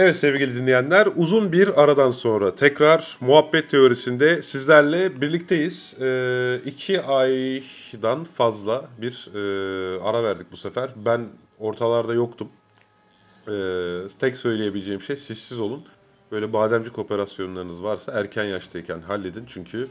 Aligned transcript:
Evet 0.00 0.16
sevgili 0.16 0.54
dinleyenler 0.54 1.08
uzun 1.16 1.52
bir 1.52 1.82
aradan 1.82 2.10
sonra 2.10 2.54
tekrar 2.54 3.16
muhabbet 3.20 3.70
teorisinde 3.70 4.42
sizlerle 4.42 5.20
birlikteyiz. 5.20 5.96
Ee, 6.00 6.60
iki 6.64 7.02
aydan 7.02 8.24
fazla 8.24 8.88
bir 8.98 9.30
e, 9.34 10.00
ara 10.00 10.24
verdik 10.24 10.46
bu 10.52 10.56
sefer. 10.56 10.90
Ben 10.96 11.28
ortalarda 11.58 12.14
yoktum. 12.14 12.48
Ee, 13.48 14.00
tek 14.20 14.36
söyleyebileceğim 14.36 15.00
şey 15.00 15.16
sessiz 15.16 15.60
olun. 15.60 15.84
Böyle 16.32 16.52
bademcik 16.52 16.98
operasyonlarınız 16.98 17.82
varsa 17.82 18.12
erken 18.12 18.44
yaştayken 18.44 19.00
halledin. 19.00 19.44
Çünkü 19.48 19.88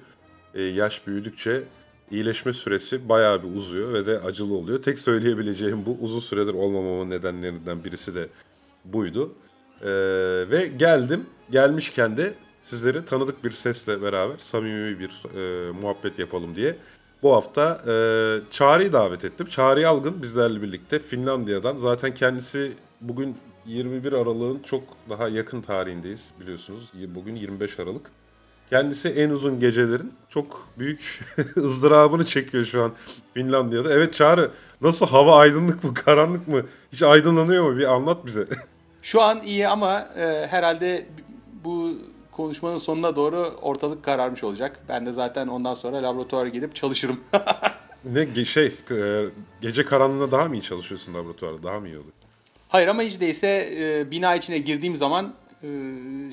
e, 0.53 0.62
yaş 0.63 1.08
büyüdükçe 1.08 1.63
iyileşme 2.12 2.53
süresi 2.53 3.09
bayağı 3.09 3.44
bir 3.44 3.55
uzuyor 3.55 3.94
ve 3.94 4.05
de 4.05 4.20
acılı 4.20 4.53
oluyor. 4.53 4.81
Tek 4.81 4.99
söyleyebileceğim 4.99 5.85
bu 5.85 5.98
uzun 6.02 6.20
süredir 6.20 6.53
olmamamın 6.53 7.09
nedenlerinden 7.09 7.84
birisi 7.84 8.16
de 8.16 8.27
buydu. 8.85 9.35
Ee, 9.81 9.88
ve 10.49 10.72
geldim. 10.77 11.26
Gelmişken 11.52 12.18
de 12.18 12.34
sizleri 12.63 13.05
tanıdık 13.05 13.44
bir 13.44 13.52
sesle 13.52 14.02
beraber 14.02 14.38
samimi 14.38 14.99
bir 14.99 15.23
e, 15.35 15.72
muhabbet 15.72 16.20
yapalım 16.20 16.55
diye. 16.55 16.76
Bu 17.23 17.35
hafta 17.35 17.82
e, 17.88 17.94
Çağrı'yı 18.52 18.94
davet 18.94 19.26
ettim. 19.26 19.48
Çağrı 19.48 19.90
Algın 19.90 20.21
bizlerle 20.21 20.62
birlikte 20.62 20.99
Finlandiya'dan. 20.99 21.77
Zaten 21.77 22.13
kendisi 22.13 22.73
bugün 23.02 23.38
21 23.66 24.13
Aralık'ın 24.13 24.63
çok 24.63 24.84
daha 25.09 25.27
yakın 25.27 25.62
tarihindeyiz 25.62 26.30
biliyorsunuz. 26.40 26.91
Bugün 26.94 27.35
25 27.35 27.80
Aralık. 27.80 28.12
Kendisi 28.70 29.09
en 29.09 29.29
uzun 29.29 29.60
gecelerin 29.60 30.13
çok 30.29 30.68
büyük 30.79 31.26
ızdırabını 31.57 32.26
çekiyor 32.26 32.66
şu 32.66 32.84
an 32.84 32.91
Finlandiya'da. 33.34 33.94
Evet 33.94 34.13
Çağrı 34.13 34.51
nasıl 34.82 35.07
hava 35.07 35.38
aydınlık 35.38 35.84
mı 35.84 35.94
karanlık 35.94 36.48
mı? 36.48 36.62
Hiç 36.91 37.04
aydınlanıyor 37.04 37.71
mu? 37.71 37.77
Bir 37.77 37.94
anlat 37.94 38.26
bize. 38.26 38.48
Şu 39.08 39.22
an 39.22 39.41
iyi 39.41 39.68
ama 39.68 40.00
e, 40.00 40.48
herhalde 40.48 41.05
bu 41.63 41.94
konuşmanın 42.32 42.77
sonuna 42.77 43.16
doğru 43.16 43.38
ortalık 43.62 44.04
kararmış 44.04 44.44
olacak. 44.44 44.80
Ben 44.90 45.05
de 45.05 45.12
zaten 45.12 45.48
ondan 45.48 45.74
sonra 45.74 46.04
laboratuvara 46.04 46.50
gidip 46.50 46.76
çalışırım. 46.76 47.20
ne 48.05 48.46
şey 48.46 48.76
e, 48.91 49.26
gece 49.62 49.85
karanlığında 49.85 50.32
daha 50.32 50.46
mı 50.46 50.55
iyi 50.55 50.62
çalışıyorsun 50.62 51.13
laboratuvarda? 51.13 51.63
Daha 51.63 51.80
mı 51.80 51.88
iyi 51.88 51.98
olur? 51.98 52.12
Hayır 52.70 52.88
ama 52.88 53.02
hiç 53.02 53.20
değilse 53.20 53.70
e, 53.80 54.12
bina 54.12 54.35
içine 54.35 54.58
girdiğim 54.58 54.96
zaman 54.96 55.34
e, 55.63 55.68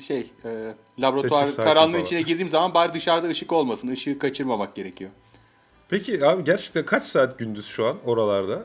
şey 0.01 0.31
e, 0.45 0.73
laboratuvar 0.99 1.45
Sessiz, 1.45 1.55
karanlığı 1.55 1.91
falan. 1.91 2.03
içine 2.03 2.21
girdiğim 2.21 2.49
zaman 2.49 2.73
bari 2.73 2.93
dışarıda 2.93 3.27
ışık 3.27 3.51
olmasın. 3.51 3.87
Işığı 3.87 4.19
kaçırmamak 4.19 4.75
gerekiyor. 4.75 5.11
Peki 5.89 6.25
abi 6.25 6.43
gerçekten 6.43 6.85
kaç 6.85 7.03
saat 7.03 7.39
gündüz 7.39 7.65
şu 7.67 7.85
an 7.85 7.97
oralarda? 8.05 8.63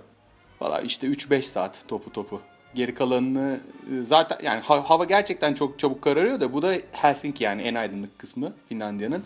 Valla 0.61 0.81
işte 0.81 1.07
3-5 1.07 1.43
saat 1.43 1.89
topu 1.89 2.13
topu. 2.13 2.41
Geri 2.75 2.95
kalanını 2.95 3.61
e, 4.01 4.05
zaten 4.05 4.39
yani 4.43 4.61
ha- 4.61 4.91
hava 4.91 5.05
gerçekten 5.05 5.55
çok 5.55 5.79
çabuk 5.79 6.03
kararıyor 6.03 6.41
da 6.41 6.53
bu 6.53 6.63
da 6.63 6.75
Helsinki 6.93 7.45
yani 7.45 7.63
en 7.63 7.75
aydınlık 7.75 8.19
kısmı 8.19 8.53
Finlandiya'nın. 8.69 9.25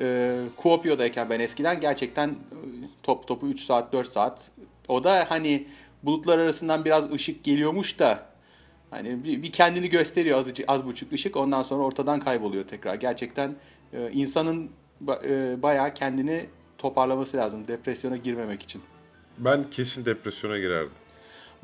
E, 0.00 0.38
Kuopio'dayken 0.56 1.30
ben 1.30 1.40
eskiden 1.40 1.80
gerçekten 1.80 2.28
e, 2.28 2.34
top 3.02 3.26
topu 3.26 3.48
3 3.48 3.60
saat 3.60 3.92
4 3.92 4.08
saat. 4.08 4.50
O 4.88 5.04
da 5.04 5.24
hani 5.28 5.66
bulutlar 6.02 6.38
arasından 6.38 6.84
biraz 6.84 7.12
ışık 7.12 7.44
geliyormuş 7.44 7.98
da 7.98 8.26
hani 8.90 9.24
bir, 9.24 9.42
bir 9.42 9.52
kendini 9.52 9.88
gösteriyor 9.88 10.38
azıcık 10.38 10.70
az 10.70 10.86
buçuk 10.86 11.12
ışık 11.12 11.36
ondan 11.36 11.62
sonra 11.62 11.82
ortadan 11.82 12.20
kayboluyor 12.20 12.64
tekrar. 12.68 12.94
Gerçekten 12.94 13.54
e, 13.92 14.10
insanın 14.12 14.70
e, 15.24 15.62
bayağı 15.62 15.94
kendini 15.94 16.46
toparlaması 16.78 17.36
lazım 17.36 17.68
depresyona 17.68 18.16
girmemek 18.16 18.62
için. 18.62 18.82
Ben 19.38 19.70
kesin 19.70 20.04
depresyona 20.04 20.58
girerdim. 20.58 20.92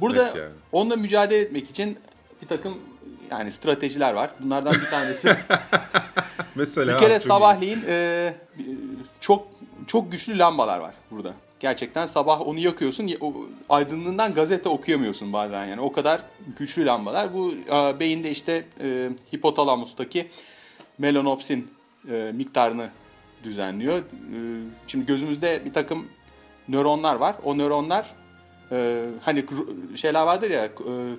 Burada 0.00 0.26
Net 0.26 0.36
yani. 0.36 0.52
onunla 0.72 0.96
mücadele 0.96 1.40
etmek 1.40 1.70
için 1.70 1.98
bir 2.42 2.46
takım 2.46 2.78
yani 3.30 3.52
stratejiler 3.52 4.14
var. 4.14 4.30
Bunlardan 4.40 4.74
bir 4.74 4.90
tanesi 4.90 5.28
Mesela 6.54 6.94
bir 6.94 6.98
kere 6.98 7.20
sabahleyin 7.20 7.84
e, 7.88 8.34
çok 9.20 9.48
çok 9.86 10.12
güçlü 10.12 10.38
lambalar 10.38 10.78
var 10.78 10.94
burada. 11.10 11.34
Gerçekten 11.60 12.06
sabah 12.06 12.48
onu 12.48 12.58
yakıyorsun. 12.58 13.10
aydınlığından 13.68 14.34
gazete 14.34 14.68
okuyamıyorsun 14.68 15.32
bazen 15.32 15.66
yani. 15.66 15.80
O 15.80 15.92
kadar 15.92 16.22
güçlü 16.58 16.86
lambalar. 16.86 17.34
Bu 17.34 17.54
e, 17.72 18.00
beyinde 18.00 18.30
işte 18.30 18.64
e, 18.80 19.10
hipotalamustaki 19.34 20.28
melanopsin 20.98 21.70
e, 22.10 22.32
miktarını 22.34 22.90
düzenliyor. 23.44 23.98
E, 23.98 24.04
şimdi 24.86 25.06
gözümüzde 25.06 25.64
bir 25.64 25.72
takım 25.72 26.06
nöronlar 26.68 27.14
var. 27.14 27.36
O 27.44 27.58
nöronlar 27.58 28.14
e, 28.72 29.04
hani 29.22 29.44
şeyler 29.96 30.22
vardır 30.22 30.50
ya 30.50 30.64
e, 30.64 30.70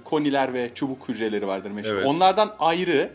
koniler 0.04 0.54
ve 0.54 0.72
çubuk 0.76 1.10
hücreleri 1.10 1.48
vardır 1.48 1.72
meşhur. 1.72 1.94
Evet. 1.94 2.06
Onlardan 2.06 2.56
ayrı 2.60 3.10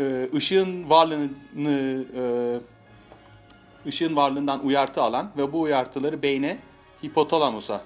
e, 0.00 0.28
ışığın 0.34 0.90
varlığını 0.90 2.04
e, 2.16 2.22
ışığın 3.88 4.16
varlığından 4.16 4.64
uyartı 4.64 5.02
alan 5.02 5.30
ve 5.36 5.52
bu 5.52 5.60
uyartıları 5.60 6.22
beyne 6.22 6.58
hipotalamusa 7.04 7.82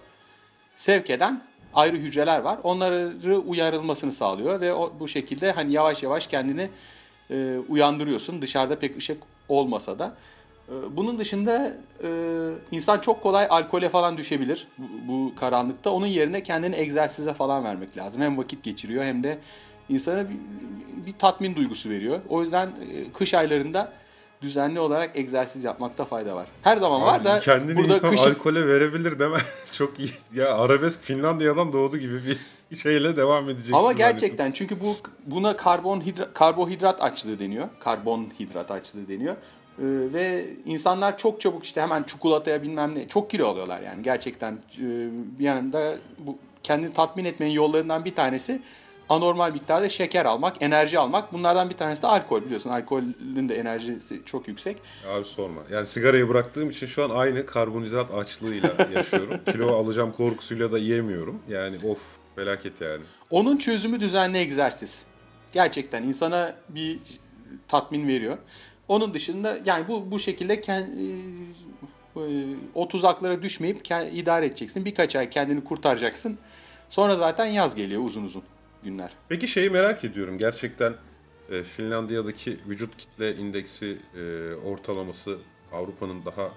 sevk 0.76 1.10
eden 1.10 1.42
ayrı 1.74 1.96
hücreler 1.96 2.40
var. 2.40 2.58
Onları 2.62 3.38
uyarılmasını 3.38 4.12
sağlıyor 4.12 4.60
ve 4.60 4.74
o, 4.74 4.92
bu 5.00 5.08
şekilde 5.08 5.52
hani 5.52 5.72
yavaş 5.72 6.02
yavaş 6.02 6.26
kendini 6.26 6.70
e, 7.30 7.58
uyandırıyorsun. 7.68 8.42
Dışarıda 8.42 8.78
pek 8.78 8.96
ışık 8.96 9.22
olmasa 9.48 9.98
da. 9.98 10.14
E, 10.72 10.96
bunun 10.96 11.18
dışında 11.18 11.72
e, 12.04 12.08
insan 12.70 12.98
çok 12.98 13.22
kolay 13.22 13.46
alkole 13.50 13.88
falan 13.88 14.16
düşebilir 14.16 14.66
bu, 14.78 15.32
karanlıkta. 15.40 15.90
Onun 15.90 16.06
yerine 16.06 16.42
kendini 16.42 16.76
egzersize 16.76 17.34
falan 17.34 17.64
vermek 17.64 17.96
lazım. 17.96 18.22
Hem 18.22 18.38
vakit 18.38 18.62
geçiriyor 18.62 19.04
hem 19.04 19.22
de 19.22 19.38
insana 19.88 20.30
bir, 20.30 20.36
bir 21.06 21.12
tatmin 21.18 21.56
duygusu 21.56 21.90
veriyor. 21.90 22.20
O 22.28 22.42
yüzden 22.42 22.66
e, 22.66 23.12
kış 23.12 23.34
aylarında 23.34 23.92
düzenli 24.42 24.80
olarak 24.80 25.16
egzersiz 25.16 25.64
yapmakta 25.64 26.04
fayda 26.04 26.36
var. 26.36 26.46
Her 26.62 26.76
zaman 26.76 27.02
var 27.02 27.20
Abi 27.20 27.24
da 27.24 27.40
kendini 27.40 27.76
burada 27.76 27.94
insan 27.94 28.10
kışın 28.10 28.30
alkole 28.30 28.66
verebilir 28.66 29.18
deme. 29.18 29.38
çok 29.78 29.98
iyi. 29.98 30.10
Ya 30.34 30.56
arabesk 30.56 31.02
Finlandiya'dan 31.02 31.72
doğdu 31.72 31.96
gibi 31.96 32.20
bir 32.70 32.76
şeyle 32.76 33.16
devam 33.16 33.48
edeceksin. 33.48 33.72
Ama 33.72 33.82
zannettim. 33.82 34.06
gerçekten 34.06 34.52
çünkü 34.52 34.80
bu 34.80 34.96
buna 35.26 35.56
karbonhidrat 35.56 36.34
karbohidrat 36.34 37.02
açlığı 37.02 37.38
deniyor. 37.38 37.68
Karbonhidrat 37.80 38.70
açlığı 38.70 39.08
deniyor. 39.08 39.36
Ee, 39.82 40.12
ve 40.12 40.46
insanlar 40.66 41.18
çok 41.18 41.40
çabuk 41.40 41.64
işte 41.64 41.80
hemen 41.80 42.02
çikolataya 42.02 42.62
bilmem 42.62 42.94
ne 42.94 43.08
çok 43.08 43.30
kilo 43.30 43.48
alıyorlar 43.48 43.80
yani 43.80 44.02
gerçekten 44.02 44.52
Ee, 44.52 45.08
bir 45.38 45.44
yanında 45.44 45.96
bu 46.18 46.38
kendini 46.62 46.92
tatmin 46.92 47.24
etmenin 47.24 47.50
yollarından 47.50 48.04
bir 48.04 48.14
tanesi 48.14 48.62
anormal 49.08 49.52
miktarda 49.52 49.88
şeker 49.88 50.24
almak, 50.24 50.62
enerji 50.62 50.98
almak. 50.98 51.32
Bunlardan 51.32 51.70
bir 51.70 51.76
tanesi 51.76 52.02
de 52.02 52.06
alkol 52.06 52.44
biliyorsun. 52.44 52.70
Alkolün 52.70 53.48
de 53.48 53.56
enerjisi 53.56 54.22
çok 54.26 54.48
yüksek. 54.48 54.76
Abi 55.08 55.24
sorma. 55.24 55.60
Yani 55.70 55.86
sigarayı 55.86 56.28
bıraktığım 56.28 56.70
için 56.70 56.86
şu 56.86 57.04
an 57.04 57.10
aynı 57.10 57.46
karbonhidrat 57.46 58.14
açlığıyla 58.14 58.70
yaşıyorum. 58.94 59.40
Kilo 59.46 59.76
alacağım 59.76 60.12
korkusuyla 60.12 60.72
da 60.72 60.78
yiyemiyorum. 60.78 61.38
Yani 61.48 61.76
of 61.76 61.98
felaket 62.36 62.80
yani. 62.80 63.02
Onun 63.30 63.56
çözümü 63.56 64.00
düzenli 64.00 64.38
egzersiz. 64.38 65.04
Gerçekten 65.52 66.02
insana 66.02 66.54
bir 66.68 66.98
tatmin 67.68 68.08
veriyor. 68.08 68.38
Onun 68.88 69.14
dışında 69.14 69.58
yani 69.64 69.88
bu 69.88 70.10
bu 70.10 70.18
şekilde 70.18 70.60
kend, 70.60 70.86
o 72.74 72.88
tuzaklara 72.88 73.42
düşmeyip 73.42 73.86
idare 74.12 74.46
edeceksin. 74.46 74.84
Birkaç 74.84 75.16
ay 75.16 75.30
kendini 75.30 75.64
kurtaracaksın. 75.64 76.38
Sonra 76.88 77.16
zaten 77.16 77.46
yaz 77.46 77.74
geliyor 77.74 78.04
uzun 78.04 78.24
uzun 78.24 78.42
günler. 78.84 79.10
Peki 79.28 79.48
şeyi 79.48 79.70
merak 79.70 80.04
ediyorum. 80.04 80.38
Gerçekten 80.38 80.94
e, 81.50 81.62
Finlandiya'daki 81.62 82.58
vücut 82.68 82.96
kitle 82.96 83.36
indeksi 83.36 83.98
e, 84.16 84.54
ortalaması 84.54 85.38
Avrupa'nın 85.72 86.24
daha 86.24 86.50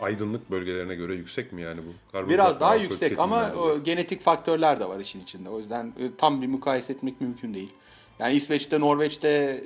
aydınlık 0.00 0.50
bölgelerine 0.50 0.94
göre 0.94 1.14
yüksek 1.14 1.52
mi 1.52 1.62
yani 1.62 1.78
bu? 1.78 2.28
Biraz 2.28 2.60
daha 2.60 2.74
yüksek 2.74 3.18
ama 3.18 3.52
o, 3.52 3.82
genetik 3.82 4.20
faktörler 4.20 4.80
de 4.80 4.88
var 4.88 5.00
işin 5.00 5.20
içinde. 5.20 5.48
O 5.48 5.58
yüzden 5.58 5.86
e, 5.86 6.16
tam 6.18 6.42
bir 6.42 6.46
mukayese 6.46 6.92
etmek 6.92 7.20
mümkün 7.20 7.54
değil. 7.54 7.72
Yani 8.18 8.34
İsveç'te, 8.34 8.80
Norveç'te 8.80 9.28
e, 9.28 9.62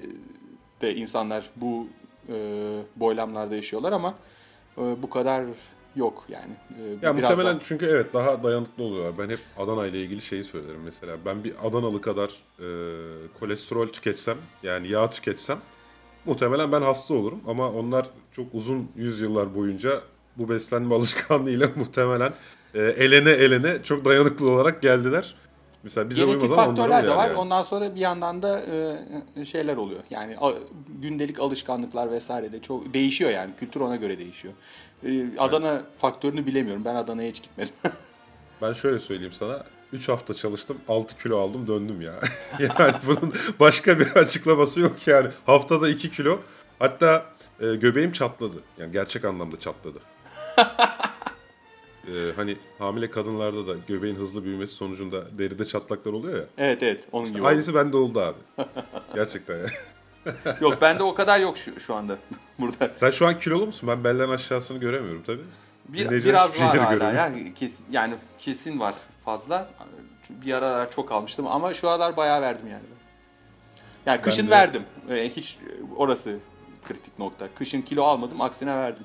de 0.81 0.95
insanlar 0.95 1.51
bu 1.57 1.87
e, 2.29 2.35
boylamlarda 2.97 3.55
yaşıyorlar 3.57 3.93
ama 3.93 4.15
e, 4.79 4.81
bu 5.03 5.11
kadar 5.11 5.45
yok 5.97 6.25
yani. 6.29 6.53
E, 7.03 7.07
Ya 7.07 7.13
muhtemelen 7.13 7.55
daha- 7.57 7.61
çünkü 7.65 7.87
evet 7.87 8.15
daha 8.15 8.43
dayanıklı 8.43 8.85
oluyorlar. 8.85 9.19
Ben 9.19 9.31
hep 9.33 9.39
Adana 9.59 9.87
ile 9.87 10.03
ilgili 10.03 10.21
şeyi 10.23 10.45
söylerim 10.45 10.81
mesela. 10.85 11.17
Ben 11.25 11.45
bir 11.45 11.53
Adanalı 11.69 12.01
kadar 12.01 12.29
e, 12.59 12.67
kolesterol 13.41 13.89
tüketsem 13.89 14.37
yani 14.63 14.89
yağ 14.89 15.11
tüketsem 15.11 15.59
muhtemelen 16.25 16.73
ben 16.73 16.83
hasta 16.83 17.15
olurum. 17.15 17.41
Ama 17.47 17.71
onlar 17.73 18.07
çok 18.33 18.47
uzun 18.55 18.89
yüzyıllar 18.97 19.55
boyunca 19.55 20.01
bu 20.37 20.49
beslenme 20.49 20.95
alışkanlığıyla 20.95 21.71
muhtemelen 21.77 22.33
e, 22.75 22.79
elene 22.83 23.31
elene 23.31 23.83
çok 23.83 24.05
dayanıklı 24.05 24.51
olarak 24.51 24.83
geldiler. 24.83 25.35
Mesela 25.83 26.11
bize 26.11 26.25
Genetik 26.25 26.51
faktörler 26.55 27.07
de 27.07 27.17
var. 27.17 27.29
yani. 27.29 27.39
Ondan 27.39 27.63
sonra 27.63 27.95
bir 27.95 28.01
yandan 28.01 28.43
da 28.43 28.61
e, 29.37 29.45
şeyler 29.45 29.77
oluyor. 29.77 30.01
Yani 30.11 30.37
a- 30.41 30.53
gündelik 30.89 31.41
alışkanlıklar 31.41 32.11
vesaire 32.11 32.53
de 32.53 32.63
çok 32.63 32.95
değişiyor 32.95 33.31
yani. 33.31 33.51
Kültür 33.61 33.81
ona 33.81 33.97
göre 33.97 34.19
değişiyor. 34.19 34.55
E, 35.07 35.39
Adana 35.39 35.83
faktörünü 35.99 36.47
bilemiyorum. 36.47 36.85
Ben 36.85 36.95
Adana'ya 36.95 37.29
hiç 37.29 37.43
gitmedim. 37.43 37.75
Ben 38.63 38.73
şöyle 38.73 38.99
söyleyeyim 38.99 39.33
sana. 39.33 39.65
3 39.93 40.09
hafta 40.09 40.35
çalıştım 40.35 40.79
6 40.89 41.17
kilo 41.23 41.39
aldım 41.39 41.67
döndüm 41.69 42.01
ya. 42.01 42.15
yani 42.79 42.95
bunun 43.07 43.35
başka 43.61 43.99
bir 43.99 44.07
açıklaması 44.07 44.81
yok 44.81 45.07
yani. 45.07 45.29
Haftada 45.47 45.89
2 45.89 46.11
kilo 46.13 46.39
hatta 46.79 47.27
e, 47.61 47.75
göbeğim 47.75 48.13
çatladı. 48.13 48.57
Yani 48.79 48.93
gerçek 48.93 49.25
anlamda 49.25 49.61
çatladı. 49.61 49.99
E, 52.09 52.33
hani 52.37 52.57
hamile 52.79 53.11
kadınlarda 53.11 53.67
da 53.67 53.75
göbeğin 53.89 54.15
hızlı 54.17 54.45
büyümesi 54.45 54.73
sonucunda 54.75 55.39
deride 55.39 55.65
çatlaklar 55.65 56.13
oluyor 56.13 56.39
ya. 56.39 56.45
Evet 56.59 56.83
evet 56.83 57.09
onun 57.13 57.29
gibi. 57.29 57.39
oldu. 57.39 57.47
Aynısı 57.49 57.75
bende 57.75 57.97
oldu 57.97 58.21
abi. 58.21 58.39
Gerçekten 59.15 59.59
ya. 59.59 59.67
Yok 60.61 60.79
bende 60.83 61.03
o 61.03 61.15
kadar 61.15 61.41
yok 61.41 61.59
şu, 61.59 61.81
şu 61.81 61.95
anda 61.95 62.17
burada. 62.59 62.91
Sen 62.97 63.11
şu 63.11 63.27
an 63.27 63.39
kilolu 63.39 63.67
musun? 63.67 63.89
Ben 63.89 64.05
belden 64.05 64.29
aşağısını 64.29 64.79
göremiyorum 64.79 65.23
tabii. 65.27 65.45
Bir, 65.89 66.11
biraz 66.11 66.51
hiçbir 66.51 66.65
var 66.65 66.79
hala 66.79 66.91
göremiyor. 66.95 67.15
yani 67.15 67.55
kesin, 67.55 67.87
yani 67.91 68.15
kesin 68.39 68.81
var 68.81 68.95
fazla. 69.25 69.71
Bir 70.31 70.53
aralar 70.53 70.91
çok 70.91 71.13
almıştım 71.13 71.47
ama 71.47 71.75
şu 71.75 71.89
aralar 71.89 72.17
bayağı 72.17 72.43
verdim 72.43 72.67
yani. 72.71 72.83
Yani 74.07 74.21
kışın 74.21 74.47
de- 74.47 74.51
verdim. 74.51 74.83
Ee, 75.11 75.29
hiç 75.29 75.59
orası 75.97 76.39
kritik 76.85 77.19
nokta. 77.19 77.49
Kışın 77.55 77.83
kilo 77.83 78.03
almadım 78.05 78.41
aksine 78.41 78.77
verdim. 78.77 79.05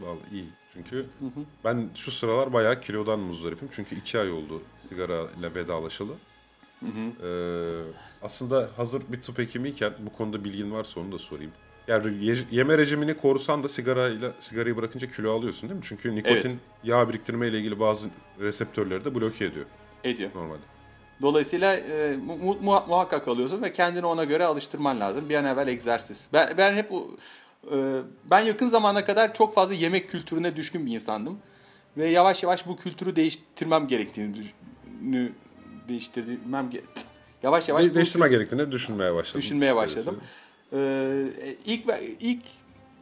Vallahi 0.00 0.18
iyi. 0.32 0.48
Çünkü 0.74 1.06
ben 1.64 1.88
şu 1.94 2.10
sıralar 2.10 2.52
bayağı 2.52 2.80
kilodan 2.80 3.18
muzdaripim. 3.18 3.68
Çünkü 3.72 3.96
iki 3.96 4.18
ay 4.18 4.30
oldu 4.32 4.62
sigara 4.88 5.26
ile 5.38 5.54
vedalaşalı. 5.54 6.12
Ee, 6.82 7.28
aslında 8.22 8.70
hazır 8.76 9.02
bir 9.12 9.22
tıp 9.22 9.38
hekimiyken 9.38 9.92
bu 9.98 10.12
konuda 10.12 10.44
bilgin 10.44 10.72
varsa 10.72 11.00
onu 11.00 11.12
da 11.12 11.18
sorayım. 11.18 11.52
Yani 11.88 12.24
ye- 12.24 12.44
yeme 12.50 12.78
rejimini 12.78 13.14
korusan 13.14 13.62
da 13.64 13.68
sigarayla 13.68 14.32
sigarayı 14.40 14.76
bırakınca 14.76 15.10
kilo 15.10 15.32
alıyorsun 15.38 15.68
değil 15.68 15.78
mi? 15.80 15.84
Çünkü 15.88 16.16
nikotin 16.16 16.48
Evet. 16.50 16.58
yağ 16.84 17.08
biriktirme 17.08 17.48
ile 17.48 17.58
ilgili 17.58 17.80
bazı 17.80 18.06
reseptörleri 18.40 19.04
de 19.04 19.14
bloke 19.14 19.44
ediyor 19.44 19.66
Ediyor. 20.04 20.30
normalde. 20.34 20.62
Dolayısıyla 21.22 21.76
e, 21.76 22.16
mu- 22.16 22.36
mu- 22.36 22.58
muha- 22.62 22.88
muhakkak 22.88 23.28
alıyorsun 23.28 23.62
ve 23.62 23.72
kendini 23.72 24.06
ona 24.06 24.24
göre 24.24 24.44
alıştırman 24.44 25.00
lazım. 25.00 25.28
Bir 25.28 25.34
an 25.34 25.44
evvel 25.44 25.68
egzersiz. 25.68 26.28
Ben, 26.32 26.54
ben 26.58 26.74
hep 26.74 26.90
ben 28.30 28.40
yakın 28.40 28.66
zamana 28.68 29.04
kadar 29.04 29.34
çok 29.34 29.54
fazla 29.54 29.74
yemek 29.74 30.10
kültürüne 30.10 30.56
düşkün 30.56 30.86
bir 30.86 30.92
insandım. 30.94 31.38
Ve 31.96 32.06
yavaş 32.10 32.42
yavaş 32.42 32.66
bu 32.66 32.76
kültürü 32.76 33.16
değiştirmem 33.16 33.86
gerektiğini 33.86 34.34
değiştirmem 35.88 36.70
yavaş 37.42 37.68
yavaş 37.68 37.84
De- 37.84 37.94
değiştirme 37.94 38.28
gerektiğini 38.28 38.72
düşünmeye 38.72 39.14
başladım. 39.14 39.40
Düşünmeye 39.40 39.76
başladım. 39.76 40.20
Ee, 40.72 41.24
ilk 41.66 41.84
ilk 42.20 42.42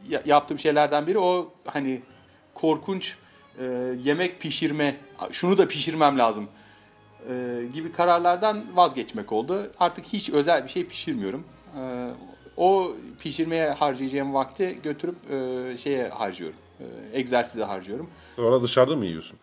ya- 0.09 0.21
yaptığım 0.25 0.59
şeylerden 0.59 1.07
biri 1.07 1.19
o 1.19 1.53
hani 1.65 2.01
korkunç 2.53 3.15
e, 3.59 3.63
yemek 4.03 4.41
pişirme, 4.41 4.95
şunu 5.31 5.57
da 5.57 5.67
pişirmem 5.67 6.17
lazım 6.19 6.47
e, 7.29 7.61
gibi 7.73 7.91
kararlardan 7.91 8.63
vazgeçmek 8.75 9.31
oldu. 9.31 9.71
Artık 9.79 10.05
hiç 10.05 10.29
özel 10.29 10.63
bir 10.63 10.69
şey 10.69 10.85
pişirmiyorum. 10.87 11.43
E, 11.79 12.09
o 12.57 12.91
pişirmeye 13.19 13.69
harcayacağım 13.71 14.33
vakti 14.33 14.77
götürüp 14.83 15.15
e, 15.31 15.77
şeye 15.77 16.09
harcıyorum. 16.09 16.57
E, 16.79 16.83
egzersize 17.19 17.63
harcıyorum. 17.63 18.09
Sonra 18.35 18.63
dışarıda 18.63 18.95
mı 18.95 19.05
yiyorsun? 19.05 19.37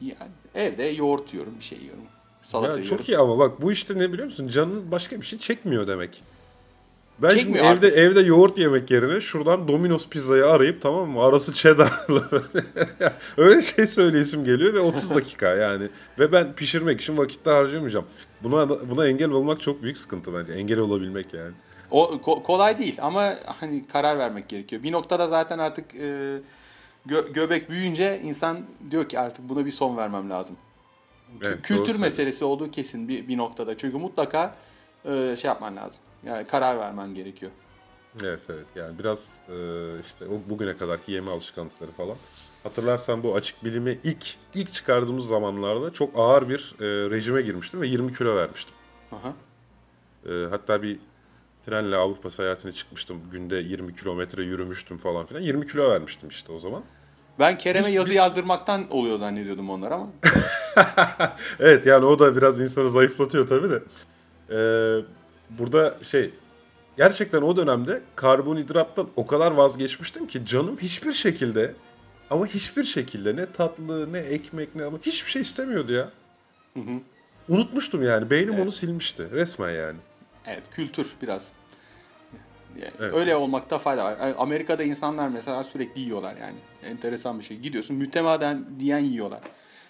Yani 0.00 0.30
evde 0.54 0.82
yoğurt 0.82 1.32
yiyorum, 1.34 1.54
bir 1.58 1.64
şey 1.64 1.78
yiyorum. 1.78 2.02
Salata 2.42 2.72
Ya 2.72 2.78
yiyorum. 2.78 2.96
çok 2.96 3.08
iyi 3.08 3.18
ama 3.18 3.38
bak 3.38 3.62
bu 3.62 3.72
işte 3.72 3.98
ne 3.98 4.12
biliyor 4.12 4.26
musun? 4.26 4.48
Canın 4.48 4.90
başka 4.90 5.20
bir 5.20 5.26
şey 5.26 5.38
çekmiyor 5.38 5.86
demek. 5.86 6.22
Ben 7.18 7.28
Çekmiyor 7.28 7.64
şimdi 7.64 7.76
evde 7.78 7.86
artık. 7.86 7.98
evde 7.98 8.20
yoğurt 8.20 8.58
yemek 8.58 8.90
yerine 8.90 9.20
şuradan 9.20 9.68
Domino's 9.68 10.08
pizzayı 10.08 10.46
arayıp 10.46 10.82
tamam 10.82 11.08
mı? 11.10 11.22
Arası 11.24 11.52
cheddarlı. 11.52 12.44
Öyle 13.36 13.62
şey 13.62 13.86
söyleyesim 13.86 14.44
geliyor 14.44 14.74
ve 14.74 14.80
30 14.80 15.10
dakika 15.10 15.54
yani. 15.54 15.88
Ve 16.18 16.32
ben 16.32 16.52
pişirmek 16.52 17.00
için 17.00 17.18
vakitte 17.18 17.50
harcayamayacağım. 17.50 18.06
Buna 18.42 18.68
buna 18.90 19.06
engel 19.06 19.30
olmak 19.30 19.60
çok 19.60 19.82
büyük 19.82 19.98
sıkıntı 19.98 20.34
bence. 20.34 20.52
Engel 20.52 20.78
olabilmek 20.78 21.34
yani. 21.34 21.52
O 21.90 22.04
ko- 22.14 22.42
kolay 22.42 22.78
değil 22.78 22.98
ama 23.02 23.34
hani 23.60 23.86
karar 23.86 24.18
vermek 24.18 24.48
gerekiyor. 24.48 24.82
Bir 24.82 24.92
noktada 24.92 25.26
zaten 25.26 25.58
artık 25.58 25.94
e, 25.94 26.40
gö- 27.06 27.32
göbek 27.32 27.70
büyüyünce 27.70 28.20
insan 28.22 28.66
diyor 28.90 29.08
ki 29.08 29.18
artık 29.18 29.48
buna 29.48 29.66
bir 29.66 29.70
son 29.70 29.96
vermem 29.96 30.30
lazım. 30.30 30.56
Evet, 31.42 31.62
Kültür 31.62 31.96
meselesi 31.96 32.44
olduğu 32.44 32.70
kesin 32.70 33.08
bir, 33.08 33.28
bir 33.28 33.38
noktada. 33.38 33.78
Çünkü 33.78 33.96
mutlaka 33.96 34.54
e, 35.04 35.36
şey 35.36 35.48
yapman 35.48 35.76
lazım. 35.76 36.00
Yani 36.24 36.46
karar 36.46 36.78
vermen 36.78 37.14
gerekiyor. 37.14 37.52
Evet 38.22 38.40
evet 38.48 38.66
yani 38.74 38.98
biraz 38.98 39.18
e, 39.48 39.54
işte 40.00 40.24
o 40.28 40.50
bugüne 40.50 40.76
kadarki 40.76 41.12
yeme 41.12 41.30
alışkanlıkları 41.30 41.90
falan. 41.90 42.16
Hatırlarsan 42.62 43.22
bu 43.22 43.34
açık 43.34 43.64
bilimi 43.64 43.98
ilk 44.04 44.36
ilk 44.54 44.72
çıkardığımız 44.72 45.26
zamanlarda 45.26 45.92
çok 45.92 46.18
ağır 46.18 46.48
bir 46.48 46.74
e, 46.80 47.10
rejime 47.10 47.42
girmiştim 47.42 47.80
ve 47.80 47.86
20 47.86 48.14
kilo 48.14 48.36
vermiştim. 48.36 48.74
Aha. 49.12 49.32
E, 50.26 50.46
hatta 50.50 50.82
bir 50.82 50.98
trenle 51.66 51.96
Avrupa 51.96 52.30
seyahatine 52.30 52.72
çıkmıştım. 52.72 53.20
Günde 53.32 53.56
20 53.56 53.96
kilometre 53.96 54.42
yürümüştüm 54.42 54.98
falan 54.98 55.26
filan. 55.26 55.40
20 55.40 55.66
kilo 55.66 55.90
vermiştim 55.90 56.28
işte 56.28 56.52
o 56.52 56.58
zaman. 56.58 56.82
Ben 57.38 57.58
Kerem'e 57.58 57.90
yazı 57.90 58.08
biz- 58.08 58.16
yazdırmaktan 58.16 58.90
oluyor 58.90 59.16
zannediyordum 59.16 59.70
onlar 59.70 59.92
ama. 59.92 60.08
Evet 61.60 61.86
yani 61.86 62.04
o 62.04 62.18
da 62.18 62.36
biraz 62.36 62.60
insanı 62.60 62.90
zayıflatıyor 62.90 63.48
tabii 63.48 63.70
de. 63.70 63.82
E, 64.50 64.58
burada 65.58 65.98
şey 66.02 66.30
gerçekten 66.96 67.42
o 67.42 67.56
dönemde 67.56 68.02
karbonhidrattan 68.16 69.08
o 69.16 69.26
kadar 69.26 69.52
vazgeçmiştim 69.52 70.26
ki 70.26 70.46
canım 70.46 70.76
hiçbir 70.82 71.12
şekilde 71.12 71.74
ama 72.30 72.46
hiçbir 72.46 72.84
şekilde 72.84 73.36
ne 73.36 73.46
tatlı 73.52 74.12
ne 74.12 74.18
ekmek 74.18 74.74
ne 74.74 74.84
ama 74.84 74.98
hiçbir 75.02 75.30
şey 75.30 75.42
istemiyordu 75.42 75.92
ya. 75.92 76.10
Unutmuştum 77.48 78.02
yani. 78.02 78.30
Beynim 78.30 78.52
Evet. 78.54 78.62
onu 78.62 78.72
silmişti. 78.72 79.30
Resmen 79.32 79.70
yani. 79.70 79.98
Evet 80.46 80.62
kültür 80.70 81.12
biraz. 81.22 81.52
Evet. 82.78 83.14
Öyle 83.14 83.36
olmakta 83.36 83.78
fayda 83.78 84.04
var. 84.04 84.16
Amerika'da 84.38 84.82
insanlar 84.82 85.28
mesela 85.28 85.64
sürekli 85.64 86.00
yiyorlar 86.00 86.34
yani. 86.40 86.56
Enteresan 86.82 87.38
bir 87.38 87.44
şey. 87.44 87.56
Gidiyorsun 87.58 87.96
mütemadiyen 87.96 88.64
diyen 88.80 88.98
yiyorlar. 88.98 89.40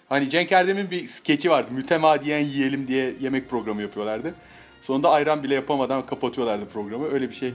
Hani 0.09 0.29
Cenk 0.29 0.51
Erdem'in 0.51 0.91
bir 0.91 1.07
skeçi 1.07 1.49
vardı. 1.49 1.71
Mütemadiyen 1.73 2.39
yiyelim 2.39 2.87
diye 2.87 3.13
yemek 3.19 3.49
programı 3.49 3.81
yapıyorlardı. 3.81 4.33
Sonunda 4.81 5.09
ayran 5.09 5.43
bile 5.43 5.53
yapamadan 5.55 6.05
kapatıyorlardı 6.05 6.65
programı. 6.65 7.07
Öyle 7.11 7.29
bir 7.29 7.35
şey. 7.35 7.53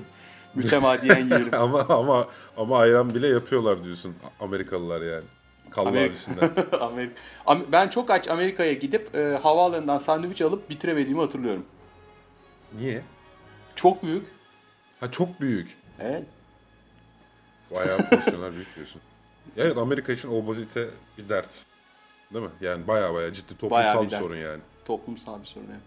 Mütemadiyen 0.55 1.25
yiyelim. 1.25 1.55
ama 1.55 1.87
ama 1.89 2.29
ama 2.57 2.79
ayran 2.79 3.15
bile 3.15 3.29
yapıyorlar 3.29 3.85
diyorsun 3.85 4.15
Amerikalılar 4.41 5.03
yani. 5.03 5.25
Kallı 5.71 5.89
Amerika- 5.89 6.11
abisinden. 6.11 6.51
Amerika. 6.81 7.15
Am- 7.47 7.65
Ben 7.73 7.89
çok 7.89 8.11
aç 8.11 8.29
Amerika'ya 8.29 8.73
gidip 8.73 9.15
e, 9.15 9.39
havaalanından 9.43 9.99
sandviç 9.99 10.43
alıp 10.43 10.71
bitiremediğimi 10.71 11.21
hatırlıyorum. 11.21 11.65
Niye? 12.79 13.03
Çok 13.77 14.03
büyük. 14.03 14.27
Ha 15.01 15.11
çok 15.11 15.41
büyük. 15.41 15.77
Evet. 16.01 16.25
Bayağı 17.75 17.99
porsiyonlar 18.11 18.55
büyük 18.55 18.77
diyorsun. 18.77 19.01
Evet 19.57 19.77
Amerika 19.79 20.13
için 20.13 20.29
obezite 20.29 20.89
bir 21.19 21.29
dert. 21.29 21.49
Değil 22.35 22.45
mi? 22.45 22.51
Yani 22.61 22.87
bayağı 22.87 23.15
bayağı 23.15 23.33
ciddi 23.33 23.49
toplumsal 23.49 23.71
Bayağı 23.77 24.01
bir 24.03 24.07
bir 24.07 24.11
dert. 24.11 24.23
sorun 24.23 24.37
yani. 24.37 24.61
Toplumsal 24.85 25.41
bir 25.41 25.47
sorun. 25.47 25.67
yani. 25.67 25.81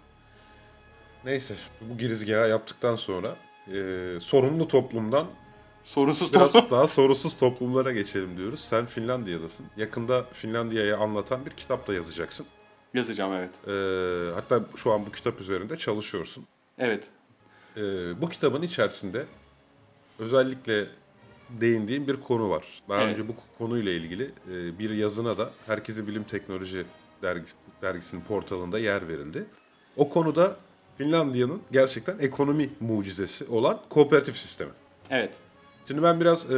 Neyse 1.25 1.55
bu 1.81 1.97
girizgahı 1.97 2.49
yaptıktan 2.49 2.95
sonra 2.95 3.35
e, 3.67 3.73
sorunlu 4.21 4.67
toplumdan 4.67 5.27
Sorunsuz 5.83 6.33
biraz 6.33 6.51
toplum. 6.51 6.71
daha 6.77 6.87
sorusuz 6.87 7.37
toplumlara 7.37 7.91
geçelim 7.91 8.37
diyoruz. 8.37 8.59
Sen 8.59 8.85
Finlandiya'dasın. 8.85 9.65
Yakında 9.77 10.23
Finlandiya'yı 10.33 10.97
anlatan 10.97 11.45
bir 11.45 11.51
kitap 11.51 11.87
da 11.87 11.93
yazacaksın. 11.93 12.45
Yazacağım 12.93 13.33
evet. 13.33 13.67
E, 13.67 14.33
hatta 14.35 14.61
şu 14.75 14.91
an 14.91 15.05
bu 15.05 15.11
kitap 15.11 15.39
üzerinde 15.41 15.77
çalışıyorsun. 15.77 16.45
Evet. 16.77 17.09
E, 17.77 17.81
bu 18.21 18.29
kitabın 18.29 18.61
içerisinde 18.61 19.25
özellikle 20.19 20.87
değindiğim 21.49 22.07
bir 22.07 22.15
konu 22.21 22.49
var. 22.49 22.65
Daha 22.89 23.01
Evet. 23.01 23.11
önce 23.13 23.27
bu 23.27 23.35
konuyla 23.57 23.91
ilgili 23.91 24.31
e, 24.51 24.79
bir 24.79 24.89
yazına 24.89 25.37
da 25.37 25.51
Herkesi 25.65 26.07
Bilim 26.07 26.23
Teknoloji 26.23 26.85
dergisi, 27.21 27.53
dergisinin 27.81 28.21
portalında 28.21 28.79
yer 28.79 29.07
verildi. 29.07 29.45
O 29.97 30.09
konuda 30.09 30.55
Finlandiya'nın 30.97 31.61
gerçekten 31.71 32.19
ekonomi 32.19 32.69
mucizesi 32.79 33.45
olan 33.45 33.79
kooperatif 33.89 34.37
sistemi. 34.37 34.71
Evet. 35.09 35.33
Şimdi 35.87 36.03
ben 36.03 36.19
biraz 36.19 36.51
e, 36.51 36.55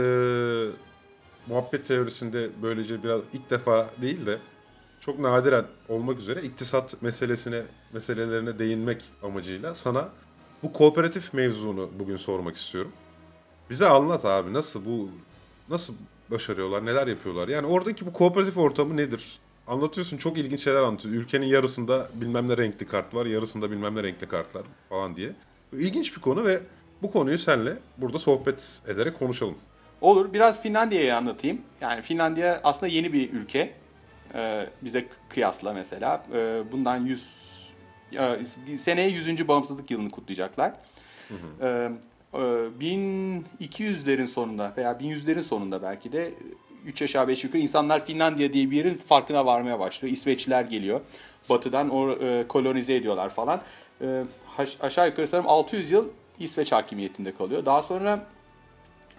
muhabbet 1.47 1.87
teorisinde 1.87 2.49
böylece 2.61 3.03
biraz 3.03 3.21
ilk 3.33 3.49
defa 3.49 3.89
değil 4.01 4.25
de 4.25 4.37
çok 5.05 5.19
nadiren 5.19 5.65
olmak 5.89 6.19
üzere 6.19 6.41
iktisat 6.41 7.01
meselesine 7.01 7.61
meselelerine 7.93 8.59
değinmek 8.59 9.03
amacıyla 9.23 9.75
sana 9.75 10.09
bu 10.63 10.73
kooperatif 10.73 11.33
mevzunu 11.33 11.89
bugün 11.99 12.17
sormak 12.17 12.57
istiyorum. 12.57 12.91
Bize 13.69 13.85
anlat 13.85 14.25
abi 14.25 14.53
nasıl 14.53 14.85
bu 14.85 15.09
nasıl 15.69 15.93
başarıyorlar, 16.31 16.85
neler 16.85 17.07
yapıyorlar? 17.07 17.47
Yani 17.47 17.67
oradaki 17.67 18.05
bu 18.05 18.13
kooperatif 18.13 18.57
ortamı 18.57 18.97
nedir? 18.97 19.39
Anlatıyorsun 19.67 20.17
çok 20.17 20.37
ilginç 20.37 20.63
şeyler 20.63 20.81
anlatıyorsun. 20.81 21.21
Ülkenin 21.21 21.45
yarısında 21.45 22.09
bilmem 22.13 22.47
ne 22.47 22.57
renkli 22.57 22.87
kart 22.87 23.13
var, 23.13 23.25
yarısında 23.25 23.71
bilmem 23.71 23.95
ne 23.95 24.03
renkli 24.03 24.27
kartlar 24.27 24.63
falan 24.89 25.15
diye. 25.15 25.31
İlginç 25.73 26.15
bir 26.15 26.21
konu 26.21 26.45
ve 26.45 26.61
bu 27.01 27.11
konuyu 27.11 27.37
senle 27.37 27.77
burada 27.97 28.19
sohbet 28.19 28.81
ederek 28.87 29.19
konuşalım. 29.19 29.55
Olur. 30.01 30.33
Biraz 30.33 30.61
Finlandiya'yı 30.61 31.15
anlatayım. 31.15 31.61
Yani 31.81 32.01
Finlandiya 32.01 32.61
aslında 32.63 32.87
yeni 32.87 33.13
bir 33.13 33.33
ülke. 33.33 33.84
E, 34.35 34.69
bize 34.81 35.07
kıyasla 35.29 35.73
mesela 35.73 36.25
e, 36.33 36.63
bundan 36.71 37.05
100 37.05 37.45
e, 38.11 38.45
seneye 38.77 39.09
100. 39.09 39.47
bağımsızlık 39.47 39.91
yılını 39.91 40.11
kutlayacaklar. 40.11 40.73
Hı 41.27 41.33
hı. 41.33 41.67
E, 41.67 41.91
1200'lerin 42.33 44.27
sonunda 44.27 44.73
veya 44.77 44.91
1100'lerin 44.91 45.41
sonunda 45.41 45.81
belki 45.81 46.11
de 46.11 46.33
3 46.85 47.01
aşağı 47.01 47.27
5 47.27 47.43
yukarı 47.43 47.61
insanlar 47.61 48.05
Finlandiya 48.05 48.53
diye 48.53 48.71
bir 48.71 48.77
yerin 48.77 48.97
farkına 48.97 49.45
varmaya 49.45 49.79
başlıyor. 49.79 50.13
İsveçliler 50.13 50.63
geliyor. 50.63 51.01
Batıdan 51.49 51.89
o 51.89 52.11
e, 52.11 52.47
kolonize 52.47 52.95
ediyorlar 52.95 53.29
falan. 53.29 53.61
E, 54.01 54.23
aşağı 54.81 55.07
yukarı 55.07 55.27
sanırım 55.27 55.49
600 55.49 55.91
yıl 55.91 56.09
İsveç 56.39 56.71
hakimiyetinde 56.71 57.35
kalıyor. 57.35 57.65
Daha 57.65 57.83
sonra 57.83 58.27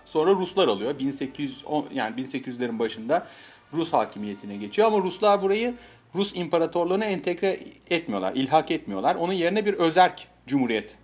sonra 0.04 0.30
Ruslar 0.30 0.68
alıyor. 0.68 0.99
1800 0.99 1.64
yani 1.92 2.23
1800'lerin 2.23 2.78
başında 2.78 3.26
Rus 3.75 3.92
hakimiyetine 3.92 4.56
geçiyor 4.56 4.88
ama 4.88 4.99
Ruslar 4.99 5.42
burayı 5.42 5.75
Rus 6.14 6.32
imparatorluğuna 6.35 7.04
entegre 7.04 7.61
etmiyorlar, 7.90 8.32
ilhak 8.35 8.70
etmiyorlar. 8.70 9.14
Onun 9.14 9.32
yerine 9.32 9.66
bir 9.66 9.75
özerk 9.75 10.28
cumhuriyet 10.46 10.96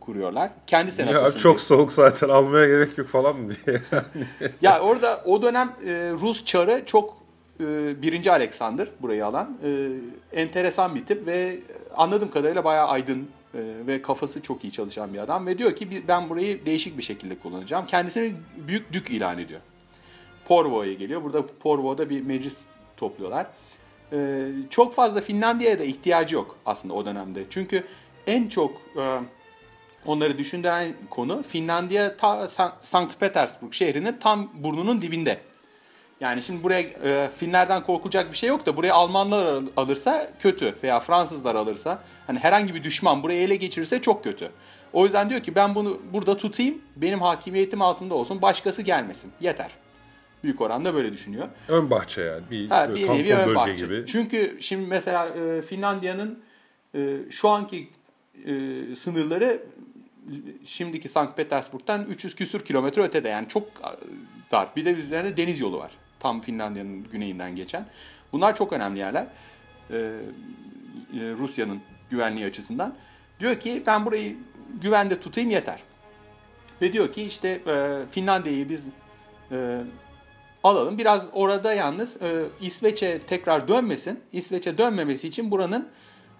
kuruyorlar. 0.00 0.50
Kendi 0.66 0.92
senatosunu. 0.92 1.36
Ya 1.36 1.42
çok 1.42 1.60
soğuk 1.60 1.92
zaten 1.92 2.28
almaya 2.28 2.66
gerek 2.66 2.98
yok 2.98 3.08
falan 3.08 3.36
mı 3.36 3.52
diye. 3.66 3.82
ya 4.62 4.80
orada 4.80 5.22
o 5.24 5.42
dönem 5.42 5.72
e, 5.86 6.12
Rus 6.20 6.44
çarı 6.44 6.82
çok 6.86 7.16
e, 7.60 7.64
birinci 8.02 8.32
Alexander 8.32 8.88
burayı 9.02 9.26
alan 9.26 9.58
e, 9.64 9.88
enteresan 10.40 10.94
bir 10.94 11.06
tip 11.06 11.26
ve 11.26 11.58
anladığım 11.96 12.30
kadarıyla 12.30 12.64
bayağı 12.64 12.88
aydın 12.88 13.28
e, 13.54 13.60
ve 13.86 14.02
kafası 14.02 14.42
çok 14.42 14.64
iyi 14.64 14.72
çalışan 14.72 15.14
bir 15.14 15.18
adam 15.18 15.46
ve 15.46 15.58
diyor 15.58 15.76
ki 15.76 16.02
ben 16.08 16.28
burayı 16.28 16.66
değişik 16.66 16.98
bir 16.98 17.02
şekilde 17.02 17.38
kullanacağım. 17.38 17.86
Kendisini 17.86 18.34
büyük 18.68 18.92
dük 18.92 19.10
ilan 19.10 19.38
ediyor. 19.38 19.60
Porvo'ya 20.48 20.92
geliyor. 20.92 21.22
Burada 21.22 21.46
Porvo'da 21.46 22.10
bir 22.10 22.20
meclis 22.20 22.56
topluyorlar. 22.96 23.46
E, 24.12 24.48
çok 24.70 24.94
fazla 24.94 25.20
Finlandiya'ya 25.20 25.78
da 25.78 25.84
ihtiyacı 25.84 26.34
yok 26.34 26.56
aslında 26.66 26.94
o 26.94 27.06
dönemde. 27.06 27.44
Çünkü 27.50 27.84
en 28.26 28.48
çok 28.48 28.72
e, 28.96 29.20
onları 30.06 30.38
düşündüren 30.38 30.92
konu 31.10 31.42
Finlandiya 31.42 32.16
ta 32.16 32.48
Sankt 32.80 33.20
Petersburg 33.20 33.72
şehrinin 33.72 34.16
tam 34.20 34.50
burnunun 34.54 35.02
dibinde. 35.02 35.40
Yani 36.20 36.42
şimdi 36.42 36.62
buraya 36.62 36.80
e, 36.80 37.30
Finlerden 37.36 37.82
korkulacak 37.82 38.32
bir 38.32 38.36
şey 38.36 38.48
yok 38.48 38.66
da 38.66 38.76
buraya 38.76 38.92
Almanlar 38.92 39.62
alırsa 39.76 40.30
kötü 40.40 40.74
veya 40.82 41.00
Fransızlar 41.00 41.54
alırsa 41.54 42.02
hani 42.26 42.38
herhangi 42.38 42.74
bir 42.74 42.84
düşman 42.84 43.22
burayı 43.22 43.40
ele 43.40 43.56
geçirirse 43.56 44.02
çok 44.02 44.24
kötü. 44.24 44.50
O 44.92 45.04
yüzden 45.04 45.30
diyor 45.30 45.42
ki 45.42 45.54
ben 45.54 45.74
bunu 45.74 45.98
burada 46.12 46.36
tutayım 46.36 46.78
benim 46.96 47.20
hakimiyetim 47.20 47.82
altında 47.82 48.14
olsun 48.14 48.42
başkası 48.42 48.82
gelmesin 48.82 49.32
yeter. 49.40 49.70
Büyük 50.44 50.60
oranda 50.60 50.94
böyle 50.94 51.12
düşünüyor. 51.12 51.48
Ön 51.68 51.90
bahçe 51.90 52.20
yani 52.20 52.42
bir, 52.50 52.68
ha, 52.68 52.94
bir 52.94 53.08
nevi 53.08 53.34
ön 53.34 53.54
bahçe. 53.54 53.86
Gibi. 53.86 54.04
Çünkü 54.06 54.56
şimdi 54.60 54.86
mesela 54.86 55.28
e, 55.28 55.62
Finlandiya'nın 55.62 56.38
e, 56.94 57.16
şu 57.30 57.48
anki 57.48 57.88
e, 58.46 58.94
sınırları 58.94 59.62
şimdiki 60.64 61.08
Sankt 61.08 61.36
Petersburg'dan 61.36 62.04
300 62.04 62.34
küsür 62.34 62.60
kilometre 62.60 63.02
ötede 63.02 63.28
yani 63.28 63.48
çok 63.48 63.68
dar. 64.52 64.68
Bir 64.76 64.84
de 64.84 64.92
üzerinde 64.92 65.36
deniz 65.36 65.60
yolu 65.60 65.78
var. 65.78 65.90
Tam 66.20 66.40
Finlandiya'nın 66.40 67.04
güneyinden 67.12 67.56
geçen. 67.56 67.86
Bunlar 68.32 68.56
çok 68.56 68.72
önemli 68.72 68.98
yerler. 68.98 69.26
Ee, 69.90 69.96
e, 69.96 70.20
Rusya'nın 71.14 71.80
güvenliği 72.10 72.46
açısından. 72.46 72.94
Diyor 73.40 73.60
ki 73.60 73.82
ben 73.86 74.06
burayı 74.06 74.36
güvende 74.80 75.20
tutayım 75.20 75.50
yeter. 75.50 75.80
Ve 76.82 76.92
diyor 76.92 77.12
ki 77.12 77.22
işte 77.22 77.60
e, 77.66 78.02
Finlandiya'yı 78.10 78.68
biz 78.68 78.88
e, 79.52 79.80
alalım. 80.64 80.98
Biraz 80.98 81.28
orada 81.32 81.74
yalnız 81.74 82.22
e, 82.22 82.44
İsveç'e 82.60 83.18
tekrar 83.18 83.68
dönmesin. 83.68 84.20
İsveç'e 84.32 84.78
dönmemesi 84.78 85.28
için 85.28 85.50
buranın 85.50 85.88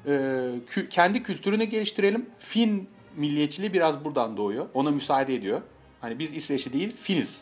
e, 0.06 0.40
kü, 0.66 0.88
kendi 0.88 1.22
kültürünü 1.22 1.64
geliştirelim. 1.64 2.26
Fin 2.38 2.88
milliyetçiliği 3.16 3.72
biraz 3.72 4.04
buradan 4.04 4.36
doğuyor. 4.36 4.66
Ona 4.74 4.90
müsaade 4.90 5.34
ediyor. 5.34 5.60
Hani 6.00 6.18
biz 6.18 6.36
İsveçli 6.36 6.72
değiliz, 6.72 7.00
Finiz 7.02 7.40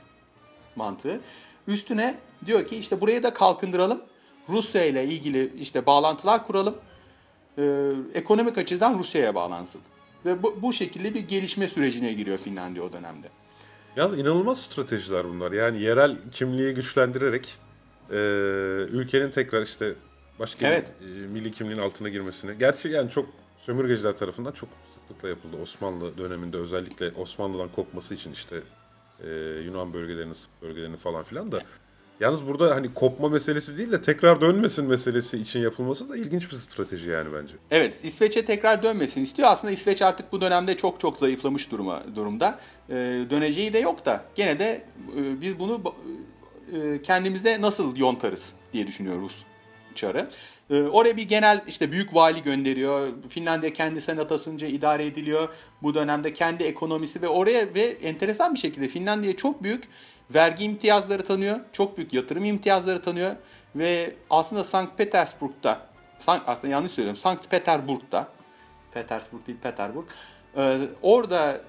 mantığı. 0.76 1.20
Üstüne 1.68 2.14
diyor 2.46 2.66
ki 2.66 2.76
işte 2.76 3.00
burayı 3.00 3.22
da 3.22 3.34
kalkındıralım. 3.34 4.02
Rusya 4.48 4.84
ile 4.84 5.04
ilgili 5.04 5.52
işte 5.60 5.86
bağlantılar 5.86 6.46
kuralım. 6.46 6.76
Ee, 7.58 7.90
ekonomik 8.14 8.58
açıdan 8.58 8.98
Rusya'ya 8.98 9.34
bağlansın. 9.34 9.80
Ve 10.24 10.42
bu, 10.42 10.62
bu 10.62 10.72
şekilde 10.72 11.14
bir 11.14 11.20
gelişme 11.20 11.68
sürecine 11.68 12.12
giriyor 12.12 12.38
Finlandiya 12.38 12.84
o 12.84 12.92
dönemde. 12.92 13.28
Ya 13.96 14.08
inanılmaz 14.08 14.62
stratejiler 14.62 15.24
bunlar. 15.24 15.52
Yani 15.52 15.80
yerel 15.80 16.16
kimliği 16.32 16.74
güçlendirerek 16.74 17.58
e, 18.10 18.16
ülkenin 18.90 19.30
tekrar 19.30 19.62
işte 19.62 19.94
başka 20.38 20.66
evet. 20.66 20.92
e, 21.00 21.04
milli 21.04 21.52
kimliğin 21.52 21.80
altına 21.80 22.08
girmesini. 22.08 22.58
Gerçi 22.58 22.88
yani 22.88 23.10
çok 23.10 23.28
sömürgeciler 23.58 24.16
tarafından 24.16 24.52
çok 24.52 24.68
sıklıkla 24.94 25.28
yapıldı. 25.28 25.56
Osmanlı 25.62 26.18
döneminde 26.18 26.56
özellikle 26.56 27.10
Osmanlı'dan 27.10 27.68
kopması 27.68 28.14
için 28.14 28.32
işte 28.32 28.60
e, 29.24 29.30
Yunan 29.64 29.92
bölgelerini, 29.92 30.34
bölgelerini 30.62 30.96
falan 30.96 31.24
filan 31.24 31.52
da. 31.52 31.62
Yalnız 32.20 32.46
burada 32.46 32.74
hani 32.74 32.94
kopma 32.94 33.28
meselesi 33.28 33.78
değil 33.78 33.92
de 33.92 34.02
tekrar 34.02 34.40
dönmesin 34.40 34.84
meselesi 34.86 35.38
için 35.38 35.60
yapılması 35.60 36.08
da 36.08 36.16
ilginç 36.16 36.52
bir 36.52 36.56
strateji 36.56 37.10
yani 37.10 37.28
bence. 37.34 37.54
Evet, 37.70 38.04
İsveç'e 38.04 38.44
tekrar 38.44 38.82
dönmesin 38.82 39.22
istiyor. 39.22 39.48
Aslında 39.48 39.72
İsveç 39.72 40.02
artık 40.02 40.32
bu 40.32 40.40
dönemde 40.40 40.76
çok 40.76 41.00
çok 41.00 41.16
zayıflamış 41.16 41.70
duruma 41.70 42.02
durumda. 42.16 42.58
Ee, 42.88 42.94
döneceği 43.30 43.72
de 43.72 43.78
yok 43.78 44.06
da 44.06 44.24
gene 44.34 44.58
de 44.58 44.84
e, 45.16 45.40
biz 45.40 45.58
bunu 45.58 45.94
e, 46.72 47.02
kendimize 47.02 47.60
nasıl 47.60 47.96
yontarız 47.96 48.52
diye 48.72 48.86
düşünüyor 48.86 49.20
Rus 49.20 49.42
çarı. 49.94 50.28
Ee, 50.70 50.82
oraya 50.82 51.16
bir 51.16 51.22
genel 51.22 51.62
işte 51.68 51.92
büyük 51.92 52.14
vali 52.14 52.42
gönderiyor. 52.42 53.08
Finlandiya 53.28 53.72
kendi 53.72 54.00
senatasınca 54.00 54.66
idare 54.66 55.06
ediliyor. 55.06 55.48
Bu 55.82 55.94
dönemde 55.94 56.32
kendi 56.32 56.64
ekonomisi 56.64 57.22
ve 57.22 57.28
oraya 57.28 57.74
ve 57.74 57.82
enteresan 57.82 58.54
bir 58.54 58.58
şekilde 58.58 58.88
Finlandiya 58.88 59.36
çok 59.36 59.62
büyük 59.62 59.84
vergi 60.30 60.64
imtiyazları 60.64 61.24
tanıyor. 61.24 61.60
Çok 61.72 61.96
büyük 61.96 62.12
yatırım 62.12 62.44
imtiyazları 62.44 63.02
tanıyor. 63.02 63.36
Ve 63.76 64.14
aslında 64.30 64.64
Sankt 64.64 64.98
Petersburg'da 64.98 65.80
aslında 66.26 66.72
yanlış 66.72 66.92
söylüyorum. 66.92 67.20
Sankt 67.20 67.50
Peterburg'da 67.50 68.28
Petersburg 68.92 69.46
değil 69.46 69.58
Peterburg. 69.62 70.04
Ee, 70.56 70.78
orada 71.02 71.60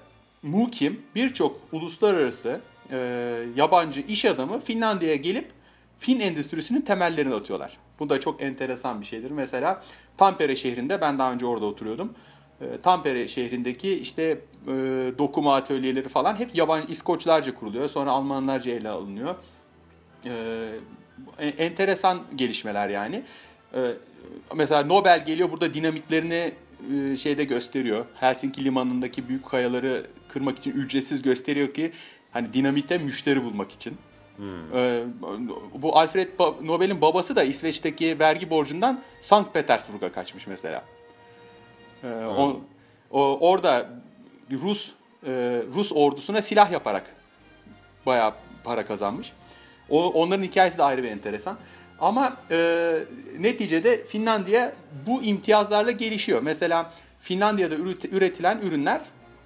mukim 0.42 1.02
birçok 1.14 1.60
uluslararası 1.72 2.60
e, 2.90 2.96
yabancı 3.56 4.00
iş 4.00 4.24
adamı 4.24 4.60
Finlandiya'ya 4.60 5.16
gelip 5.16 5.50
Fin 5.98 6.20
endüstrisinin 6.20 6.80
temellerini 6.80 7.34
atıyorlar. 7.34 7.78
Bu 7.98 8.10
da 8.10 8.20
çok 8.20 8.42
enteresan 8.42 9.00
bir 9.00 9.06
şeydir. 9.06 9.30
Mesela 9.30 9.82
Tampere 10.16 10.56
şehrinde 10.56 11.00
ben 11.00 11.18
daha 11.18 11.32
önce 11.32 11.46
orada 11.46 11.66
oturuyordum. 11.66 12.14
E, 12.60 12.80
Tampere 12.82 13.28
şehrindeki 13.28 13.98
işte 13.98 14.22
e, 14.22 14.72
dokuma 15.18 15.56
atölyeleri 15.56 16.08
falan 16.08 16.36
hep 16.36 16.54
yabancı 16.54 16.92
İskoçlarca 16.92 17.54
kuruluyor. 17.54 17.88
Sonra 17.88 18.10
Almanlarca 18.10 18.72
ele 18.72 18.88
alınıyor. 18.88 19.34
E, 20.24 21.48
enteresan 21.58 22.22
gelişmeler 22.34 22.88
yani. 22.88 23.22
E, 23.74 23.92
mesela 24.54 24.84
Nobel 24.84 25.24
geliyor 25.24 25.50
burada 25.50 25.74
dinamitlerini 25.74 26.52
e, 26.94 27.16
şeyde 27.16 27.44
gösteriyor. 27.44 28.04
Helsinki 28.14 28.64
limanındaki 28.64 29.28
büyük 29.28 29.46
kayaları 29.46 30.06
kırmak 30.28 30.58
için 30.58 30.72
ücretsiz 30.72 31.22
gösteriyor 31.22 31.74
ki 31.74 31.92
hani 32.30 32.52
dinamite 32.52 32.98
müşteri 32.98 33.44
bulmak 33.44 33.72
için. 33.72 33.96
Hmm. 34.36 34.76
Ee, 34.78 35.04
bu 35.74 35.98
Alfred 35.98 36.28
Nobel'in 36.62 37.00
babası 37.00 37.36
da 37.36 37.42
İsveç'teki 37.42 38.18
vergi 38.18 38.50
borcundan 38.50 39.02
Sankt 39.20 39.54
Petersburg'a 39.54 40.12
kaçmış 40.12 40.46
mesela. 40.46 40.84
Ee, 42.06 42.26
o, 42.26 42.60
o 43.10 43.38
orada 43.50 43.86
Rus 44.52 44.92
e, 45.26 45.62
Rus 45.74 45.92
ordusuna 45.92 46.42
silah 46.42 46.72
yaparak 46.72 47.04
bayağı 48.06 48.34
para 48.64 48.86
kazanmış. 48.86 49.32
O, 49.90 50.12
onların 50.12 50.42
hikayesi 50.42 50.78
de 50.78 50.82
ayrı 50.82 51.02
bir 51.02 51.08
enteresan. 51.10 51.58
Ama 52.00 52.36
e, 52.50 52.98
neticede 53.38 54.04
Finlandiya 54.04 54.72
bu 55.06 55.22
imtiyazlarla 55.22 55.90
gelişiyor. 55.90 56.42
Mesela 56.42 56.92
Finlandiya'da 57.20 57.74
üretilen 58.10 58.58
ürünler 58.58 59.00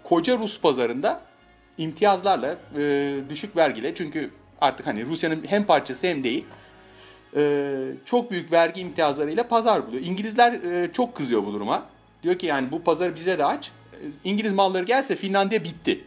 koca 0.05 0.38
Rus 0.38 0.61
pazarında 0.61 1.21
imtiyazlarla, 1.79 2.57
e, 2.76 3.14
düşük 3.29 3.57
vergiyle 3.57 3.95
çünkü 3.95 4.31
artık 4.61 4.87
hani 4.87 5.07
Rusya'nın 5.07 5.45
hem 5.47 5.64
parçası 5.64 6.07
hem 6.07 6.25
değil 6.25 6.45
e, 7.37 7.93
çok 8.05 8.31
büyük 8.31 8.52
vergi 8.52 8.81
imtiyazlarıyla 8.81 9.49
pazar 9.49 9.87
buluyor. 9.87 10.02
İngilizler 10.02 10.52
e, 10.52 10.93
çok 10.93 11.14
kızıyor 11.14 11.47
bu 11.47 11.52
duruma. 11.52 11.87
Diyor 12.22 12.38
ki 12.38 12.46
yani 12.46 12.72
bu 12.72 12.82
pazarı 12.84 13.14
bize 13.14 13.38
de 13.38 13.44
aç. 13.44 13.70
İngiliz 14.24 14.52
malları 14.52 14.84
gelse 14.84 15.16
Finlandiya 15.16 15.64
bitti. 15.64 16.04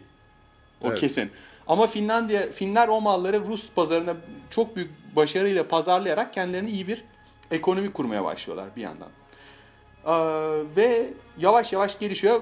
O 0.81 0.87
evet. 0.87 0.99
kesin. 0.99 1.31
Ama 1.67 1.87
Finlandiya 1.87 2.51
Finler 2.51 2.87
o 2.87 3.01
malları 3.01 3.47
Rus 3.47 3.69
pazarına 3.75 4.15
çok 4.49 4.75
büyük 4.75 4.91
başarıyla 5.15 5.67
pazarlayarak 5.67 6.33
kendilerine 6.33 6.69
iyi 6.69 6.87
bir 6.87 7.03
ekonomi 7.51 7.93
kurmaya 7.93 8.23
başlıyorlar 8.23 8.67
bir 8.75 8.81
yandan. 8.81 9.09
Ee, 10.05 10.11
ve 10.75 11.09
yavaş 11.37 11.73
yavaş 11.73 11.99
gelişiyor. 11.99 12.41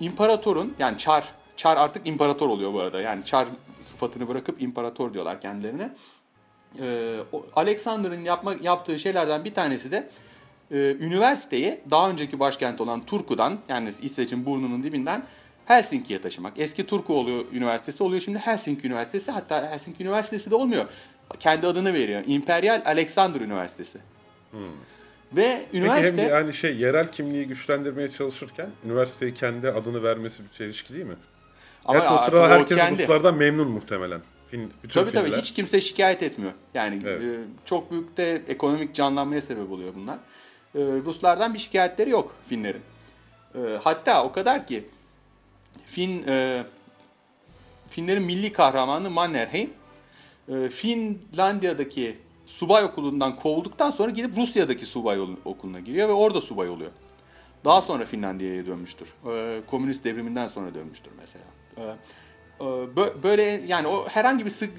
İmparatorun 0.00 0.74
yani 0.78 0.98
Çar 0.98 1.32
Çar 1.56 1.76
artık 1.76 2.06
imparator 2.08 2.48
oluyor 2.48 2.72
bu 2.72 2.80
arada. 2.80 3.00
Yani 3.00 3.24
Çar 3.24 3.46
sıfatını 3.82 4.28
bırakıp 4.28 4.62
imparator 4.62 5.14
diyorlar 5.14 5.40
kendilerine. 5.40 5.90
e, 6.80 7.16
o- 7.32 7.46
Alexander'ın 7.56 8.24
yapma, 8.24 8.54
yaptığı 8.62 8.98
şeylerden 8.98 9.44
bir 9.44 9.54
tanesi 9.54 9.90
de 9.90 10.08
e, 10.72 10.76
üniversiteyi 10.76 11.80
daha 11.90 12.10
önceki 12.10 12.40
başkent 12.40 12.80
olan 12.80 13.06
Turku'dan 13.06 13.58
yani 13.68 13.90
İsveç'in 14.02 14.46
burnunun 14.46 14.82
dibinden 14.82 15.24
Helsinki'ye 15.66 16.20
taşımak. 16.20 16.52
Eski 16.56 16.86
Turku 16.86 17.14
oluyor 17.14 17.44
üniversitesi 17.52 18.02
oluyor 18.02 18.20
şimdi 18.20 18.38
Helsinki 18.38 18.86
Üniversitesi 18.86 19.30
hatta 19.30 19.70
Helsinki 19.72 20.02
Üniversitesi 20.02 20.50
de 20.50 20.54
olmuyor. 20.54 20.84
Kendi 21.38 21.66
adını 21.66 21.94
veriyor. 21.94 22.22
İmperial 22.26 22.82
Alexander 22.84 23.40
Üniversitesi. 23.40 23.98
Ve 25.36 25.60
Peki 25.72 25.78
üniversite 25.82 26.22
hem 26.22 26.30
yani 26.30 26.54
şey 26.54 26.76
yerel 26.76 27.12
kimliği 27.12 27.46
güçlendirmeye 27.46 28.10
çalışırken 28.10 28.70
üniversiteyi 28.86 29.34
kendi 29.34 29.68
adını 29.68 30.02
vermesi 30.02 30.42
bir 30.44 30.58
çelişki 30.58 30.94
değil 30.94 31.04
mi? 31.06 31.16
ama 31.84 31.98
Gerçi 31.98 32.14
o 32.14 32.18
sırada 32.18 32.48
herkes 32.48 32.76
kendi. 32.76 33.02
Ruslardan 33.02 33.34
memnun 33.34 33.68
muhtemelen. 33.70 34.20
Fin, 34.50 34.72
bütün 34.82 35.00
Tabii 35.00 35.12
tabii 35.12 35.24
Finliler. 35.24 35.42
hiç 35.42 35.54
kimse 35.54 35.80
şikayet 35.80 36.22
etmiyor. 36.22 36.52
Yani 36.74 37.02
Evet. 37.06 37.22
e, 37.22 37.38
çok 37.64 37.90
büyük 37.90 38.16
de 38.16 38.42
ekonomik 38.48 38.94
canlanmaya 38.94 39.40
sebep 39.40 39.70
oluyor 39.70 39.94
bunlar. 39.94 40.18
E, 40.74 40.78
Ruslardan 40.80 41.54
bir 41.54 41.58
şikayetleri 41.58 42.10
yok 42.10 42.34
Finlerin. 42.48 42.82
E, 43.54 43.58
hatta 43.82 44.24
o 44.24 44.32
kadar 44.32 44.66
ki 44.66 44.84
Fin 45.86 46.24
e, 46.28 46.64
Finlerin 47.88 48.22
milli 48.22 48.52
kahramanı 48.52 49.10
Mannerheim 49.10 49.70
e, 50.48 50.68
Finlandiya'daki 50.68 52.18
subay 52.46 52.84
okulundan 52.84 53.36
kovulduktan 53.36 53.90
sonra 53.90 54.10
gidip 54.10 54.36
Rusya'daki 54.36 54.86
subay 54.86 55.20
okuluna 55.44 55.80
giriyor 55.80 56.08
ve 56.08 56.12
orada 56.12 56.40
subay 56.40 56.68
oluyor. 56.68 56.90
Daha 57.64 57.82
sonra 57.82 58.04
Finlandiya'ya 58.04 58.66
dönmüştür. 58.66 59.08
E, 59.32 59.60
komünist 59.70 60.04
devriminden 60.04 60.48
sonra 60.48 60.74
dönmüştür 60.74 61.12
mesela. 61.20 61.44
E, 61.76 61.82
e, 61.82 62.64
bö- 62.96 63.22
böyle 63.22 63.42
yani 63.42 63.86
o 63.86 64.08
herhangi 64.08 64.44
bir 64.44 64.50
sık- 64.50 64.78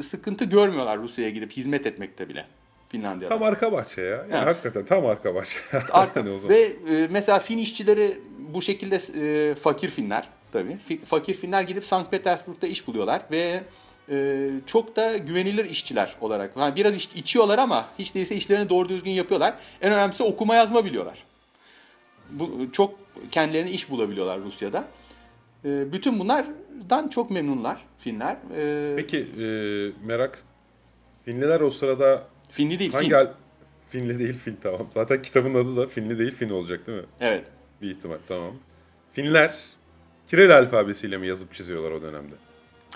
sıkıntı 0.00 0.44
görmüyorlar 0.44 0.98
Rusya'ya 0.98 1.30
gidip 1.30 1.52
hizmet 1.52 1.86
etmekte 1.86 2.28
bile 2.28 2.46
Finlandiya'da. 2.92 3.34
Tam 3.34 3.42
arka 3.42 3.72
bahçe 3.72 4.02
ya. 4.02 4.08
Yani 4.08 4.26
Evet. 4.32 4.46
Hakikaten 4.46 4.84
tam 4.84 5.06
arka 5.06 5.34
bahçe. 5.34 5.58
Arka. 5.92 6.20
O 6.20 6.24
zaman. 6.24 6.48
Ve 6.48 6.60
e, 6.62 7.08
mesela 7.10 7.38
Fin 7.38 7.58
işçileri 7.58 8.18
bu 8.38 8.62
şekilde 8.62 8.96
e, 9.50 9.54
fakir 9.54 9.88
Finler 9.88 10.28
tabii. 10.52 10.78
Fakir 11.04 11.34
Finler 11.34 11.62
gidip 11.62 11.84
Sankt 11.84 12.10
Petersburg'da 12.10 12.66
iş 12.66 12.86
buluyorlar 12.86 13.22
ve 13.30 13.60
e, 14.10 14.48
çok 14.66 14.96
da 14.96 15.16
güvenilir 15.16 15.64
işçiler 15.64 16.16
olarak. 16.20 16.56
Yani 16.56 16.76
biraz 16.76 16.94
iç- 16.94 17.10
içiyorlar 17.16 17.58
ama 17.58 17.88
hiç 17.98 18.14
değilse 18.14 18.36
işlerini 18.36 18.68
doğru 18.68 18.88
düzgün 18.88 19.10
yapıyorlar. 19.10 19.54
En 19.80 19.92
önemlisi 19.92 20.22
okuma 20.22 20.54
yazma 20.54 20.84
biliyorlar. 20.84 21.24
Bu 22.30 22.50
çok 22.72 22.94
kendilerine 23.30 23.70
iş 23.70 23.90
bulabiliyorlar 23.90 24.40
Rusya'da. 24.40 24.84
E, 25.64 25.92
bütün 25.92 26.18
bunlardan 26.18 27.08
çok 27.08 27.30
memnunlar 27.30 27.78
Finler. 27.98 28.36
E, 28.56 28.96
Peki 28.96 29.18
e, 29.18 29.44
merak. 30.06 30.42
Finliler 31.24 31.60
o 31.60 31.70
sırada 31.70 32.22
Finli 32.52 32.78
değil, 32.78 32.92
hangi 32.92 33.06
Fin. 33.06 33.14
al- 33.14 33.28
Finli 33.90 34.18
değil 34.18 34.38
Fin 34.38 34.58
tamam. 34.62 34.86
Zaten 34.94 35.22
kitabın 35.22 35.54
adı 35.54 35.76
da 35.76 35.86
Finli 35.86 36.18
değil 36.18 36.34
Fin 36.34 36.50
olacak 36.50 36.86
değil 36.86 36.98
mi? 36.98 37.04
Evet. 37.20 37.44
Bir 37.82 37.90
ihtimal 37.90 38.16
tamam. 38.28 38.52
Finler 39.12 39.54
Kiril 40.30 40.56
alfabesiyle 40.58 41.16
mi 41.18 41.26
yazıp 41.26 41.54
çiziyorlar 41.54 41.90
o 41.90 42.02
dönemde? 42.02 42.34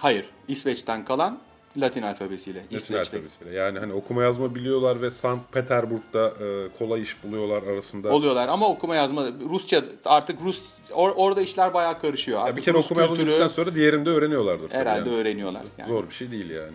Hayır. 0.00 0.24
İsveç'ten 0.48 1.04
kalan 1.04 1.38
Latin 1.76 2.02
alfabesiyle. 2.02 2.62
Latin 2.62 2.76
İsveç'te. 2.76 3.16
alfabesiyle. 3.16 3.54
Yani 3.58 3.78
hani 3.78 3.92
okuma 3.92 4.22
yazma 4.22 4.54
biliyorlar 4.54 5.02
ve 5.02 5.10
Sankt 5.10 5.52
Peterburg'da 5.52 6.28
e, 6.28 6.68
kolay 6.78 7.02
iş 7.02 7.24
buluyorlar 7.24 7.62
arasında. 7.62 8.12
oluyorlar 8.12 8.48
ama 8.48 8.68
okuma 8.68 8.96
yazma 8.96 9.28
Rusça 9.50 9.84
artık 10.04 10.42
Rus 10.42 10.62
or- 10.90 11.14
orada 11.14 11.40
işler 11.42 11.74
bayağı 11.74 12.00
karışıyor. 12.00 12.38
Ya 12.38 12.44
Artık 12.44 12.56
bir 12.56 12.62
kere 12.62 12.78
Rus 12.78 12.84
okuma 12.86 13.00
yazma 13.00 13.16
kültürü 13.16 13.30
bildikten 13.30 13.48
sonra 13.48 13.74
diğerini 13.74 14.06
de 14.06 14.10
öğreniyorlardır. 14.10 14.68
tabii 14.68 14.78
herhalde 14.80 15.10
yani. 15.10 15.18
öğreniyorlar. 15.20 15.62
Yani. 15.78 15.88
Zor 15.88 16.08
bir 16.08 16.14
şey 16.14 16.30
değil 16.30 16.50
yani. 16.50 16.72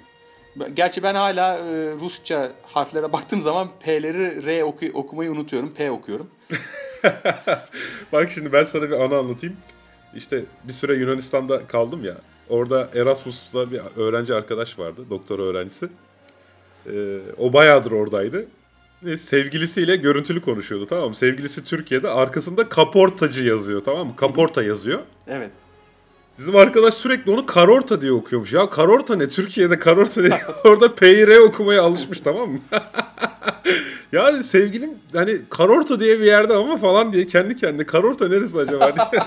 Gerçi 0.74 1.04
ben 1.04 1.16
hala 1.16 1.58
e, 1.58 1.62
Rusça 2.02 2.52
harflere 2.64 3.14
baktığım 3.14 3.42
zaman 3.42 3.70
P'leri 3.84 4.46
R 4.46 4.64
oku- 4.64 4.92
okumayı 4.94 5.32
unutuyorum. 5.32 5.74
P 5.74 5.92
okuyorum. 5.92 6.28
Bak 8.14 8.32
şimdi 8.32 8.54
ben 8.54 8.64
sana 8.64 8.84
bir 8.84 9.00
anı 9.04 9.18
anlatayım. 9.18 9.56
İşte 10.16 10.44
bir 10.64 10.74
süre 10.74 10.94
Yunanistan'da 10.96 11.68
kaldım 11.68 12.06
ya. 12.06 12.18
Orada 12.50 12.90
Erasmus'ta 12.96 13.72
bir 13.72 13.82
öğrenci 13.98 14.34
arkadaş 14.34 14.80
vardı. 14.80 15.02
Doktor 15.10 15.40
öğrencisi. 15.40 15.90
Ee, 16.88 17.18
o 17.38 17.54
bayağıdır 17.54 17.92
oradaydı. 17.92 18.46
Ve 19.04 19.18
sevgilisiyle 19.18 19.96
görüntülü 19.96 20.42
konuşuyordu 20.42 20.88
tamam 20.88 21.10
mı? 21.10 21.16
Sevgilisi 21.16 21.66
Türkiye'de 21.66 22.10
arkasında 22.10 22.70
kaportacı 22.70 23.44
yazıyor 23.44 23.84
tamam 23.84 24.08
mı? 24.08 24.16
Kaporta 24.16 24.64
yazıyor. 24.64 25.00
Evet. 25.28 25.52
Bizim 26.40 26.56
arkadaş 26.56 26.94
sürekli 26.94 27.32
onu 27.32 27.46
karorta 27.46 28.02
diye 28.02 28.12
okuyormuş. 28.12 28.54
Ya 28.54 28.70
karorta 28.70 29.16
ne? 29.16 29.30
Türkiye'de 29.30 29.80
karorta 29.80 30.22
ne? 30.22 30.42
Orada 30.64 30.96
PYR 30.96 31.38
okumaya 31.38 31.84
alışmış 31.84 32.20
tamam 32.20 32.50
mı? 32.50 32.60
yani 34.12 34.44
sevgilim 34.44 34.90
hani 35.14 35.38
karorta 35.50 36.00
diye 36.00 36.20
bir 36.20 36.26
yerde 36.26 36.54
ama 36.54 36.78
falan 36.78 37.14
diye 37.14 37.28
kendi 37.28 37.58
kendine 37.58 37.86
karorta 37.86 38.28
neresi 38.28 38.58
acaba 38.58 38.94
diye. 38.96 39.06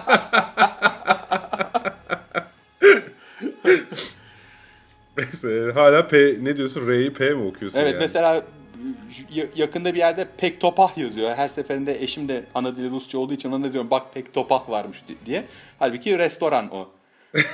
Neyse 5.19 5.73
hala 5.75 6.09
P 6.09 6.37
ne 6.43 6.57
diyorsun? 6.57 6.89
R'yi 6.89 7.13
P 7.13 7.31
mi 7.31 7.43
okuyorsun 7.45 7.79
Evet 7.79 7.93
yani? 7.93 8.01
mesela 8.01 8.43
yakında 9.55 9.95
bir 9.95 9.99
yerde 9.99 10.29
pek 10.37 10.61
topah 10.61 10.99
yazıyor. 10.99 11.35
Her 11.37 11.49
seferinde 11.49 12.03
eşim 12.03 12.29
de 12.29 12.45
ana 12.55 12.77
dili 12.77 12.91
Rusça 12.91 13.19
olduğu 13.19 13.33
için 13.35 13.53
ona 13.53 13.73
diyorum 13.73 13.91
bak 13.91 14.15
pek 14.15 14.35
topah 14.35 14.69
varmış 14.69 15.03
di- 15.09 15.27
diye. 15.27 15.45
Halbuki 15.79 16.19
restoran 16.19 16.71
o. 16.75 16.89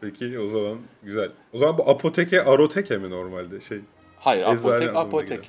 Peki 0.00 0.38
o 0.38 0.46
zaman 0.46 0.78
güzel. 1.02 1.30
O 1.52 1.58
zaman 1.58 1.78
bu 1.78 1.90
apoteke 1.90 2.42
aroteke 2.44 2.96
mi 2.96 3.10
normalde 3.10 3.60
şey? 3.60 3.80
Hayır 4.18 4.42
apotek 4.42 4.96
apotek. 4.96 5.28
geliyor. 5.28 5.44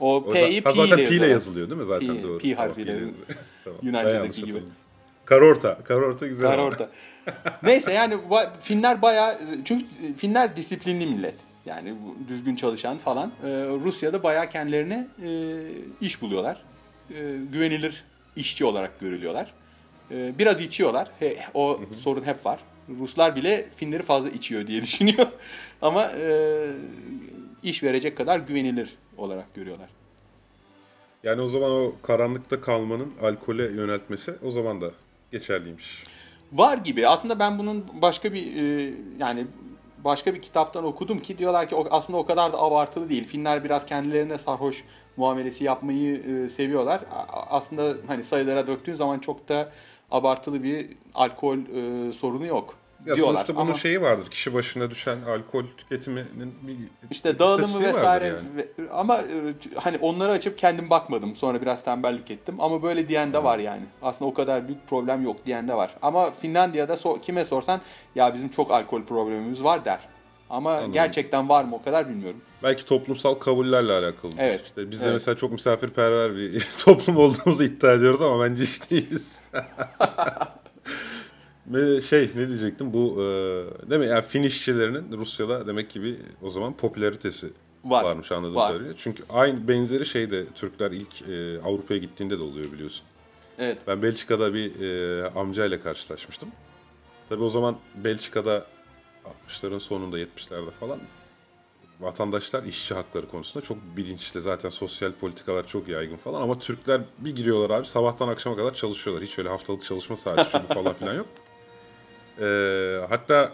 O 0.00 0.24
P'yi 0.32 0.62
P 0.62 0.72
ile 0.72 0.86
zaten 0.86 0.96
P 1.08 1.14
ile 1.16 1.26
yazılıyor 1.26 1.70
değil 1.70 1.80
mi 1.80 1.86
zaten 1.86 2.08
Pi- 2.08 2.22
doğru. 2.22 2.38
Tamam, 2.42 2.56
harfiyle. 2.56 2.90
P 2.92 2.98
ile 2.98 3.06
yazılıyor. 3.06 3.26
Tamam, 3.64 3.78
Yunanca'daki 3.82 4.44
gibi. 4.44 4.62
Karorta. 5.24 5.78
Karorta 5.84 6.26
güzel. 6.26 6.50
Karorta. 6.50 6.90
Neyse 7.62 7.92
yani 7.92 8.18
Finler 8.62 9.02
bayağı 9.02 9.38
çünkü 9.64 9.86
Finler 10.16 10.56
disiplinli 10.56 11.06
millet. 11.06 11.34
Yani 11.70 11.94
bu 12.04 12.28
düzgün 12.28 12.56
çalışan 12.56 12.98
falan. 12.98 13.32
Ee, 13.44 13.48
Rusya'da 13.84 14.22
bayağı 14.22 14.50
kendilerine 14.50 15.08
e, 15.22 15.30
iş 16.00 16.22
buluyorlar. 16.22 16.62
E, 17.10 17.36
güvenilir 17.52 18.04
işçi 18.36 18.64
olarak 18.64 19.00
görülüyorlar. 19.00 19.52
E, 20.10 20.38
biraz 20.38 20.60
içiyorlar. 20.60 21.08
He, 21.18 21.38
o 21.54 21.80
sorun 21.96 22.22
hep 22.22 22.46
var. 22.46 22.60
Ruslar 22.98 23.36
bile 23.36 23.68
Finleri 23.76 24.02
fazla 24.02 24.28
içiyor 24.30 24.66
diye 24.66 24.82
düşünüyor. 24.82 25.26
Ama 25.82 26.10
e, 26.10 26.66
iş 27.62 27.82
verecek 27.82 28.16
kadar 28.16 28.38
güvenilir 28.38 28.96
olarak 29.16 29.54
görüyorlar. 29.54 29.88
Yani 31.22 31.40
o 31.40 31.46
zaman 31.46 31.70
o 31.70 31.92
karanlıkta 32.02 32.60
kalmanın 32.60 33.12
alkole 33.22 33.62
yöneltmesi 33.62 34.34
o 34.42 34.50
zaman 34.50 34.80
da 34.80 34.90
geçerliymiş. 35.32 36.04
Var 36.52 36.78
gibi. 36.78 37.08
Aslında 37.08 37.38
ben 37.38 37.58
bunun 37.58 37.84
başka 38.02 38.32
bir 38.32 38.56
e, 38.56 38.94
yani 39.18 39.46
başka 40.04 40.34
bir 40.34 40.42
kitaptan 40.42 40.84
okudum 40.84 41.20
ki 41.20 41.38
diyorlar 41.38 41.68
ki 41.68 41.76
aslında 41.90 42.18
o 42.18 42.26
kadar 42.26 42.52
da 42.52 42.62
abartılı 42.62 43.08
değil. 43.08 43.26
Finler 43.26 43.64
biraz 43.64 43.86
kendilerine 43.86 44.38
sarhoş 44.38 44.84
muamelesi 45.16 45.64
yapmayı 45.64 46.22
e, 46.44 46.48
seviyorlar. 46.48 47.00
Aslında 47.50 47.96
hani 48.06 48.22
sayılara 48.22 48.66
döktüğün 48.66 48.94
zaman 48.94 49.18
çok 49.18 49.48
da 49.48 49.72
abartılı 50.10 50.62
bir 50.62 50.88
alkol 51.14 51.58
e, 51.58 52.12
sorunu 52.12 52.46
yok 52.46 52.79
Ya 53.06 53.16
diyorlar. 53.16 53.34
sonuçta 53.34 53.54
bunun 53.56 53.64
Ama 53.66 53.74
şeyi 53.74 54.00
vardır. 54.02 54.30
Kişi 54.30 54.54
başına 54.54 54.90
düşen 54.90 55.18
alkol 55.22 55.64
tüketiminin 55.78 56.54
bir 56.62 56.76
işte 57.10 57.38
dağılımı 57.38 57.80
vesaire 57.84 58.26
yani. 58.26 58.88
ama 58.92 59.18
e, 59.18 59.54
hani 59.74 59.98
onları 59.98 60.32
açıp 60.32 60.58
kendim 60.58 60.90
bakmadım. 60.90 61.36
Sonra 61.36 61.62
biraz 61.62 61.84
tembellik 61.84 62.30
ettim 62.30 62.54
ama 62.58 62.82
böyle 62.82 63.08
diyen 63.08 63.32
de 63.32 63.44
var 63.44 63.58
yani. 63.58 63.82
Aslında 64.02 64.30
o 64.30 64.34
kadar 64.34 64.68
büyük 64.68 64.88
problem 64.88 65.24
yok 65.24 65.46
diyen 65.46 65.68
de 65.68 65.74
var. 65.74 65.90
Ama 66.02 66.30
Finlandiya'da 66.30 66.94
so- 66.94 67.20
kime 67.20 67.44
sorsan 67.44 67.80
ya 68.14 68.34
bizim 68.34 68.48
çok 68.48 68.70
alkol 68.70 69.02
problemimiz 69.02 69.64
var 69.64 69.84
der. 69.84 69.98
Ama 70.50 70.82
gerçekten 70.86 71.48
var 71.48 71.64
mı 71.64 71.76
o 71.76 71.82
kadar 71.82 72.08
bilmiyorum. 72.08 72.40
Belki 72.62 72.84
toplumsal 72.84 73.34
kabullerle 73.34 73.92
alakalı. 73.92 74.32
Evet. 74.38 74.60
İşte 74.64 74.90
biz 74.90 75.00
de 75.00 75.04
Evet. 75.04 75.14
mesela 75.14 75.36
çok 75.36 75.52
misafirperver 75.52 76.36
bir 76.36 76.68
toplum 76.84 77.16
olduğumuzu 77.16 77.62
iddia 77.62 77.92
ediyoruz 77.92 78.20
ama 78.22 78.44
bence 78.44 78.64
hiç 78.64 78.90
değiliz. 78.90 79.22
Ve 81.70 82.00
şey 82.00 82.30
ne 82.36 82.48
diyecektim 82.48 82.92
bu 82.92 83.14
e, 83.14 83.24
değil 83.90 84.00
mi 84.00 84.06
yani 84.06 84.22
Fin 84.22 84.42
işçilerinin 84.42 85.18
Rusya'da 85.18 85.66
demek 85.66 85.90
ki 85.90 86.02
bir 86.02 86.16
o 86.42 86.50
zaman 86.50 86.76
popülaritesi 86.76 87.50
Var. 87.84 88.04
varmış 88.04 88.32
anladığım 88.32 88.54
Var. 88.56 88.68
kadarıyla. 88.72 88.94
Çünkü 88.96 89.22
aynı 89.28 89.68
benzeri 89.68 90.06
şey 90.06 90.30
de 90.30 90.46
Türkler 90.54 90.90
ilk 90.90 91.22
e, 91.22 91.60
Avrupa'ya 91.62 92.00
gittiğinde 92.00 92.38
de 92.38 92.42
oluyor 92.42 92.72
biliyorsun. 92.72 93.06
Evet. 93.58 93.78
Ben 93.86 94.02
Belçika'da 94.02 94.54
bir 94.54 94.80
e, 94.80 95.30
amcayla 95.30 95.82
karşılaşmıştım. 95.82 96.48
Tabii 97.28 97.42
o 97.42 97.48
zaman 97.48 97.76
Belçika'da 97.94 98.66
60'ların 99.48 99.80
sonunda 99.80 100.18
70'lerde 100.18 100.70
falan 100.70 100.98
vatandaşlar 102.00 102.62
işçi 102.62 102.94
hakları 102.94 103.28
konusunda 103.28 103.64
çok 103.66 103.78
bilinçli. 103.96 104.40
Zaten 104.40 104.68
sosyal 104.68 105.12
politikalar 105.12 105.66
çok 105.66 105.88
yaygın 105.88 106.16
falan 106.16 106.42
ama 106.42 106.58
Türkler 106.58 107.00
bir 107.18 107.36
giriyorlar 107.36 107.78
abi 107.78 107.86
sabahtan 107.86 108.28
akşama 108.28 108.56
kadar 108.56 108.74
çalışıyorlar. 108.74 109.24
Hiç 109.24 109.38
öyle 109.38 109.48
haftalık 109.48 109.84
çalışma 109.84 110.16
saati 110.16 110.58
falan 110.74 110.94
filan 110.94 111.14
yok. 111.14 111.26
E, 112.40 112.46
hatta 113.08 113.52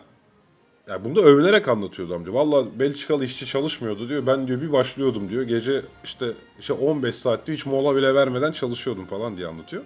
Ya 0.88 1.05
bunu 1.05 1.16
da 1.16 1.20
övünerek 1.20 1.68
anlatıyordu 1.68 2.14
amca. 2.14 2.35
Valla 2.35 2.79
Belçikalı 2.79 3.25
işçi 3.25 3.46
çalışmıyordu 3.46 4.09
diyor. 4.09 4.27
Ben 4.27 4.49
diyor 4.49 4.61
bir 4.61 4.72
başlıyordum 4.72 5.29
diyor. 5.29 5.42
Gece 5.42 5.83
işte 6.05 6.33
işte 6.61 6.72
15 6.72 7.16
saat 7.16 7.46
diyor 7.46 7.59
hiç 7.59 7.66
mola 7.66 7.96
bile 7.96 8.14
vermeden 8.14 8.53
çalışıyordum 8.53 9.07
falan 9.07 9.37
diye 9.37 9.46
anlatıyor. 9.46 9.83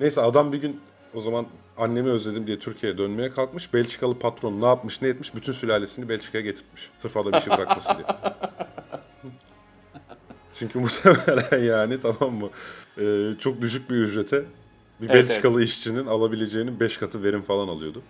Neyse 0.00 0.20
adam 0.20 0.52
bir 0.52 0.58
gün 0.58 0.80
o 1.14 1.20
zaman 1.20 1.46
annemi 1.78 2.10
özledim 2.10 2.46
diye 2.46 2.58
Türkiye'ye 2.58 2.98
dönmeye 2.98 3.30
kalkmış. 3.30 3.74
Belçikalı 3.74 4.18
patron 4.18 4.60
ne 4.60 4.66
yapmış 4.66 5.02
ne 5.02 5.08
etmiş 5.08 5.34
bütün 5.34 5.52
sülalesini 5.52 6.08
Belçika'ya 6.08 6.44
getirtmiş. 6.44 6.90
Sırf 6.98 7.16
adam 7.16 7.40
işi 7.40 7.50
bırakmasın 7.50 7.92
diye. 7.96 8.06
Çünkü 10.54 10.78
muhtemelen 10.78 11.64
yani 11.64 12.00
tamam 12.02 12.34
mı? 12.34 12.48
Ee, 12.98 13.30
çok 13.40 13.60
düşük 13.60 13.90
bir 13.90 13.96
ücrete 13.96 14.44
bir 15.00 15.10
Evet, 15.10 15.28
Belçikalı 15.28 15.62
işçinin 15.62 16.06
alabileceğinin 16.06 16.80
5 16.80 16.96
katı 16.98 17.22
verim 17.22 17.42
falan 17.42 17.68
alıyordu. 17.68 18.02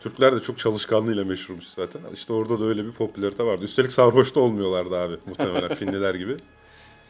Türkler 0.00 0.36
de 0.36 0.40
çok 0.40 0.58
çalışkanlığıyla 0.58 1.24
meşhurmuş 1.24 1.64
zaten. 1.64 2.00
İşte 2.14 2.32
orada 2.32 2.60
da 2.60 2.64
öyle 2.64 2.84
bir 2.84 2.92
popülarite 2.92 3.44
vardı. 3.44 3.64
Üstelik 3.64 3.92
sarhoş 3.92 4.34
da 4.34 4.40
olmuyorlardı 4.40 4.96
abi 4.98 5.16
muhtemelen 5.26 5.74
Finliler 5.74 6.14
gibi. 6.14 6.36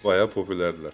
Bayağı 0.04 0.30
popülerdiler. 0.30 0.92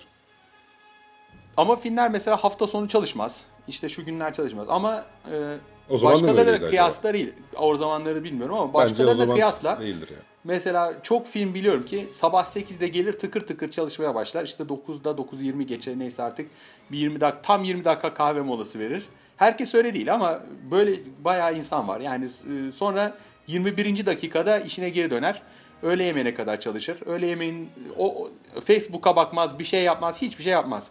Ama 1.57 1.77
Finler 1.77 2.11
mesela 2.11 2.37
hafta 2.37 2.67
sonu 2.67 2.89
çalışmaz. 2.89 3.45
İşte 3.69 3.89
şu 3.89 4.05
günler 4.05 4.35
çalışmaz. 4.35 4.67
Ama 4.71 5.05
e, 5.33 5.57
O 5.91 5.99
zaman 5.99 6.39
öyleydi 6.39 6.65
kıyaslarıyla, 6.65 7.33
o 7.59 7.77
zamanları 7.77 8.25
bilmiyorum 8.25 8.55
ama 8.57 8.75
başkalarıyla 8.75 9.35
kıyasla 9.35 9.81
değildir 9.81 10.09
yani. 10.11 10.23
Mesela 10.45 11.03
çok 11.03 11.27
film 11.27 11.55
biliyorum 11.55 11.83
ki 11.85 12.09
sabah 12.13 12.45
8'de 12.45 12.89
gelir 12.89 13.13
tıkır 13.13 13.41
tıkır 13.41 13.71
çalışmaya 13.71 14.15
başlar. 14.15 14.45
İşte 14.45 14.65
9'da 14.65 15.11
9.20 15.11 15.63
geçe 15.63 15.99
neyse 15.99 16.23
artık 16.23 16.51
bir 16.93 16.99
20 16.99 17.21
dakika 17.21 17.43
tam 17.43 17.65
20 17.65 17.85
dakika 17.85 18.15
kahve 18.15 18.41
molası 18.41 18.79
verir. 18.79 19.05
Herkes 19.37 19.75
öyle 19.75 19.95
değil 19.95 20.15
ama 20.15 20.41
böyle 20.71 20.93
bayağı 21.25 21.57
insan 21.57 21.89
var. 21.89 22.01
Yani 22.01 22.25
e, 22.25 22.71
sonra 22.71 23.17
21. 23.47 24.07
dakikada 24.07 24.59
işine 24.59 24.89
geri 24.91 25.11
döner. 25.11 25.43
Öğle 25.83 26.05
yemeğine 26.05 26.35
kadar 26.35 26.61
çalışır. 26.61 26.99
Öğle 27.07 27.27
yemeğin 27.27 27.69
o 27.99 28.31
Facebook'a 28.65 29.17
bakmaz, 29.17 29.59
bir 29.59 29.65
şey 29.65 29.83
yapmaz, 29.83 30.23
hiçbir 30.23 30.45
şey 30.45 30.53
yapmaz. 30.53 30.91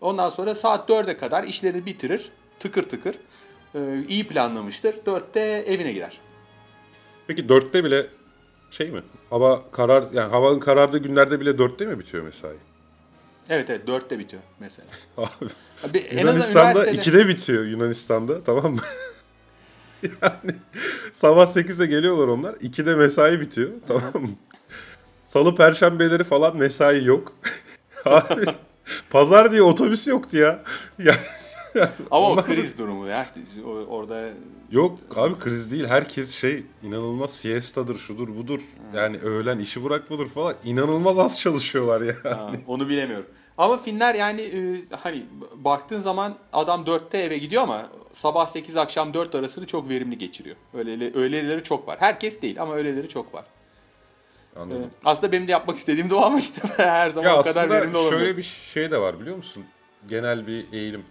Ondan 0.00 0.30
sonra 0.30 0.54
saat 0.54 0.90
4'e 0.90 1.16
kadar 1.16 1.44
işleri 1.44 1.86
bitirir. 1.86 2.28
Tıkır 2.60 2.82
tıkır. 2.82 3.14
E, 3.74 3.78
iyi 4.08 4.26
planlamıştır. 4.26 4.94
4'te 4.94 5.40
evine 5.40 5.92
gider. 5.92 6.18
Peki 7.26 7.48
dörtte 7.48 7.84
bile 7.84 8.06
şey 8.70 8.90
mi? 8.90 9.02
Hava 9.30 9.62
karar 9.72 10.04
yani 10.12 10.30
havanın 10.30 10.60
karardığı 10.60 10.98
günlerde 10.98 11.40
bile 11.40 11.58
dörtte 11.58 11.86
mi 11.86 11.98
bitiyor 11.98 12.24
mesai? 12.24 12.56
Evet 13.48 13.70
evet 13.70 13.88
4'te 13.88 14.18
bitiyor 14.18 14.42
mesela. 14.60 14.88
Abi, 15.16 15.94
Bir, 15.94 16.12
en 16.12 16.18
Yunanistan'da. 16.18 16.86
2'de 16.86 17.28
bitiyor 17.28 17.64
Yunanistan'da 17.64 18.44
tamam 18.44 18.74
mı? 18.74 18.80
yani 20.02 20.56
sabah 21.14 21.54
8'de 21.56 21.86
geliyorlar 21.86 22.28
onlar. 22.28 22.54
2'de 22.54 22.94
mesai 22.94 23.40
bitiyor 23.40 23.70
tamam 23.88 24.12
mı? 24.14 24.28
Salı 25.26 25.56
perşembeleri 25.56 26.24
falan 26.24 26.56
mesai 26.56 27.04
yok. 27.04 27.32
Abi 28.04 28.44
pazar 29.10 29.52
diye 29.52 29.62
otobüs 29.62 30.06
yoktu 30.06 30.36
ya. 30.36 30.62
ya 30.98 31.16
Ama 32.10 32.30
o 32.30 32.36
kriz 32.36 32.78
durumu 32.78 33.06
ya. 33.06 33.26
Orada 33.88 34.28
Yok 34.70 34.98
abi 35.16 35.38
kriz 35.38 35.70
değil. 35.70 35.86
Herkes 35.86 36.34
şey 36.34 36.62
inanılmaz 36.82 37.30
siestadır, 37.34 37.98
şudur 37.98 38.28
budur. 38.36 38.60
Yani 38.94 39.18
öğlen 39.18 39.58
işi 39.58 39.84
bırakmadır 39.84 40.28
falan. 40.28 40.54
İnanılmaz 40.64 41.18
az 41.18 41.40
çalışıyorlar 41.40 42.00
ya. 42.00 42.14
ha, 42.38 42.50
onu 42.66 42.88
bilemiyorum. 42.88 43.26
Ama 43.58 43.76
Finler 43.78 44.14
yani 44.14 44.40
e, 44.40 44.80
hani 44.96 45.22
baktığın 45.54 45.98
zaman 45.98 46.34
adam 46.52 46.84
4'te 46.84 47.18
eve 47.18 47.38
gidiyor 47.38 47.62
ama 47.62 47.88
sabah 48.12 48.46
8 48.46 48.76
akşam 48.76 49.14
4 49.14 49.34
arasını 49.34 49.66
çok 49.66 49.88
verimli 49.88 50.18
geçiriyor. 50.18 50.56
Öyle 50.74 51.14
öyleleri 51.14 51.62
çok 51.64 51.88
var. 51.88 51.96
Herkes 52.00 52.42
değil 52.42 52.62
ama 52.62 52.74
öyleleri 52.74 53.08
çok 53.08 53.34
var. 53.34 53.44
E, 54.56 54.60
Anladım. 54.60 54.90
aslında 55.04 55.32
benim 55.32 55.48
de 55.48 55.52
yapmak 55.52 55.76
istediğim 55.76 56.10
de 56.10 56.14
o 56.14 56.22
ama 56.22 56.38
işte 56.38 56.62
her 56.76 57.10
zaman 57.10 57.28
Ya 57.30 57.40
o 57.40 57.42
kadar 57.42 57.70
verimli 57.70 57.96
olamıyor. 57.96 58.20
şöyle 58.20 58.36
bir 58.36 58.42
şey 58.74 58.90
de 58.90 58.98
var 58.98 59.20
biliyor 59.20 59.36
musun? 59.36 59.64
Genel 60.08 60.46
bir 60.46 60.66
eğilim. 60.72 61.02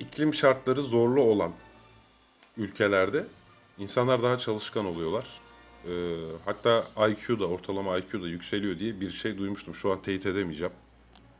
İklim 0.00 0.34
şartları 0.34 0.82
zorlu 0.82 1.20
olan 1.20 1.52
ülkelerde 2.56 3.26
insanlar 3.78 4.22
daha 4.22 4.38
çalışkan 4.38 4.86
oluyorlar. 4.86 5.26
Ee, 5.88 6.16
hatta 6.44 6.84
IQ 7.08 7.40
da 7.40 7.46
ortalama 7.46 7.98
IQ 7.98 8.22
da 8.22 8.28
yükseliyor 8.28 8.78
diye 8.78 9.00
bir 9.00 9.10
şey 9.10 9.38
duymuştum. 9.38 9.74
Şu 9.74 9.92
an 9.92 10.02
teyit 10.02 10.26
edemeyeceğim. 10.26 10.72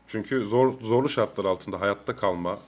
Çünkü 0.07 0.45
zor 0.45 0.73
zorlu 0.81 1.09
şartlar 1.09 1.45
altında 1.45 1.81
hayatta 1.81 2.15
kalma 2.15 2.59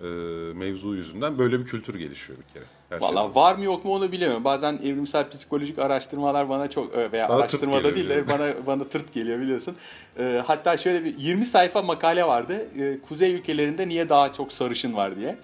e, 0.00 0.06
mevzu 0.54 0.94
yüzünden 0.94 1.38
böyle 1.38 1.60
bir 1.60 1.64
kültür 1.64 1.94
gelişiyor 1.98 2.38
bir 2.38 2.52
kere. 2.52 2.64
Her 2.88 3.00
şeyden 3.00 3.16
Valla 3.16 3.34
var 3.34 3.54
mı 3.54 3.64
yok 3.64 3.84
mu 3.84 3.92
onu 3.94 4.12
bilemiyorum. 4.12 4.44
Bazen 4.44 4.80
evrimsel 4.84 5.30
psikolojik 5.30 5.78
araştırmalar 5.78 6.48
bana 6.48 6.70
çok 6.70 6.94
e, 6.94 7.12
veya 7.12 7.28
Bana 7.28 7.38
araştırmada 7.38 7.94
değil 7.94 8.08
de 8.08 8.28
bana 8.28 8.66
bana 8.66 8.84
tırt 8.84 9.12
geliyor 9.12 9.40
biliyorsun. 9.40 9.76
E, 10.18 10.42
hatta 10.46 10.76
şöyle 10.76 11.04
bir 11.04 11.18
20 11.18 11.44
sayfa 11.44 11.82
makale 11.82 12.24
vardı. 12.24 12.68
E, 12.78 12.98
kuzey 13.08 13.34
ülkelerinde 13.34 13.88
niye 13.88 14.08
daha 14.08 14.32
çok 14.32 14.52
sarışın 14.52 14.96
var 14.96 15.16
diye. 15.16 15.36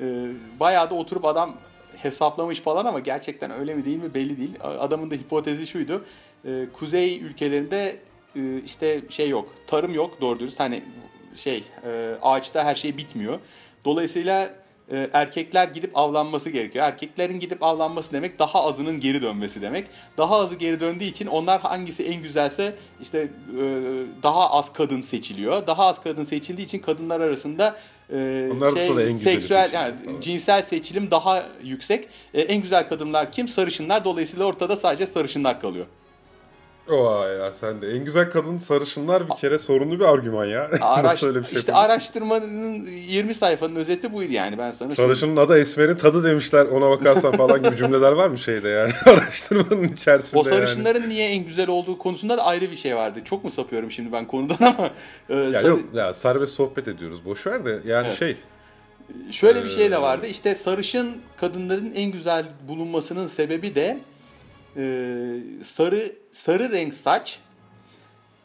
E, 0.00 0.28
bayağı 0.60 0.90
da 0.90 0.94
oturup 0.94 1.24
adam 1.24 1.56
hesaplamış 1.96 2.60
falan 2.60 2.84
ama 2.84 3.00
gerçekten 3.00 3.50
öyle 3.50 3.74
mi 3.74 3.84
değil 3.84 4.02
mi 4.02 4.14
belli 4.14 4.38
değil. 4.38 4.54
Adamın 4.60 5.10
da 5.10 5.14
hipotezi 5.14 5.66
şuydu. 5.66 6.04
E, 6.44 6.66
kuzey 6.72 7.20
ülkelerinde 7.20 7.96
e, 8.36 8.58
işte 8.64 9.02
şey 9.08 9.28
yok, 9.28 9.54
tarım 9.66 9.94
yok 9.94 10.20
doğru 10.20 10.40
dürüst. 10.40 10.60
Hani 10.60 10.82
şey 11.34 11.64
e, 11.86 12.14
ağaçta 12.22 12.64
her 12.64 12.74
şey 12.74 12.96
bitmiyor. 12.96 13.38
Dolayısıyla 13.86 14.50
e, 14.90 15.10
erkekler 15.12 15.68
gidip 15.68 15.98
avlanması 15.98 16.50
gerekiyor. 16.50 16.84
Erkeklerin 16.84 17.40
gidip 17.40 17.62
avlanması 17.62 18.12
demek 18.12 18.38
daha 18.38 18.64
azının 18.64 19.00
geri 19.00 19.22
dönmesi 19.22 19.62
demek. 19.62 19.86
Daha 20.18 20.36
azı 20.36 20.54
geri 20.54 20.80
döndüğü 20.80 21.04
için 21.04 21.26
onlar 21.26 21.60
hangisi 21.60 22.04
en 22.04 22.22
güzelse 22.22 22.74
işte 23.02 23.18
e, 23.18 23.62
daha 24.22 24.50
az 24.50 24.72
kadın 24.72 25.00
seçiliyor. 25.00 25.66
Daha 25.66 25.86
az 25.86 26.02
kadın 26.02 26.24
seçildiği 26.24 26.66
için 26.66 26.78
kadınlar 26.78 27.20
arasında 27.20 27.76
e, 28.12 28.48
Onlar 28.52 28.72
şey 28.72 29.14
seksüel 29.14 29.72
yani 29.72 29.94
falan. 30.04 30.20
cinsel 30.20 30.62
seçilim 30.62 31.10
daha 31.10 31.46
yüksek. 31.62 32.08
E, 32.34 32.42
en 32.42 32.62
güzel 32.62 32.88
kadınlar 32.88 33.32
kim? 33.32 33.48
Sarışınlar. 33.48 34.04
Dolayısıyla 34.04 34.44
ortada 34.46 34.76
sadece 34.76 35.06
sarışınlar 35.06 35.60
kalıyor. 35.60 35.86
Vay 36.88 37.36
ya 37.36 37.52
sen 37.54 37.82
de. 37.82 37.88
En 37.90 38.04
güzel 38.04 38.30
kadın 38.30 38.58
sarışınlar 38.58 39.28
bir 39.30 39.34
kere 39.34 39.58
sorunlu 39.58 40.00
bir 40.00 40.04
argüman 40.04 40.44
ya. 40.46 40.70
Araş, 40.80 41.04
Nasıl 41.04 41.26
öyle 41.26 41.38
bir 41.38 41.44
şey 41.44 41.54
işte 41.58 41.72
yapabilirsin? 41.72 41.92
araştırmanın 41.94 42.86
20 42.86 43.34
sayfanın 43.34 43.76
özeti 43.76 44.12
buydu 44.12 44.32
yani 44.32 44.58
ben 44.58 44.70
sana. 44.70 44.94
Sarışının 44.94 45.36
adı 45.36 45.58
Esmer'in 45.58 45.94
tadı 45.96 46.24
demişler 46.24 46.66
ona 46.66 46.90
bakarsan 46.90 47.32
falan 47.32 47.62
gibi 47.62 47.76
cümleler 47.76 48.12
var 48.12 48.28
mı 48.28 48.38
şeyde 48.38 48.68
yani 48.68 48.92
araştırmanın 49.06 49.88
içerisinde 49.88 50.40
O 50.40 50.42
sarışınların 50.42 51.08
niye 51.08 51.28
en 51.28 51.44
güzel 51.44 51.68
olduğu 51.68 51.98
konusunda 51.98 52.36
da 52.38 52.44
ayrı 52.46 52.70
bir 52.70 52.76
şey 52.76 52.96
vardı. 52.96 53.18
Çok 53.24 53.44
mu 53.44 53.50
sapıyorum 53.50 53.90
şimdi 53.90 54.12
ben 54.12 54.26
konudan 54.26 54.56
ama 54.78 54.90
e, 55.28 55.34
yani. 55.34 55.46
Ya 55.54 55.60
sarı- 55.60 55.68
yok 55.70 55.80
ya 55.94 56.14
serbest 56.14 56.52
sohbet 56.54 56.88
ediyoruz 56.88 57.24
boş 57.24 57.46
ver 57.46 57.64
de 57.64 57.78
yani 57.86 58.06
Evet. 58.06 58.18
şey 58.18 58.36
şöyle 59.30 59.64
bir 59.64 59.68
şey 59.68 59.86
Ee, 59.86 59.90
de 59.90 60.02
vardı. 60.02 60.26
İşte 60.26 60.54
sarışın 60.54 61.16
kadınların 61.40 61.92
en 61.94 62.12
güzel 62.12 62.44
bulunmasının 62.68 63.26
sebebi 63.26 63.74
de 63.74 63.98
e, 64.76 64.82
sarı 65.62 66.12
sarı 66.32 66.72
renk 66.72 66.94
saç 66.94 67.38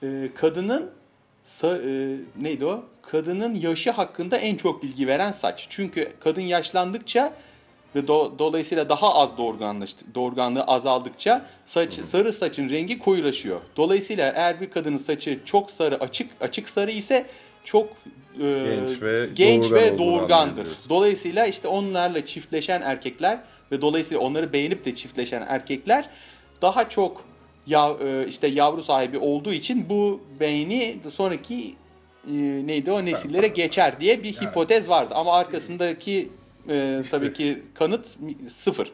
e, 0.03 0.29
kadının 0.35 0.91
sa- 1.45 2.13
e, 2.13 2.17
neydi 2.41 2.65
o? 2.65 2.83
Kadının 3.01 3.55
yaşı 3.55 3.91
hakkında 3.91 4.37
en 4.37 4.55
çok 4.55 4.83
bilgi 4.83 5.07
veren 5.07 5.31
saç. 5.31 5.65
Çünkü 5.69 6.11
kadın 6.19 6.41
yaşlandıkça 6.41 7.33
ve 7.95 7.99
do- 7.99 8.39
dolayısıyla 8.39 8.89
daha 8.89 9.15
az 9.15 9.37
doğurganlaştı, 9.37 10.05
doğurganlığı 10.15 10.63
azaldıkça 10.63 11.45
saç, 11.65 11.93
sarı 11.93 12.33
saçın 12.33 12.69
rengi 12.69 12.99
koyulaşıyor. 12.99 13.61
Dolayısıyla 13.77 14.33
eğer 14.35 14.61
bir 14.61 14.69
kadının 14.69 14.97
saçı 14.97 15.39
çok 15.45 15.71
sarı, 15.71 15.99
açık 15.99 16.31
açık 16.41 16.69
sarı 16.69 16.91
ise 16.91 17.25
çok 17.63 17.87
e, 18.41 18.65
Genç 18.87 19.01
ve 19.01 19.27
genç 19.35 19.63
doğurgan 19.63 19.83
ve 19.93 19.97
doğurgandır. 19.97 20.67
Dolayısıyla 20.89 21.45
işte 21.45 21.67
onlarla 21.67 22.25
çiftleşen 22.25 22.81
erkekler 22.81 23.39
ve 23.71 23.81
dolayısıyla 23.81 24.23
onları 24.23 24.53
beğenip 24.53 24.85
de 24.85 24.95
çiftleşen 24.95 25.45
erkekler 25.47 26.09
daha 26.61 26.89
çok 26.89 27.25
ya, 27.67 27.95
e, 28.03 28.27
işte 28.27 28.47
yavru 28.47 28.81
sahibi 28.81 29.17
olduğu 29.17 29.53
için 29.53 29.89
bu 29.89 30.21
beğeni 30.39 30.99
sonraki 31.09 31.75
e, 32.27 32.33
neydi 32.67 32.91
o 32.91 33.05
nesillere 33.05 33.47
geçer 33.47 33.99
diye 33.99 34.23
bir 34.23 34.33
hipotez 34.33 34.89
vardı 34.89 35.13
ama 35.15 35.33
arkasındaki 35.33 36.29
e, 36.69 37.03
tabii 37.11 37.33
ki 37.33 37.63
kanıt 37.73 38.17
sıfır. 38.47 38.91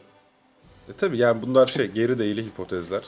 e, 0.88 0.92
tabii 0.98 1.18
yani 1.18 1.42
bunlar 1.42 1.66
şey 1.66 1.86
geri 1.86 2.18
değili 2.18 2.46
hipotezler 2.46 3.02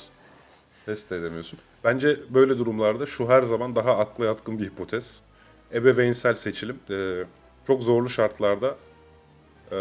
test 0.86 1.10
de 1.10 1.16
edemiyorsun. 1.16 1.58
Bence 1.84 2.20
böyle 2.30 2.58
durumlarda 2.58 3.06
şu 3.06 3.28
her 3.28 3.42
zaman 3.42 3.76
daha 3.76 3.98
akla 3.98 4.24
yatkın 4.24 4.58
bir 4.58 4.64
hipotez. 4.64 5.20
Ebeveynsel 5.72 6.34
seçilim 6.34 6.80
e, 6.90 7.24
çok 7.66 7.82
zorlu 7.82 8.08
şartlarda 8.08 8.76
e, 9.72 9.78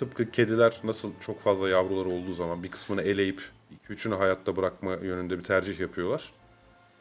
tıpkı 0.00 0.30
kediler 0.30 0.80
nasıl 0.84 1.12
çok 1.20 1.40
fazla 1.40 1.68
yavruları 1.68 2.08
olduğu 2.08 2.32
zaman 2.32 2.62
bir 2.62 2.70
kısmını 2.70 3.02
eleyip 3.02 3.42
2-3'ünü 3.88 4.14
hayatta 4.14 4.56
bırakma 4.56 4.94
yönünde 4.94 5.38
bir 5.38 5.44
tercih 5.44 5.80
yapıyorlar. 5.80 6.32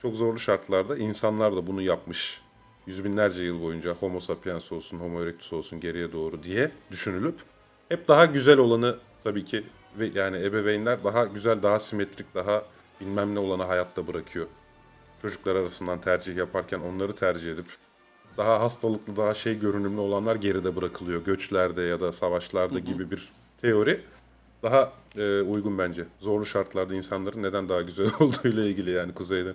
Çok 0.01 0.15
zorlu 0.15 0.39
şartlarda 0.39 0.97
insanlar 0.97 1.55
da 1.55 1.67
bunu 1.67 1.81
yapmış. 1.81 2.41
Yüz 2.87 3.03
binlerce 3.03 3.43
yıl 3.43 3.61
boyunca 3.61 3.93
Homo 3.93 4.19
sapiens 4.19 4.71
olsun, 4.71 4.99
Homo 4.99 5.23
erectus 5.23 5.53
olsun 5.53 5.79
geriye 5.79 6.11
doğru 6.11 6.43
diye 6.43 6.71
düşünülüp 6.91 7.35
hep 7.89 8.07
daha 8.07 8.25
güzel 8.25 8.57
olanı 8.57 8.97
tabii 9.23 9.45
ki 9.45 9.63
ve 9.99 10.11
yani 10.13 10.37
ebeveynler 10.45 11.03
daha 11.03 11.25
güzel, 11.25 11.63
daha 11.63 11.79
simetrik, 11.79 12.35
daha 12.35 12.65
bilmem 13.01 13.35
ne 13.35 13.39
olanı 13.39 13.63
hayatta 13.63 14.07
bırakıyor. 14.07 14.47
Çocuklar 15.21 15.55
arasından 15.55 16.01
tercih 16.01 16.35
yaparken 16.35 16.79
onları 16.79 17.15
tercih 17.15 17.51
edip 17.51 17.65
daha 18.39 18.59
hastalıklı, 18.61 19.17
daha 19.17 19.33
şey 19.33 19.59
görünümlü 19.59 19.99
olanlar 19.99 20.35
geride 20.35 20.75
bırakılıyor. 20.75 21.25
Göçlerde 21.25 21.81
ya 21.81 21.99
da 21.99 22.11
savaşlarda 22.11 22.79
gibi 22.79 23.11
bir 23.11 23.29
teori 23.61 24.01
daha 24.63 24.91
e, 25.17 25.41
uygun 25.41 25.77
bence. 25.77 26.05
Zorlu 26.19 26.45
şartlarda 26.45 26.95
insanların 26.95 27.43
neden 27.43 27.69
daha 27.69 27.81
güzel 27.81 28.09
olduğuyla 28.19 28.65
ilgili 28.65 28.91
yani 28.91 29.13
kuzeyde. 29.13 29.53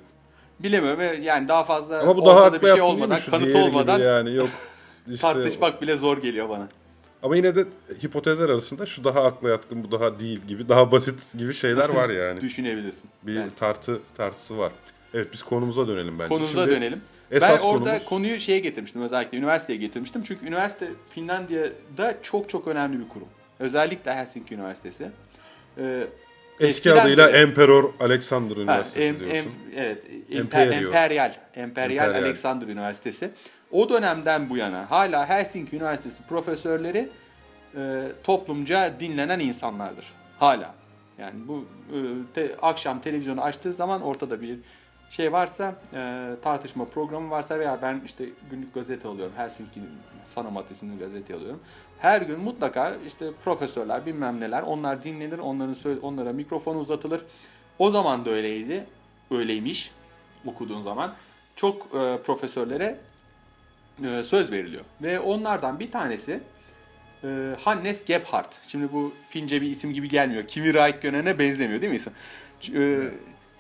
Bilemiyorum 0.61 1.23
yani 1.23 1.49
daha 1.49 1.65
fazla 1.65 2.01
Ama 2.01 2.17
bu 2.17 2.27
daha 2.27 2.41
ortada 2.41 2.63
bir 2.63 2.67
şey 2.67 2.83
olmadan, 2.83 3.21
kanıt 3.31 3.55
olmadan 3.55 3.99
yani 3.99 4.35
yok. 4.35 4.49
işte- 5.09 5.21
tartışmak 5.21 5.83
bile 5.83 5.97
zor 5.97 6.19
geliyor 6.19 6.49
bana. 6.49 6.69
Ama 7.23 7.37
yine 7.37 7.57
de 7.57 7.65
hipotezler 8.03 8.49
arasında 8.49 8.87
şu 8.87 9.05
daha 9.05 9.25
akla 9.25 9.49
yatkın, 9.51 9.85
bu 9.85 9.91
daha 9.91 10.21
değil 10.21 10.41
gibi, 10.49 10.69
daha 10.69 10.93
basit 10.93 11.21
gibi 11.39 11.55
şeyler 11.55 11.89
var 11.89 12.11
yani. 12.29 12.41
Düşünebilirsin. 12.41 13.11
bir 13.23 13.35
Yani 13.35 13.51
tartı 13.59 14.01
tartısı 14.17 14.59
var. 14.59 14.73
Evet 15.15 15.29
biz 15.33 15.43
konumuza 15.43 15.89
dönelim 15.89 16.19
bence. 16.19 16.29
konumuza 16.29 16.65
Şimdi 16.65 16.77
dönelim. 16.77 17.01
Esas 17.31 17.51
ben 17.61 17.67
orada 17.67 17.91
konumuz- 17.91 18.05
konuyu 18.05 18.41
şeye 18.41 18.59
getirmiştim 18.59 19.03
özellikle 19.03 19.39
üniversiteye 19.39 19.79
getirmiştim. 19.79 20.23
Çünkü 20.23 20.47
üniversite 20.47 20.87
Finlandiya'da 21.11 22.15
çok 22.23 22.49
çok 22.49 22.69
önemli 22.69 23.01
bir 23.01 23.09
kurum. 23.09 23.29
Özellikle 23.59 24.15
Helsinki 24.15 24.55
Üniversitesi. 24.55 25.09
Ee, 25.79 26.05
Eski 26.61 26.93
adıyla 26.93 27.29
beri- 27.29 27.37
Emperor 27.37 27.91
Alexander 28.01 28.57
Ha, 28.57 28.63
Üniversitesi 28.63 29.07
em- 29.07 29.21
diyorsun. 29.21 29.37
em- 29.37 29.45
evet, 29.77 30.05
emper, 30.31 30.67
emperyal, 30.73 31.33
Emperyal. 31.55 32.15
Alexander 32.15 32.67
Üniversitesi. 32.69 33.31
O 33.71 33.89
dönemden 33.89 34.51
bu 34.51 34.57
yana 34.57 34.91
hala 34.91 35.29
Helsinki 35.29 35.77
Üniversitesi 35.77 36.23
profesörleri 36.23 37.09
e, 37.77 38.03
toplumca 38.25 38.95
dinlenen 39.01 39.41
insanlardır. 39.41 40.05
Hala. 40.39 40.75
Yani 41.19 41.35
bu 41.49 41.65
e, 41.93 41.97
te- 42.35 42.57
akşam 42.63 43.01
televizyonu 43.01 43.43
açtığı 43.43 43.73
zaman 43.73 44.03
ortada 44.03 44.41
bir 44.41 44.59
şey 45.11 45.33
varsa, 45.33 45.75
e, 45.95 46.31
tartışma 46.43 46.85
programı 46.85 47.31
varsa 47.31 47.59
veya 47.59 47.79
ben 47.83 48.03
işte 48.05 48.25
günlük 48.51 48.75
gazete 48.75 49.09
alıyorum. 49.09 49.33
Helsinki 49.37 49.81
Sanomat 50.25 50.71
isimli 50.71 50.99
gazete 50.99 51.35
alıyorum. 51.35 51.61
Her 51.99 52.23
gün 52.23 52.41
mutlaka 52.41 52.97
işte 53.07 53.27
profesörler 53.45 54.07
bilmem 54.07 54.41
neler 54.41 54.63
onlar 54.63 55.03
dinlenir, 55.03 55.39
onların 55.39 55.75
söyle- 55.75 56.01
onlara 56.03 56.33
mikrofon 56.33 56.77
uzatılır. 56.77 57.21
O 57.79 57.91
zaman 57.91 58.25
da 58.25 58.31
öyleydi, 58.31 58.87
öyleymiş 59.31 59.91
okuduğun 60.47 60.81
zaman. 60.81 61.15
Çok 61.57 61.83
e, 61.87 62.19
profesörlere 62.27 62.99
e, 64.05 64.25
söz 64.25 64.53
veriliyor. 64.53 64.85
Ve 65.03 65.21
onlardan 65.21 65.81
bir 65.81 65.91
tanesi 65.91 66.41
e, 67.25 67.57
Hannes 67.65 68.05
Gebhardt. 68.05 68.55
Şimdi 68.69 68.93
bu 68.93 69.13
Fince 69.29 69.61
bir 69.63 69.67
isim 69.71 69.93
gibi 69.93 70.09
gelmiyor. 70.09 70.47
Kimi 70.47 70.75
Raikkonen'e 70.75 71.39
benzemiyor 71.39 71.81
değil 71.81 71.91
mi 71.91 71.97
isim? 71.97 72.13
E, 72.75 73.11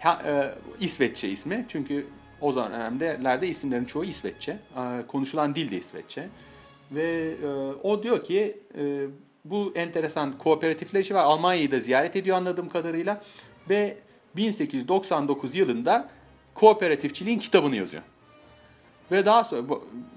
ha- 0.04 0.22
e, 0.26 0.54
İsveççe 0.84 1.28
ismi. 1.28 1.64
Çünkü 1.68 2.06
o 2.40 2.54
dönemlerde 2.56 3.48
isimlerin 3.48 3.84
çoğu 3.84 4.04
İsveççe. 4.04 4.52
E, 4.76 5.06
konuşulan 5.06 5.54
dil 5.54 5.70
de 5.70 5.76
İsveççe. 5.76 6.28
Ve 6.92 7.34
e, 7.42 7.46
o 7.82 8.02
diyor 8.02 8.24
ki 8.24 8.60
e, 8.78 9.06
bu 9.44 9.72
enteresan 9.74 10.38
kooperatifleşme 10.38 11.16
ve 11.16 11.20
Almanya'yı 11.20 11.70
da 11.70 11.78
ziyaret 11.78 12.16
ediyor 12.16 12.36
anladığım 12.36 12.68
kadarıyla. 12.68 13.22
Ve 13.70 13.96
1899 14.36 15.54
yılında 15.54 16.08
kooperatifçiliğin 16.54 17.38
kitabını 17.38 17.76
yazıyor. 17.76 18.02
Ve 19.10 19.24
daha 19.24 19.44
sonra 19.44 19.62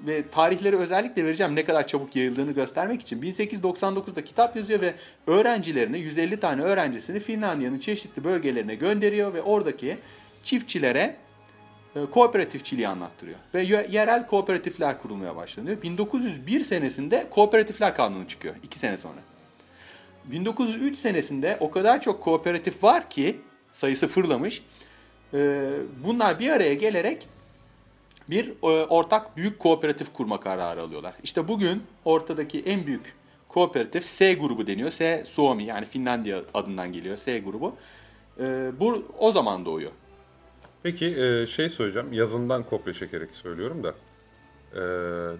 ve 0.07 0.23
tarihleri 0.29 0.75
özellikle 0.77 1.25
vereceğim 1.25 1.55
ne 1.55 1.65
kadar 1.65 1.87
çabuk 1.87 2.15
yayıldığını 2.15 2.51
göstermek 2.51 3.01
için 3.01 3.21
1899'da 3.21 4.23
kitap 4.23 4.55
yazıyor 4.55 4.81
ve 4.81 4.93
öğrencilerini 5.27 5.99
150 5.99 6.39
tane 6.39 6.61
öğrencisini 6.61 7.19
Finlandiya'nın 7.19 7.79
çeşitli 7.79 8.23
bölgelerine 8.23 8.75
gönderiyor 8.75 9.33
ve 9.33 9.41
oradaki 9.41 9.97
çiftçilere 10.43 11.15
e, 11.95 12.05
kooperatifçiliği 12.11 12.87
anlattırıyor. 12.87 13.37
Ve 13.53 13.61
ye- 13.61 13.87
yerel 13.91 14.27
kooperatifler 14.27 15.01
kurulmaya 15.01 15.35
başlanıyor. 15.35 15.81
1901 15.81 16.61
senesinde 16.61 17.27
kooperatifler 17.29 17.95
kanunu 17.95 18.27
çıkıyor. 18.27 18.55
2 18.63 18.79
sene 18.79 18.97
sonra. 18.97 19.19
1903 20.25 20.97
senesinde 20.97 21.57
o 21.59 21.71
kadar 21.71 22.01
çok 22.01 22.23
kooperatif 22.23 22.83
var 22.83 23.09
ki 23.09 23.37
sayısı 23.71 24.07
fırlamış. 24.07 24.63
E, 25.33 25.69
Bunlar 26.05 26.39
bir 26.39 26.49
araya 26.49 26.73
gelerek 26.73 27.27
bir 28.29 28.49
e, 28.63 28.85
ortak 28.85 29.37
büyük 29.37 29.59
kooperatif 29.59 30.13
kurma 30.13 30.39
kararı 30.39 30.81
alıyorlar. 30.81 31.13
İşte 31.23 31.47
bugün 31.47 31.83
ortadaki 32.05 32.61
en 32.61 32.85
büyük 32.85 33.15
kooperatif 33.47 34.05
S 34.05 34.33
grubu 34.33 34.67
deniyor. 34.67 34.89
S 34.89 35.23
Suomi 35.25 35.63
yani 35.63 35.85
Finlandiya 35.85 36.41
adından 36.53 36.93
geliyor 36.93 37.17
S 37.17 37.39
grubu. 37.39 37.75
E, 38.39 38.71
bu 38.79 39.05
o 39.19 39.31
zaman 39.31 39.65
doğuyor. 39.65 39.91
Peki 40.83 41.05
e, 41.05 41.47
şey 41.47 41.69
söyleyeceğim. 41.69 42.13
Yazından 42.13 42.63
kopya 42.63 42.93
çekerek 42.93 43.29
söylüyorum 43.33 43.83
da. 43.83 43.93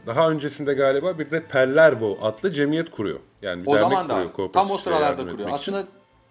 Daha 0.06 0.30
öncesinde 0.30 0.73
galiba 0.73 1.19
bir 1.19 1.32
de 1.32 1.43
Pellerbo 1.43 2.17
adlı 2.21 2.52
cemiyet 2.52 2.91
kuruyor. 2.91 3.19
Yani 3.41 3.65
bir 3.65 3.67
O 3.71 3.78
zaman 3.78 4.10
da 4.10 4.32
kuruyor 4.32 4.54
tam 4.54 4.71
o 4.71 4.78
sıralarda 4.78 5.28
kuruyor. 5.30 5.50
Aslında 5.52 5.84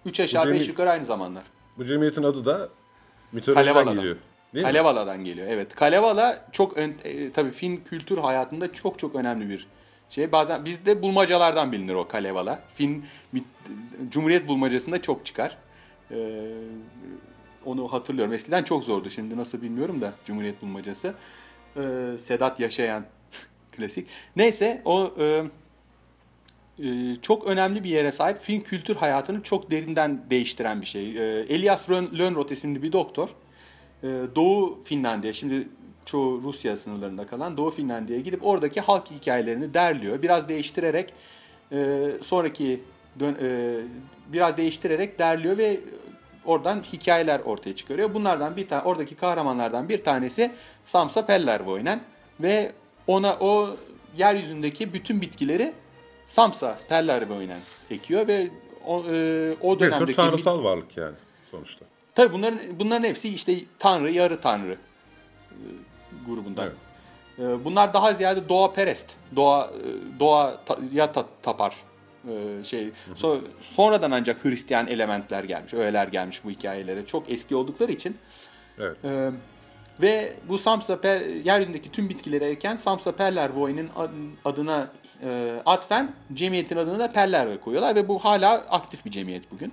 3 0.06 0.20
aşağı 0.20 0.46
Bu 0.46 0.50
5 0.50 0.62
cemi- 0.62 0.68
yukarı 0.68 0.90
aynı 0.90 1.04
zamanlar. 1.04 1.42
Bu 1.78 1.84
cemiyetin 1.84 2.22
adı 2.22 2.44
da 2.44 2.68
mitolojiden 3.32 3.94
geliyor. 3.94 4.16
Değil 4.54 4.66
mi? 4.66 4.72
Kalevala'dan 4.72 5.24
geliyor. 5.24 5.46
Evet. 5.50 5.74
Kalevala 5.74 6.44
çok 6.52 6.76
ön, 6.76 6.94
e, 7.04 7.32
tabii 7.32 7.50
Fin 7.50 7.76
kültür 7.76 8.18
hayatında 8.18 8.72
çok 8.72 8.98
çok 8.98 9.14
önemli 9.14 9.48
bir 9.48 9.66
şey. 10.10 10.32
Bazen 10.32 10.64
bizde 10.64 11.02
bulmacalardan 11.02 11.72
bilinir 11.72 11.94
o 11.94 12.08
Kalevala. 12.08 12.60
Fin 12.74 13.04
Cumhuriyet 14.10 14.48
bulmacasında 14.48 15.02
çok 15.02 15.26
çıkar. 15.26 15.56
Ee, 16.10 16.16
onu 17.64 17.92
hatırlıyorum. 17.92 18.32
Eskiden 18.32 18.62
çok 18.62 18.84
zordu. 18.84 19.10
Şimdi 19.10 19.36
nasıl 19.36 19.62
bilmiyorum 19.62 20.00
da 20.00 20.12
Cumhuriyet 20.26 20.62
bulmacası. 20.62 21.14
Ee, 21.76 22.18
Sedat 22.18 22.60
Yaşayan 22.60 23.04
klasik. 23.76 24.08
Neyse 24.36 24.82
o 24.84 25.14
e, 25.18 25.42
e, 26.78 27.16
çok 27.22 27.46
önemli 27.46 27.84
bir 27.84 27.90
yere 27.90 28.12
sahip. 28.12 28.40
Fin 28.40 28.60
kültür 28.60 28.96
hayatını 28.96 29.42
çok 29.42 29.70
derinden 29.70 30.20
değiştiren 30.30 30.80
bir 30.80 30.86
şey. 30.86 31.10
E, 31.10 31.40
Elias 31.40 31.90
Lönnrot 31.90 32.52
isimli 32.52 32.82
bir 32.82 32.92
doktor. 32.92 33.28
E, 34.02 34.08
Doğu 34.36 34.82
Finlandiya, 34.84 35.32
şimdi 35.32 35.68
çoğu 36.04 36.42
Rusya 36.42 36.76
sınırlarında 36.76 37.26
kalan 37.26 37.56
Doğu 37.56 37.70
Finlandiya'ya 37.70 38.22
gidip 38.22 38.46
oradaki 38.46 38.80
halk 38.80 39.10
hikayelerini 39.10 39.74
derliyor. 39.74 40.22
Biraz 40.22 40.48
değiştirerek 40.48 41.12
e, 41.72 42.10
sonraki 42.22 42.80
dön- 43.20 43.36
e, 43.42 43.76
biraz 44.32 44.56
değiştirerek 44.56 45.18
derliyor 45.18 45.58
ve 45.58 45.80
oradan 46.44 46.82
hikayeler 46.92 47.40
ortaya 47.40 47.76
çıkarıyor. 47.76 48.14
Bunlardan 48.14 48.56
bir 48.56 48.68
tane 48.68 48.82
oradaki 48.82 49.14
kahramanlardan 49.14 49.88
bir 49.88 50.04
tanesi 50.04 50.52
Samsa 50.84 51.26
Pellervoinen 51.26 52.00
ve 52.40 52.72
ona 53.06 53.36
o 53.40 53.76
yeryüzündeki 54.16 54.92
bütün 54.94 55.20
bitkileri 55.20 55.72
Samsa 56.26 56.78
Pellervoinen 56.88 57.60
ekiyor 57.90 58.28
ve 58.28 58.48
o, 58.86 59.04
e, 59.10 59.54
o 59.60 59.74
Bir 59.74 59.78
tür 59.78 59.90
dönemdeki 59.90 60.16
tanrısal 60.16 60.64
varlık 60.64 60.96
yani 60.96 61.14
sonuçta. 61.50 61.84
Tabii 62.16 62.32
bunların 62.32 62.58
bunların 62.78 63.08
hepsi 63.08 63.28
işte 63.28 63.54
tanrı, 63.78 64.10
yarı 64.10 64.40
tanrı 64.40 64.72
e, 65.50 65.58
grubundan. 66.26 66.64
Evet. 66.66 66.76
E, 67.60 67.64
Bunlar 67.64 67.94
daha 67.94 68.12
ziyade 68.12 68.48
doğa 68.48 68.72
perest, 68.72 69.12
doğa 69.36 69.64
e, 69.64 70.18
doğa 70.20 70.64
ta- 70.64 70.78
ya 70.92 71.12
ta- 71.12 71.26
tapar 71.42 71.76
e, 72.28 72.64
şey. 72.64 72.90
So- 73.14 73.40
sonradan 73.60 74.10
ancak 74.10 74.44
Hristiyan 74.44 74.86
elementler 74.86 75.44
gelmiş, 75.44 75.74
öğeler 75.74 76.08
gelmiş 76.08 76.44
bu 76.44 76.50
hikayelere. 76.50 77.06
Çok 77.06 77.30
eski 77.30 77.56
oldukları 77.56 77.92
için 77.92 78.16
Evet. 78.78 78.96
ve 80.02 80.32
bu 80.48 80.58
Samsa 80.58 80.94
Pe- 80.94 81.48
yeryüzündeki 81.48 81.92
tüm 81.92 82.08
bitkileri 82.08 82.44
eken 82.44 82.76
Samsa 82.76 83.12
Pellervoy'un 83.12 83.90
adına 84.44 84.88
e, 85.22 85.56
atfen 85.66 86.12
cemiyetin 86.34 86.76
adını 86.76 86.98
da 86.98 87.12
Pellervoy 87.12 87.60
koyuyorlar 87.60 87.94
ve 87.94 88.08
bu 88.08 88.18
hala 88.18 88.52
aktif 88.54 89.04
bir 89.04 89.10
cemiyet 89.10 89.50
bugün. 89.50 89.72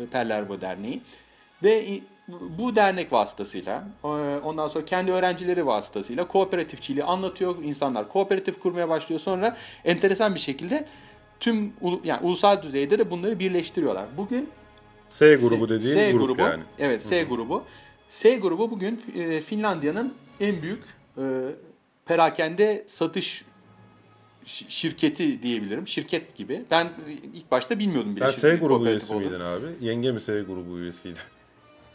E, 0.00 0.06
Pellervo 0.06 0.60
Derneği. 0.60 1.02
Ve 1.62 2.00
bu 2.58 2.76
dernek 2.76 3.12
vasıtasıyla 3.12 3.88
e, 4.04 4.06
ondan 4.44 4.68
sonra 4.68 4.84
kendi 4.84 5.12
öğrencileri 5.12 5.66
vasıtasıyla 5.66 6.28
kooperatifçiliği 6.28 7.04
anlatıyor. 7.04 7.64
İnsanlar 7.64 8.08
kooperatif 8.08 8.60
kurmaya 8.60 8.88
başlıyor. 8.88 9.20
Sonra 9.20 9.56
enteresan 9.84 10.34
bir 10.34 10.40
şekilde 10.40 10.86
tüm 11.40 11.72
yani 12.04 12.26
ulusal 12.26 12.62
düzeyde 12.62 12.98
de 12.98 13.10
bunları 13.10 13.38
birleştiriyorlar. 13.38 14.06
Bugün 14.16 14.48
S 15.08 15.34
grubu 15.34 15.68
dediğin 15.68 15.94
S 15.94 16.12
grup 16.12 16.22
grubu, 16.22 16.40
yani. 16.40 16.62
Evet 16.78 17.02
S 17.02 17.22
grubu. 17.22 17.64
S 18.08 18.36
grubu 18.36 18.70
bugün 18.70 19.02
e, 19.16 19.40
Finlandiya'nın 19.40 20.14
en 20.40 20.62
büyük 20.62 20.82
e, 21.18 21.22
perakende 22.06 22.84
satış 22.86 23.44
şi- 24.46 24.68
şirketi 24.68 25.42
diyebilirim. 25.42 25.88
Şirket 25.88 26.34
gibi. 26.36 26.64
Ben 26.70 26.88
ilk 27.34 27.50
başta 27.50 27.78
bilmiyordum 27.78 28.16
bile. 28.16 28.30
Sen 28.30 28.38
S 28.38 28.56
grubu 28.56 28.88
üyesi 28.88 29.14
miydin 29.14 29.40
abi? 29.40 29.66
Yenge 29.80 30.12
mi 30.12 30.20
S 30.20 30.40
grubu 30.42 30.78
üyesiydi? 30.78 31.18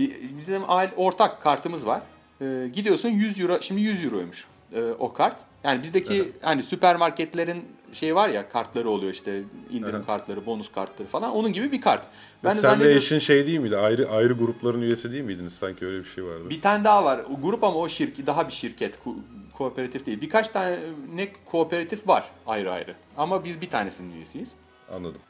E, 0.05 0.37
Bizim 0.37 0.61
aile 0.67 0.91
ortak 0.95 1.41
kartımız 1.41 1.85
var. 1.85 2.01
E, 2.41 2.67
gidiyorsun 2.73 3.09
100 3.09 3.39
euro, 3.39 3.61
şimdi 3.61 3.81
100 3.81 4.05
euroymuş 4.05 4.47
e, 4.73 4.81
o 4.83 5.13
kart. 5.13 5.35
Yani 5.63 5.83
bizdeki 5.83 6.31
hani 6.41 6.63
süpermarketlerin 6.63 7.65
şey 7.93 8.15
var 8.15 8.29
ya 8.29 8.49
kartları 8.49 8.89
oluyor 8.89 9.13
işte 9.13 9.43
indirim 9.69 9.95
Aha. 9.95 10.05
kartları, 10.05 10.45
bonus 10.45 10.71
kartları 10.71 11.07
falan. 11.07 11.31
Onun 11.31 11.53
gibi 11.53 11.71
bir 11.71 11.81
kart. 11.81 12.07
Ben 12.43 12.55
de 12.55 12.59
Sen 12.61 12.79
de 12.79 12.95
eşin 12.95 13.19
şey 13.19 13.47
değil 13.47 13.59
miydi? 13.59 13.77
Ayrı 13.77 14.09
ayrı 14.09 14.33
grupların 14.33 14.81
üyesi 14.81 15.11
değil 15.11 15.23
miydiniz? 15.23 15.53
Sanki 15.53 15.85
öyle 15.85 15.99
bir 15.99 16.09
şey 16.09 16.23
vardı. 16.25 16.49
bir 16.49 16.61
tane 16.61 16.83
daha 16.83 17.05
var. 17.05 17.21
O 17.37 17.41
grup 17.41 17.63
ama 17.63 17.75
o 17.79 17.89
şirki 17.89 18.27
daha 18.27 18.47
bir 18.47 18.53
şirket. 18.53 18.95
ko- 19.05 19.15
kooperatif 19.53 20.05
değil. 20.05 20.21
Birkaç 20.21 20.49
tane 20.49 20.79
ne 21.15 21.33
kooperatif 21.45 22.07
var 22.07 22.23
ayrı 22.47 22.71
ayrı. 22.71 22.95
Ama 23.17 23.45
biz 23.45 23.61
bir 23.61 23.69
tanesinin 23.69 24.13
üyesiyiz. 24.15 24.51
Anladım. 24.93 25.21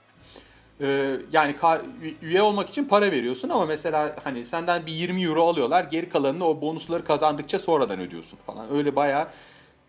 Ee, 0.81 1.15
yani 1.33 1.55
ka- 1.61 1.81
üye 2.21 2.41
olmak 2.41 2.69
için 2.69 2.85
para 2.85 3.11
veriyorsun 3.11 3.49
ama 3.49 3.65
mesela 3.65 4.15
hani 4.23 4.45
senden 4.45 4.85
bir 4.85 4.91
20 4.91 5.23
euro 5.23 5.47
alıyorlar. 5.47 5.83
Geri 5.83 6.09
kalanını 6.09 6.47
o 6.47 6.61
bonusları 6.61 7.03
kazandıkça 7.03 7.59
sonradan 7.59 7.99
ödüyorsun 7.99 8.39
falan. 8.45 8.75
Öyle 8.75 8.95
bayağı 8.95 9.27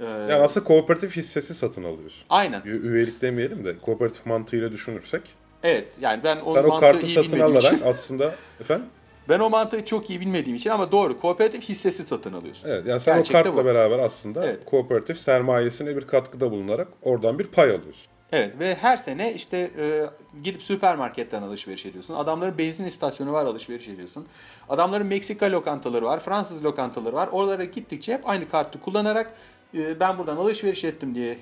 e, 0.01 0.05
Yani 0.05 0.33
aslında 0.35 0.67
kooperatif 0.67 1.17
hissesi 1.17 1.55
satın 1.55 1.85
alıyorsun. 1.85 2.25
aynen. 2.31 2.63
Ü- 2.65 2.89
Üyelik 2.93 3.23
demeyelim 3.23 3.65
de 3.65 3.79
kooperatif 3.79 4.27
mantığıyla 4.27 4.73
düşünürsek. 4.73 5.23
Evet 5.63 5.89
yani 6.01 6.25
ben 6.25 6.41
o 6.41 6.55
Ben 6.55 6.65
o 6.65 6.69
mantığı 6.69 6.87
kartı 6.87 7.07
iyi 7.07 7.15
satın 7.15 7.33
bilmediğim 7.33 7.57
alarak 7.57 7.73
için. 7.73 7.87
aslında 7.87 8.35
efendim 8.61 8.87
Ben 9.29 9.41
o 9.41 9.51
mantığı 9.51 9.85
çok 9.85 10.11
iyi 10.11 10.21
bilmediğim 10.21 10.57
için 10.57 10.71
ama 10.71 10.93
doğru. 10.93 11.21
Kooperatif 11.21 11.69
hissesi 11.69 12.03
satın 12.07 12.33
alıyorsun. 12.33 12.69
evet 12.69 12.87
yani 12.87 13.01
sen 13.01 13.17
Gerçekte 13.17 13.39
o 13.41 13.43
kartla 13.43 13.63
bu. 13.63 13.67
beraber 13.67 13.99
aslında 13.99 14.47
Evet. 14.47 14.65
kooperatif 14.65 15.19
sermayesine 15.19 15.97
bir 15.97 16.07
katkıda 16.07 16.51
bulunarak 16.51 16.89
oradan 17.03 17.39
bir 17.39 17.47
pay 17.47 17.69
alıyorsun. 17.71 18.13
Evet 18.33 18.59
ve 18.59 18.75
her 18.75 18.97
sene 18.97 19.35
işte 19.35 19.71
e, 19.79 20.07
gidip 20.45 20.63
süpermarketten 20.63 21.43
alışveriş 21.43 21.87
ediyorsun. 21.87 22.15
Adamların 22.15 22.59
benzin 22.59 22.85
istasyonu 22.85 23.33
var 23.33 23.47
alışveriş 23.47 23.89
ediyorsun. 23.89 24.27
Adamların 24.69 25.07
Meksika 25.07 25.53
lokantaları 25.53 26.05
var, 26.05 26.21
Fransız 26.21 26.65
lokantaları 26.65 27.17
var. 27.17 27.29
Oralara 27.33 27.65
gittikçe 27.65 28.15
hep 28.15 28.29
aynı 28.29 28.49
kartı 28.49 28.81
kullanarak 28.81 29.33
e, 29.75 30.01
ben 30.01 30.19
buradan 30.19 30.37
alışveriş 30.37 30.85
ettim 30.85 31.15
diye 31.15 31.33
e, 31.33 31.39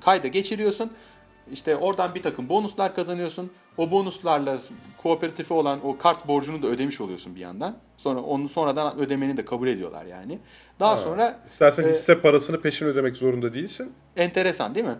kayda 0.00 0.28
geçiriyorsun. 0.28 0.90
İşte 1.52 1.76
oradan 1.76 2.14
bir 2.14 2.22
takım 2.22 2.48
bonuslar 2.48 2.94
kazanıyorsun. 2.94 3.50
O 3.80 3.90
bonuslarla 3.90 4.58
kooperatife 5.02 5.54
olan 5.54 5.86
o 5.86 5.98
kart 5.98 6.28
borcunu 6.28 6.62
da 6.62 6.66
ödemiş 6.66 7.00
oluyorsun 7.00 7.34
bir 7.34 7.40
yandan. 7.40 7.76
Sonra 7.96 8.20
onu 8.20 8.48
sonradan 8.48 8.98
ödemeni 8.98 9.36
de 9.36 9.44
kabul 9.44 9.68
ediyorlar 9.68 10.04
yani. 10.04 10.38
Daha 10.80 10.96
sonra 10.96 11.40
İstersen 11.46 11.84
e, 11.84 11.88
hisse 11.88 12.20
parasını 12.20 12.60
peşin 12.60 12.86
ödemek 12.86 13.16
zorunda 13.16 13.54
değilsin. 13.54 13.92
enteresan 14.16 14.74
değil 14.74 14.86
mi? 14.86 14.96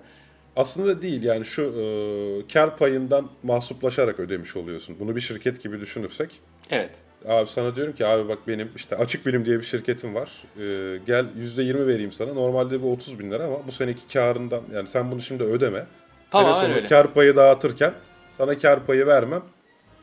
Aslında 0.57 1.03
değil 1.03 1.23
yani 1.23 1.45
şu 1.45 1.62
e, 1.62 2.53
kar 2.53 2.77
payından 2.77 3.31
mahsuplaşarak 3.43 4.21
ödemiş 4.21 4.57
oluyorsun. 4.57 4.97
Bunu 5.01 5.16
bir 5.16 5.21
şirket 5.21 5.62
gibi 5.62 5.81
düşünürsek. 5.81 6.40
Evet. 6.71 6.90
Abi 7.29 7.51
sana 7.51 7.77
diyorum 7.77 7.95
ki 7.95 8.07
abi 8.07 8.29
bak 8.29 8.38
benim 8.49 8.71
işte 8.77 8.97
Açık 8.97 9.27
Bilim 9.27 9.45
diye 9.45 9.59
bir 9.59 9.64
şirketim 9.64 10.14
var. 10.14 10.31
E, 10.57 10.99
gel 11.07 11.27
%20 11.38 11.87
vereyim 11.87 12.12
sana. 12.12 12.33
Normalde 12.33 12.83
bu 12.83 12.93
30 12.93 13.19
bin 13.19 13.31
lira 13.31 13.45
ama 13.45 13.66
bu 13.66 13.73
seneki 13.73 14.12
karından 14.12 14.62
yani 14.75 14.88
sen 14.88 15.11
bunu 15.11 15.21
şimdi 15.21 15.43
ödeme. 15.43 15.87
Sonu 16.33 16.75
öyle. 16.75 16.88
kar 16.88 17.14
payı 17.14 17.37
dağıtırken 17.37 17.93
sana 18.40 18.59
kar 18.59 18.87
payı 18.87 19.07
vermem 19.07 19.42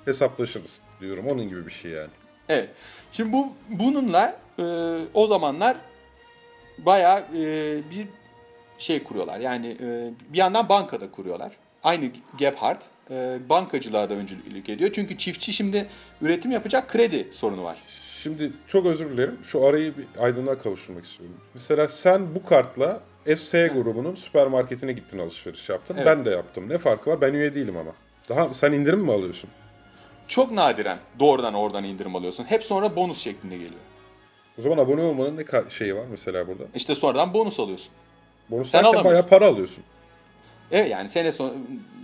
hesaplaşırız 0.05 0.71
diyorum. 1.01 1.27
Onun 1.27 1.49
gibi 1.49 1.67
bir 1.67 1.71
şey 1.71 1.91
yani. 1.91 2.09
Evet. 2.49 2.69
Şimdi 3.11 3.33
bu 3.33 3.53
bununla 3.69 4.37
e, 4.59 4.63
o 5.13 5.27
zamanlar 5.27 5.77
bayağı 6.77 7.19
e, 7.19 7.43
bir 7.91 8.07
şey 8.77 9.03
kuruyorlar. 9.03 9.39
Yani 9.39 9.77
e, 9.81 10.11
bir 10.33 10.37
yandan 10.37 10.69
bankada 10.69 11.11
kuruyorlar. 11.11 11.51
Aynı 11.83 12.11
Gebhardt 12.37 12.83
e, 13.11 13.37
bankacılığa 13.49 14.09
da 14.09 14.13
öncülük 14.13 14.69
ediyor. 14.69 14.91
Çünkü 14.93 15.17
çiftçi 15.17 15.53
şimdi 15.53 15.87
üretim 16.21 16.51
yapacak 16.51 16.89
kredi 16.89 17.27
sorunu 17.31 17.63
var. 17.63 17.77
Şimdi 18.23 18.51
çok 18.67 18.85
özür 18.85 19.09
dilerim. 19.09 19.37
Şu 19.43 19.65
arayı 19.65 19.93
bir 19.97 20.05
aydınlığa 20.23 20.57
kavuşturmak 20.57 21.05
istiyorum. 21.05 21.37
Mesela 21.53 21.87
sen 21.87 22.35
bu 22.35 22.45
kartla 22.45 23.01
FS 23.35 23.51
grubunun 23.51 24.15
süpermarketine 24.15 24.93
gittin 24.93 25.19
alışveriş 25.19 25.69
yaptın. 25.69 25.95
Evet. 25.95 26.05
Ben 26.05 26.25
de 26.25 26.29
yaptım. 26.29 26.69
Ne 26.69 26.77
farkı 26.77 27.09
var? 27.09 27.21
Ben 27.21 27.33
üye 27.33 27.55
değilim 27.55 27.77
ama. 27.77 27.91
Daha 28.29 28.53
sen 28.53 28.71
indirim 28.71 28.99
mi 28.99 29.11
alıyorsun? 29.13 29.49
Çok 30.27 30.51
nadiren 30.51 30.97
doğrudan 31.19 31.53
oradan 31.53 31.83
indirim 31.83 32.15
alıyorsun. 32.15 32.43
Hep 32.43 32.63
sonra 32.63 32.95
bonus 32.95 33.21
şeklinde 33.21 33.55
geliyor. 33.55 33.81
O 34.59 34.61
zaman 34.61 34.77
abone 34.77 35.01
olmanın 35.01 35.37
ne 35.37 35.69
şeyi 35.69 35.95
var 35.95 36.05
mesela 36.11 36.47
burada? 36.47 36.63
İşte 36.75 36.95
sonradan 36.95 37.33
bonus 37.33 37.59
alıyorsun. 37.59 37.89
Bonus 38.49 38.69
Sen 38.69 38.79
alamıyorsun. 38.83 39.11
bayağı 39.11 39.27
para 39.27 39.47
alıyorsun. 39.47 39.83
Evet 40.71 40.91
yani 40.91 41.09
sene 41.09 41.31
sonu 41.31 41.53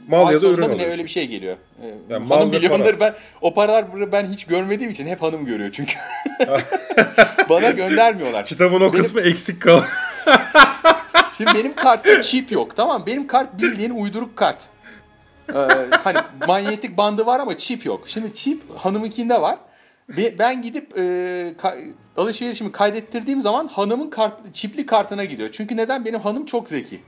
Mal 0.07 0.27
ay 0.27 0.33
ya 0.35 0.41
da 0.41 0.47
ürün 0.47 0.61
alıyorsun. 0.61 0.85
öyle 0.91 1.03
bir 1.03 1.09
şey 1.09 1.27
geliyor. 1.27 1.57
Ee, 1.81 1.87
Yani 2.09 2.29
hanım 2.29 2.51
onları 2.71 2.99
ben 2.99 3.15
o 3.41 3.53
paralar 3.53 4.11
ben 4.11 4.25
hiç 4.25 4.45
görmediğim 4.45 4.91
için 4.91 5.07
hep 5.07 5.21
hanım 5.21 5.45
görüyor 5.45 5.69
çünkü. 5.73 5.93
Bana 7.49 7.69
göndermiyorlar. 7.71 8.45
Kitabın 8.45 8.81
o 8.81 8.93
Benim- 8.93 9.03
kısmı 9.03 9.21
eksik 9.21 9.61
kal. 9.61 9.81
Şimdi 11.33 11.51
benim 11.55 11.75
kartta 11.75 12.21
çip 12.21 12.51
yok 12.51 12.75
tamam? 12.75 13.03
Benim 13.05 13.27
kart 13.27 13.57
bildiğin 13.61 13.89
uyduruk 13.91 14.35
kart. 14.37 14.67
Ee, 15.49 15.57
hani 16.03 16.17
manyetik 16.47 16.97
bandı 16.97 17.25
var 17.25 17.39
ama 17.39 17.57
çip 17.57 17.85
yok. 17.85 18.03
Şimdi 18.09 18.33
çip 18.33 18.61
hanımınkinde 18.77 19.41
var. 19.41 19.57
Be- 20.09 20.39
Ben 20.39 20.61
gidip 20.61 20.97
e, 20.97 21.01
ka- 21.61 21.91
alışverişimi 22.17 22.71
kaydettirdiğim 22.71 23.41
zaman 23.41 23.67
hanımın 23.67 24.09
kart, 24.09 24.53
çipli 24.53 24.85
kartına 24.85 25.25
gidiyor. 25.25 25.49
Çünkü 25.51 25.77
neden? 25.77 26.05
Benim 26.05 26.19
hanım 26.19 26.45
çok 26.45 26.69
zeki. 26.69 27.01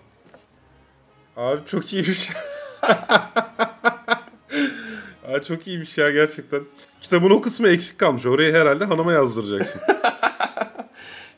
Abi 1.37 1.61
çok 1.71 1.93
iyiymiş. 1.93 2.29
Abi 5.27 5.43
çok 5.47 5.67
iyiymiş 5.67 5.97
ya 5.97 6.11
gerçekten. 6.11 6.61
Kitabın 7.01 7.29
o 7.29 7.41
kısmı 7.41 7.67
eksik 7.67 7.99
kalmış. 7.99 8.25
Orayı 8.25 8.53
herhalde 8.53 8.85
hanıma 8.85 9.13
yazdıracaksın. 9.13 9.81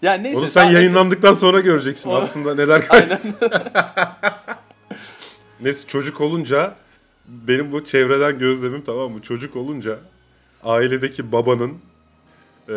Yani 0.01 0.23
neyse. 0.23 0.37
Onu 0.39 0.45
sen 0.49 0.61
sadece- 0.63 0.77
yayınlandıktan 0.77 1.33
sonra 1.33 1.59
göreceksin 1.59 2.09
aslında 2.09 2.55
neler 2.55 2.83
Aynen. 2.89 3.19
Neyse 5.59 5.87
çocuk 5.87 6.21
olunca 6.21 6.75
benim 7.27 7.71
bu 7.71 7.85
çevreden 7.85 8.39
gözlemim 8.39 8.81
tamam 8.81 9.11
mı? 9.11 9.21
Çocuk 9.21 9.55
olunca 9.55 9.99
ailedeki 10.63 11.31
babanın 11.31 11.73
e, 12.69 12.73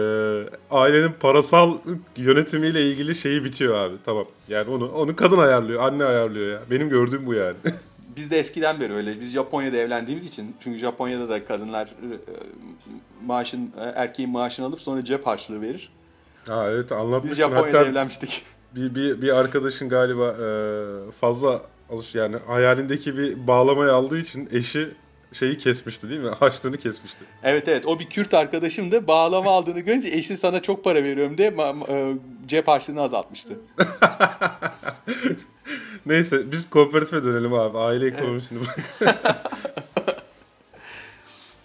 ailenin 0.70 1.12
parasal 1.20 1.78
yönetimiyle 2.16 2.88
ilgili 2.90 3.14
şeyi 3.14 3.44
bitiyor 3.44 3.74
abi. 3.74 3.94
Tamam. 4.04 4.24
Yani 4.48 4.70
onu 4.70 4.88
onu 4.92 5.16
kadın 5.16 5.38
ayarlıyor, 5.38 5.82
anne 5.82 6.04
ayarlıyor 6.04 6.52
ya. 6.52 6.60
Benim 6.70 6.88
gördüğüm 6.88 7.26
bu 7.26 7.34
yani. 7.34 7.56
Biz 8.16 8.30
de 8.30 8.38
eskiden 8.38 8.80
beri 8.80 8.92
öyle. 8.92 9.20
Biz 9.20 9.32
Japonya'da 9.32 9.76
evlendiğimiz 9.76 10.26
için. 10.26 10.56
Çünkü 10.60 10.78
Japonya'da 10.78 11.28
da 11.28 11.44
kadınlar 11.44 11.86
e, 11.86 12.08
maaşın 13.26 13.72
e, 13.78 13.82
erkeğin 13.82 14.30
maaşını 14.30 14.66
alıp 14.66 14.80
sonra 14.80 15.04
cep 15.04 15.26
harçlığı 15.26 15.60
verir. 15.60 15.92
ha 16.46 16.70
evet 16.70 16.84
Biz 16.84 16.92
anlatmıştın. 16.92 17.36
Japonya'da 17.36 17.78
Hatta 17.78 17.88
evlenmiştik. 17.90 18.42
bir, 18.76 18.94
bir, 18.94 19.22
bir 19.22 19.36
arkadaşın 19.36 19.88
galiba 19.88 20.28
e, 20.44 20.46
fazla 21.20 21.62
alış 21.92 22.14
yani 22.14 22.36
hayalindeki 22.46 23.16
bir 23.18 23.46
bağlamayı 23.46 23.92
aldığı 23.92 24.18
için 24.18 24.48
eşi 24.52 24.88
şeyi 25.32 25.58
kesmişti 25.58 26.10
değil 26.10 26.20
mi? 26.20 26.28
Haçlığını 26.40 26.76
kesmişti. 26.76 27.24
Evet 27.42 27.68
evet 27.68 27.86
o 27.86 27.98
bir 27.98 28.06
Kürt 28.06 28.34
arkadaşım 28.34 28.92
da 28.92 29.06
bağlama 29.06 29.50
aldığını 29.50 29.80
görünce 29.80 30.08
eşi 30.08 30.36
sana 30.36 30.62
çok 30.62 30.84
para 30.84 31.04
veriyorum 31.04 31.38
diye 31.38 31.48
e, 31.88 32.14
cep 32.46 32.68
harçlığını 32.68 33.00
azaltmıştı. 33.02 33.54
Neyse 36.06 36.52
biz 36.52 36.70
kooperatife 36.70 37.24
dönelim 37.24 37.54
abi. 37.54 37.78
Aile 37.78 38.06
ekonomisini 38.06 38.58
bırak. 38.60 38.78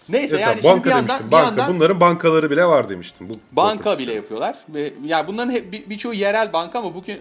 Neyse 0.08 0.36
Evet, 0.36 0.46
yani 0.46 0.60
tamam, 0.60 0.76
şimdi 0.76 0.86
bir 0.86 0.90
banka 0.90 0.96
yandan, 0.98 1.08
demiştim. 1.08 1.26
bir 1.26 1.32
Banka. 1.32 1.46
yandan 1.46 1.74
Bunların 1.74 2.00
bankaları 2.00 2.50
bile 2.50 2.64
var 2.64 2.88
demiştim. 2.88 3.28
Bu 3.28 3.34
banka 3.52 3.98
bile 3.98 4.12
yapıyorlar. 4.14 4.58
Yani 5.04 5.26
bunların 5.26 5.50
hep 5.52 5.72
bir- 5.72 5.90
birçoğu 5.90 6.14
yerel 6.14 6.52
banka 6.52 6.78
ama 6.78 6.94
bugün 6.94 7.18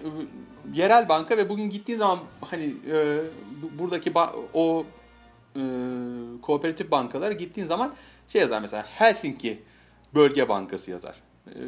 yerel 0.76 1.10
banka 1.10 1.38
ve 1.38 1.50
bugün 1.50 1.70
gittiğin 1.70 2.00
zaman 2.00 2.20
hani 2.42 2.74
e, 2.92 3.18
bu- 3.62 3.80
buradaki 3.84 4.12
ba- 4.12 4.32
o 4.54 4.86
e, 5.56 5.62
kooperatif 6.42 6.92
bankalara 6.92 7.34
gittiğin 7.34 7.68
zaman 7.68 7.94
şey 8.28 8.42
yazar 8.42 8.62
mesela 8.62 8.84
Helsinki 8.88 9.60
Bölge 10.16 10.50
Bankası 10.50 10.92
yazar. 10.92 11.16
E, 11.48 11.60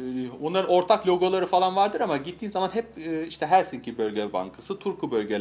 onların 0.42 0.70
ortak 0.70 1.06
logoları 1.06 1.46
falan 1.46 1.76
vardır 1.76 2.00
ama 2.00 2.16
gittiğin 2.16 2.52
zaman 2.52 2.70
hep 2.74 2.98
e, 2.98 3.26
işte 3.26 3.46
Helsinki 3.46 3.98
Bölge 3.98 4.32
Bankası, 4.32 4.78
Turku 4.78 5.10
Bölge 5.10 5.40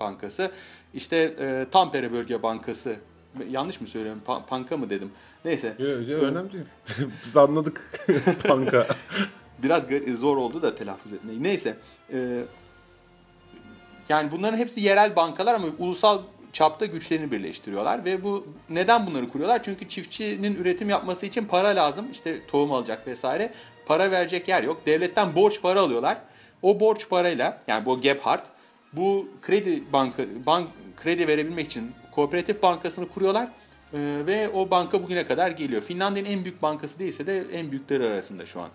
Bankası, 0.00 0.50
işte 0.94 1.16
e, 1.16 1.66
Tampere 1.70 2.12
Bölge 2.12 2.42
Bankası. 2.42 2.96
Yanlış 3.50 3.80
mı 3.80 3.86
söylüyorum? 3.86 4.22
Pa- 4.26 4.46
panka 4.46 4.76
mı 4.76 4.90
dedim? 4.90 5.10
Neyse. 5.44 5.74
Yo, 5.78 5.86
yo, 5.88 6.18
önemli 6.18 6.52
değil. 6.52 6.64
Biz 7.26 7.36
anladık 7.36 8.04
banka. 8.48 8.86
Biraz 9.62 9.86
zor 10.14 10.36
oldu 10.36 10.62
da 10.62 10.74
telaffuz 10.74 11.12
etmeyi. 11.12 11.42
Neyse. 11.42 11.76
Yani 14.08 14.30
bunların 14.30 14.58
hepsi 14.58 14.80
yerel 14.80 15.16
bankalar 15.16 15.54
ama 15.54 15.66
ulusal 15.78 16.22
çapta 16.52 16.86
güçlerini 16.86 17.30
birleştiriyorlar 17.30 18.04
ve 18.04 18.24
bu 18.24 18.46
neden 18.70 19.06
bunları 19.06 19.28
kuruyorlar? 19.28 19.62
Çünkü 19.62 19.88
çiftçinin 19.88 20.54
üretim 20.54 20.90
yapması 20.90 21.26
için 21.26 21.44
para 21.44 21.68
lazım. 21.68 22.06
İşte 22.12 22.46
tohum 22.46 22.72
alacak 22.72 23.06
vesaire. 23.06 23.52
Para 23.86 24.10
verecek 24.10 24.48
yer 24.48 24.62
yok. 24.62 24.86
Devletten 24.86 25.34
borç 25.34 25.62
para 25.62 25.80
alıyorlar. 25.80 26.18
O 26.62 26.80
borç 26.80 27.08
parayla 27.08 27.62
yani 27.66 27.86
bu 27.86 28.00
Gebhardt 28.00 28.46
bu 28.92 29.28
kredi 29.42 29.92
banka 29.92 30.24
bank 30.46 30.68
kredi 30.96 31.28
verebilmek 31.28 31.66
için 31.66 31.92
kooperatif 32.14 32.62
bankasını 32.62 33.08
kuruyorlar. 33.08 33.48
E, 33.92 33.98
ve 34.26 34.48
o 34.48 34.70
banka 34.70 35.02
bugüne 35.02 35.26
kadar 35.26 35.50
geliyor. 35.50 35.82
Finlandiya'nın 35.82 36.30
en 36.30 36.44
büyük 36.44 36.62
bankası 36.62 36.98
değilse 36.98 37.26
de 37.26 37.44
en 37.52 37.70
büyükleri 37.70 38.04
arasında 38.04 38.46
şu 38.46 38.60
an. 38.60 38.68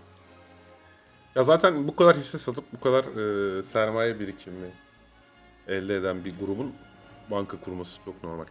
ya 1.36 1.44
zaten 1.44 1.88
bu 1.88 1.96
kadar 1.96 2.18
hisse 2.18 2.38
satıp 2.38 2.64
bu 2.74 2.80
kadar 2.80 3.04
e, 3.04 3.64
sermaye 3.64 4.20
birikimi 4.20 4.72
elde 5.68 5.96
eden 5.98 6.26
bir 6.26 6.34
grubun 6.40 6.74
banka 7.32 7.58
kurması 7.60 7.98
çok 8.06 8.24
normal. 8.24 8.46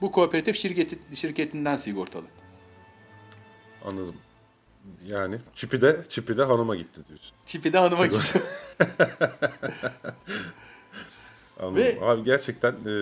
bu 0.01 0.13
kooperatif 0.13 0.57
şirketi 0.57 0.99
şirketinden 1.17 1.77
sigortalı. 1.77 2.25
Anladım. 3.85 4.15
Yani 5.07 5.39
çipi 5.55 5.81
de 5.81 6.01
çipi 6.09 6.37
de 6.37 6.43
hanıma 6.45 6.77
gitti 6.77 7.01
diyorsun. 7.09 7.33
Çipi 7.47 7.73
de 7.73 7.79
hanıma 7.79 8.09
Sigorta. 8.09 8.39
gitti. 8.39 8.43
Anladım. 11.61 11.77
Ve- 11.77 11.99
Abi 12.03 12.25
gerçekten 12.25 12.73
e, 12.73 12.93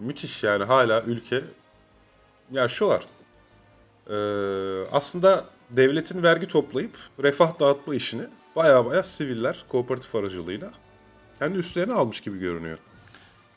müthiş 0.00 0.42
yani 0.42 0.64
hala 0.64 1.02
ülke 1.02 1.44
ya 2.50 2.68
şu 2.68 2.86
var. 2.88 3.04
E, 4.10 4.16
aslında 4.92 5.44
devletin 5.70 6.22
vergi 6.22 6.48
toplayıp 6.48 6.90
refah 7.22 7.60
dağıtma 7.60 7.94
işini 7.94 8.22
baya 8.56 8.86
baya 8.86 9.02
siviller 9.02 9.64
kooperatif 9.68 10.14
aracılığıyla 10.14 10.70
kendi 11.38 11.58
üstlerine 11.58 11.92
almış 11.92 12.20
gibi 12.20 12.38
görünüyor. 12.38 12.78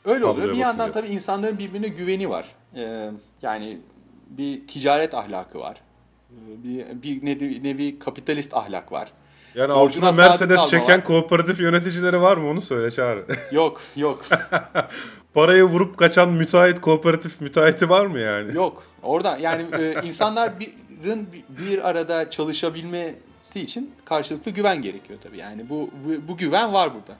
Öyle 0.04 0.24
oluyor. 0.24 0.36
Tabloya 0.36 0.52
Bir 0.52 0.58
yandan 0.58 0.88
bakınca. 0.88 1.00
tabii 1.06 1.12
insanların 1.14 1.58
birbirine 1.58 1.88
güveni 1.88 2.30
var. 2.30 2.46
Ee, 2.76 3.10
yani 3.42 3.78
bir 4.30 4.66
ticaret 4.66 5.14
ahlakı 5.14 5.58
var. 5.58 5.76
Ee, 6.30 6.62
Bir, 6.64 7.02
bir 7.02 7.26
nevi, 7.26 7.62
nevi 7.64 7.98
kapitalist 7.98 8.54
ahlak 8.54 8.92
var. 8.92 9.08
Yani 9.54 9.74
Borcuna 9.74 10.08
altına 10.08 10.28
Mercedes 10.28 10.68
çeken 10.70 10.98
var. 10.98 11.04
kooperatif 11.04 11.60
yöneticileri 11.60 12.20
var 12.20 12.36
mı 12.36 12.48
onu 12.50 12.60
söyle 12.60 12.90
Çağrı. 12.90 13.26
Yok, 13.52 13.80
yok, 13.96 14.24
Parayı 15.34 15.64
vurup 15.64 15.96
kaçan 15.96 16.28
müteahhit 16.28 16.80
kooperatif 16.80 17.40
müteahhiti 17.40 17.88
var 17.88 18.06
mı 18.06 18.18
yani? 18.18 18.56
yok. 18.56 18.82
Orada 19.02 19.36
yani 19.38 19.66
e, 19.78 19.94
insanlar 20.06 20.52
birin 21.04 21.28
bir 21.48 21.88
arada 21.88 22.30
çalışabilmesi 22.30 23.60
için 23.60 23.94
karşılıklı 24.04 24.50
güven 24.50 24.82
gerekiyor 24.82 25.18
tabii. 25.22 25.38
Yani 25.38 25.68
bu 25.68 25.90
bu, 26.28 26.36
güven 26.36 26.72
var 26.72 26.94
burada. 26.94 27.18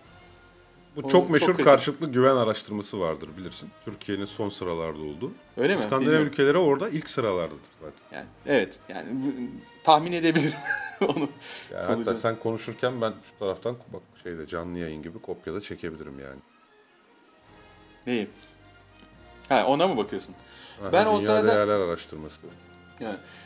Bu 0.96 1.00
O 1.00 1.02
çok 1.02 1.10
çok 1.10 1.30
meşhur 1.30 1.46
kritik. 1.46 1.64
karşılıklı 1.64 2.12
güven 2.12 2.36
araştırması 2.36 3.00
vardır 3.00 3.28
bilirsin. 3.36 3.70
Türkiye'nin 3.84 4.24
son 4.24 4.48
sıralarda 4.48 4.98
olduğu. 5.02 5.32
Öyle 5.56 5.74
mi? 5.74 5.78
İskandinav 5.80 6.00
Bilmiyorum. 6.00 6.26
ülkeleri 6.28 6.58
orada 6.58 6.88
ilk 6.88 7.10
sıralardadır 7.10 7.60
zaten. 7.80 8.16
Yani 8.18 8.26
evet. 8.46 8.78
Yani 8.88 9.06
bu- 9.12 9.32
tahmin 9.84 10.12
edebilirim 10.12 10.58
onu. 11.00 11.28
Yani 11.72 11.84
hatta 11.84 12.16
sen 12.16 12.36
konuşurken 12.36 13.00
ben 13.00 13.12
şu 13.32 13.38
taraftan 13.38 13.76
bak 13.92 14.02
şeyde 14.22 14.46
canlı 14.46 14.78
yayın 14.78 15.02
gibi 15.02 15.18
kopyada 15.18 15.60
çekebilirim 15.60 16.20
yani. 16.20 16.40
Neyi? 18.06 18.28
Ha 19.48 19.64
ona 19.66 19.88
mı 19.88 19.96
bakıyorsun? 19.96 20.34
Aha, 20.82 20.92
Ben 20.92 21.06
o 21.06 21.20
sırada- 21.20 21.46
değerler 21.46 21.78
araştırması. 21.80 22.36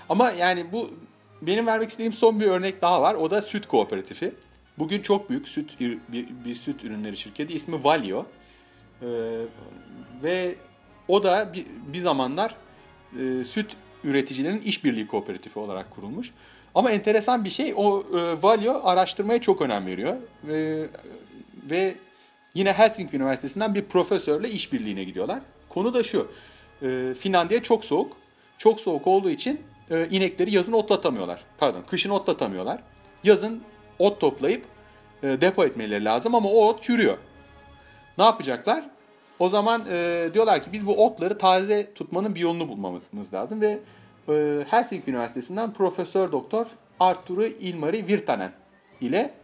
Ama 0.08 0.30
yani 0.30 0.72
bu 0.72 0.90
benim 1.42 1.66
vermek 1.66 1.88
istediğim 1.88 2.12
son 2.12 2.40
bir 2.40 2.46
örnek 2.46 2.82
daha 2.82 3.02
var. 3.02 3.14
O 3.14 3.30
da 3.30 3.42
süt 3.42 3.66
kooperatifi. 3.66 4.34
Bugün 4.78 5.02
çok 5.02 5.30
büyük 5.30 5.48
süt 5.48 5.80
bir, 5.80 5.98
bir 6.44 6.54
süt 6.54 6.84
ürünleri 6.84 7.16
şirketi. 7.16 7.54
İsmi 7.54 7.84
Valio. 7.84 8.26
Ee, 9.02 9.06
ve 10.22 10.54
o 11.08 11.22
da 11.22 11.52
bir, 11.52 11.66
bir 11.92 12.00
zamanlar 12.00 12.54
e, 13.20 13.44
süt 13.44 13.76
üreticilerin 14.04 14.60
işbirliği 14.60 15.06
kooperatifi 15.06 15.58
olarak 15.58 15.90
kurulmuş. 15.90 16.32
Ama 16.74 16.90
enteresan 16.90 17.44
bir 17.44 17.50
şey 17.50 17.74
o 17.76 18.00
e, 18.00 18.42
Valio 18.42 18.80
araştırmaya 18.84 19.40
çok 19.40 19.62
önem 19.62 19.86
veriyor. 19.86 20.16
E, 20.50 20.86
ve 21.70 21.94
yine 22.54 22.72
Helsinki 22.72 23.16
Üniversitesi'nden 23.16 23.74
bir 23.74 23.82
profesörle 23.82 24.50
işbirliğine 24.50 25.04
gidiyorlar. 25.04 25.40
Konu 25.68 25.94
da 25.94 26.02
şu. 26.02 26.32
E, 26.82 27.14
Finlandiya 27.18 27.62
çok 27.62 27.84
soğuk. 27.84 28.16
Çok 28.58 28.80
soğuk 28.80 29.06
olduğu 29.06 29.30
için 29.30 29.60
e, 29.90 30.08
inekleri 30.08 30.54
yazın 30.54 30.72
otlatamıyorlar. 30.72 31.40
Pardon, 31.58 31.82
kışın 31.90 32.10
otlatamıyorlar. 32.10 32.82
Yazın 33.24 33.62
ot 33.98 34.20
toplayıp 34.20 34.64
e, 35.22 35.40
depo 35.40 35.64
etmeleri 35.64 36.04
lazım 36.04 36.34
ama 36.34 36.48
o 36.48 36.68
ot 36.68 36.82
çürüyor. 36.82 37.18
Ne 38.18 38.24
yapacaklar? 38.24 38.84
O 39.38 39.48
zaman 39.48 39.82
e, 39.90 40.28
diyorlar 40.34 40.64
ki 40.64 40.72
biz 40.72 40.86
bu 40.86 41.06
otları 41.06 41.38
taze 41.38 41.94
tutmanın 41.94 42.34
bir 42.34 42.40
yolunu 42.40 42.68
bulmamız 42.68 43.02
lazım 43.32 43.60
ve 43.60 43.78
e, 44.28 44.64
Helsinki 44.70 45.10
Üniversitesi'nden 45.10 45.72
Profesör 45.72 46.32
Doktor 46.32 46.66
Arturu 47.00 47.46
Ilmari 47.46 48.08
Virtanen 48.08 48.52
ile 49.00 49.34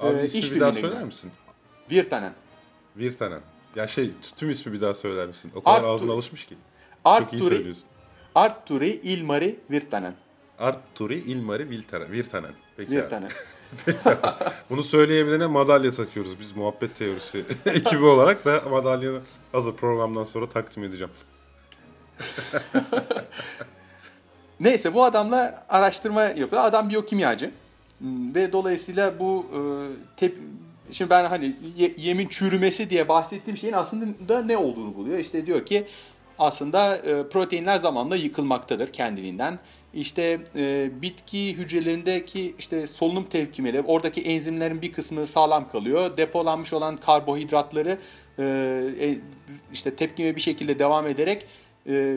Abi 0.00 0.18
e, 0.18 0.24
ismi 0.24 0.56
bir 0.56 0.60
daha 0.60 0.72
söyler 0.72 1.04
misin? 1.04 1.30
Virtanen. 1.90 2.32
Virtanen. 2.96 3.40
Ya 3.76 3.86
şey 3.86 4.10
tüm 4.36 4.50
ismi 4.50 4.72
bir 4.72 4.80
daha 4.80 4.94
söyler 4.94 5.26
misin? 5.26 5.52
O 5.54 5.62
kadar 5.62 5.76
Artur- 5.78 5.86
ağzına 5.86 6.12
alışmış 6.12 6.44
ki. 6.46 6.54
Çok 6.54 7.12
iyi 7.14 7.16
Arturi, 7.24 7.54
söylüyorsun. 7.54 7.84
Arturi 8.34 8.88
Ilmari 9.02 9.56
Virtanen. 9.70 10.14
Arturi 10.58 11.18
Ilmari 11.18 11.70
Virtanen. 11.70 12.12
Virtanen. 12.12 12.50
Peki. 12.76 12.90
Virtanen. 12.90 13.30
Bunu 14.70 14.82
söyleyebilene 14.82 15.46
madalya 15.46 15.92
takıyoruz 15.92 16.40
biz 16.40 16.56
muhabbet 16.56 16.98
teorisi 16.98 17.44
ekibi 17.66 18.04
olarak 18.04 18.44
da 18.44 18.62
madalyayı 18.70 19.20
hazır 19.52 19.72
programdan 19.72 20.24
sonra 20.24 20.48
takdim 20.48 20.84
edeceğim. 20.84 21.12
Neyse 24.60 24.94
bu 24.94 25.04
adamla 25.04 25.64
araştırma 25.68 26.22
yapıyor. 26.22 26.62
Adam 26.64 26.88
biyokimyacı. 26.90 27.50
Hmm, 27.98 28.34
Ve 28.34 28.52
dolayısıyla 28.52 29.18
bu 29.18 29.46
e, 29.52 29.58
tep 30.16 30.38
Şimdi 30.90 31.10
ben 31.10 31.24
hani 31.24 31.56
ye- 31.76 31.94
yemin 31.96 32.28
çürümesi 32.28 32.90
diye 32.90 33.08
bahsettiğim 33.08 33.56
şeyin 33.56 33.72
aslında 33.74 34.42
ne 34.42 34.56
olduğunu 34.56 34.94
buluyor. 34.94 35.18
İşte 35.18 35.46
diyor 35.46 35.66
ki 35.66 35.86
aslında 36.38 36.96
e, 36.96 37.28
proteinler 37.28 37.76
zamanla 37.76 38.16
yıkılmaktadır 38.16 38.92
kendiliğinden. 38.92 39.58
İşte 39.94 40.40
e, 40.56 40.90
bitki 41.02 41.56
hücrelerindeki 41.56 42.54
işte 42.58 42.86
solunum 42.86 43.24
tepkimeleri, 43.24 43.82
oradaki 43.82 44.22
enzimlerin 44.22 44.82
bir 44.82 44.92
kısmı 44.92 45.26
sağlam 45.26 45.68
kalıyor. 45.68 46.16
Depolanmış 46.16 46.72
olan 46.72 46.96
karbohidratları 46.96 47.98
e, 48.38 48.44
e, 49.00 49.18
işte 49.72 49.96
tepkime 49.96 50.36
bir 50.36 50.40
şekilde 50.40 50.78
devam 50.78 51.06
ederek 51.06 51.46
e, 51.88 52.16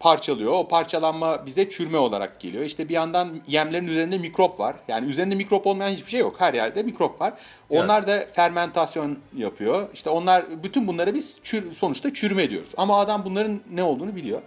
parçalıyor. 0.00 0.52
O 0.52 0.68
parçalanma 0.68 1.46
bize 1.46 1.70
çürüme 1.70 1.98
olarak 1.98 2.40
geliyor. 2.40 2.64
İşte 2.64 2.88
bir 2.88 2.94
yandan 2.94 3.40
yemlerin 3.48 3.86
üzerinde 3.86 4.18
mikrop 4.18 4.60
var. 4.60 4.76
Yani 4.88 5.08
üzerinde 5.08 5.34
mikrop 5.34 5.66
olmayan 5.66 5.90
hiçbir 5.90 6.10
şey 6.10 6.20
yok. 6.20 6.36
Her 6.38 6.54
yerde 6.54 6.82
mikrop 6.82 7.20
var. 7.20 7.34
Onlar 7.70 8.06
da 8.06 8.26
fermentasyon 8.32 9.18
yapıyor. 9.36 9.88
İşte 9.94 10.10
onlar 10.10 10.62
bütün 10.62 10.86
bunları 10.86 11.14
biz 11.14 11.38
çür- 11.44 11.72
sonuçta 11.72 12.14
çürüme 12.14 12.50
diyoruz. 12.50 12.70
Ama 12.76 12.98
adam 12.98 13.24
bunların 13.24 13.60
ne 13.70 13.82
olduğunu 13.82 14.16
biliyor. 14.16 14.42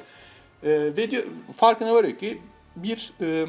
E, 0.63 0.69
ve 0.71 1.11
diyor, 1.11 1.23
farkına 1.57 1.93
varıyor 1.93 2.17
ki 2.17 2.41
bir 2.75 3.13
e, 3.21 3.45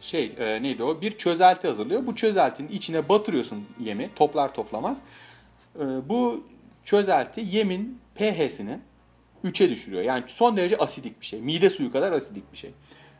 şey 0.00 0.32
e, 0.38 0.62
neydi 0.62 0.82
o? 0.82 1.00
Bir 1.00 1.18
çözelti 1.18 1.68
hazırlıyor. 1.68 2.06
Bu 2.06 2.14
çözeltinin 2.14 2.68
içine 2.68 3.08
batırıyorsun 3.08 3.64
yemi. 3.80 4.10
Toplar 4.16 4.54
toplamaz. 4.54 4.98
E, 5.76 5.84
bu 6.08 6.44
çözelti 6.84 7.44
yemin 7.50 7.98
pH'sini 8.14 8.78
3'e 9.44 9.70
düşürüyor. 9.70 10.02
Yani 10.02 10.24
son 10.26 10.56
derece 10.56 10.76
asidik 10.76 11.20
bir 11.20 11.26
şey. 11.26 11.40
Mide 11.40 11.70
suyu 11.70 11.92
kadar 11.92 12.12
asidik 12.12 12.52
bir 12.52 12.58
şey. 12.58 12.70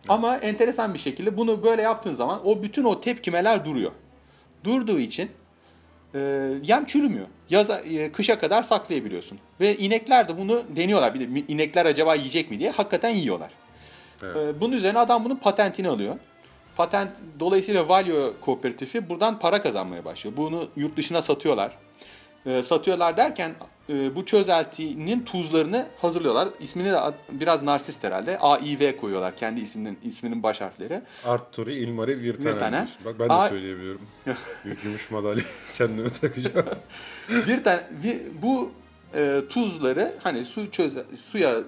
Ama 0.08 0.36
enteresan 0.36 0.94
bir 0.94 0.98
şekilde 0.98 1.36
bunu 1.36 1.62
böyle 1.62 1.82
yaptığın 1.82 2.14
zaman 2.14 2.46
o 2.46 2.62
bütün 2.62 2.84
o 2.84 3.00
tepkimeler 3.00 3.64
duruyor. 3.64 3.92
Durduğu 4.64 4.98
için 4.98 5.30
e, 6.14 6.18
yem 6.62 6.84
çürümüyor. 6.84 7.26
Yaza, 7.50 7.80
e, 7.80 8.12
kışa 8.12 8.38
kadar 8.38 8.62
saklayabiliyorsun. 8.62 9.38
Ve 9.60 9.76
inekler 9.76 10.28
de 10.28 10.38
bunu 10.38 10.62
deniyorlar. 10.76 11.14
Bir 11.14 11.20
de 11.20 11.40
inekler 11.48 11.86
acaba 11.86 12.14
yiyecek 12.14 12.50
mi 12.50 12.58
diye 12.58 12.70
hakikaten 12.70 13.10
yiyorlar. 13.10 13.50
Evet. 14.22 14.36
E, 14.36 14.60
bunun 14.60 14.72
üzerine 14.72 14.98
adam 14.98 15.24
bunun 15.24 15.36
patentini 15.36 15.88
alıyor. 15.88 16.16
Patent 16.76 17.16
dolayısıyla 17.40 17.88
Valio 17.88 18.32
kooperatifi 18.40 19.08
buradan 19.08 19.38
para 19.38 19.62
kazanmaya 19.62 20.04
başlıyor. 20.04 20.36
Bunu 20.36 20.68
yurt 20.76 20.96
dışına 20.96 21.22
satıyorlar. 21.22 21.78
E, 22.46 22.62
satıyorlar 22.62 23.16
derken 23.16 23.54
e, 23.90 24.14
bu 24.16 24.26
çözeltinin 24.26 25.24
tuzlarını 25.24 25.86
hazırlıyorlar. 26.00 26.48
İsmini 26.60 26.92
de 26.92 26.98
biraz 27.30 27.62
narsist 27.62 28.04
herhalde. 28.04 28.38
AIV 28.38 28.96
koyuyorlar 28.96 29.36
kendi 29.36 29.60
isminin 29.60 29.98
isminin 30.04 30.42
baş 30.42 30.60
harfleri. 30.60 31.02
Arturi, 31.24 31.74
Ilmari, 31.74 32.20
Virtanen. 32.20 32.54
Virtanen. 32.54 32.88
Bak 33.04 33.14
ben 33.18 33.28
de 33.28 33.32
A- 33.32 33.48
söyleyebiliyorum. 33.48 34.00
Gü- 34.64 34.82
Gümüş 34.82 35.10
madalya 35.10 35.44
kendime 35.78 36.08
takacağım. 36.10 36.66
bir- 38.02 38.20
bu 38.42 38.70
e, 39.14 39.40
tuzları 39.48 40.12
hani 40.22 40.44
su 40.44 40.70
çöze, 40.70 41.04
suya 41.30 41.50
e, 41.50 41.58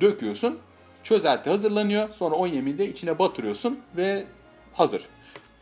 döküyorsun. 0.00 0.58
Çözelti 1.04 1.50
hazırlanıyor. 1.50 2.08
Sonra 2.12 2.34
o 2.34 2.46
yemi 2.46 2.78
de 2.78 2.88
içine 2.88 3.18
batırıyorsun 3.18 3.78
ve 3.96 4.24
hazır. 4.72 5.02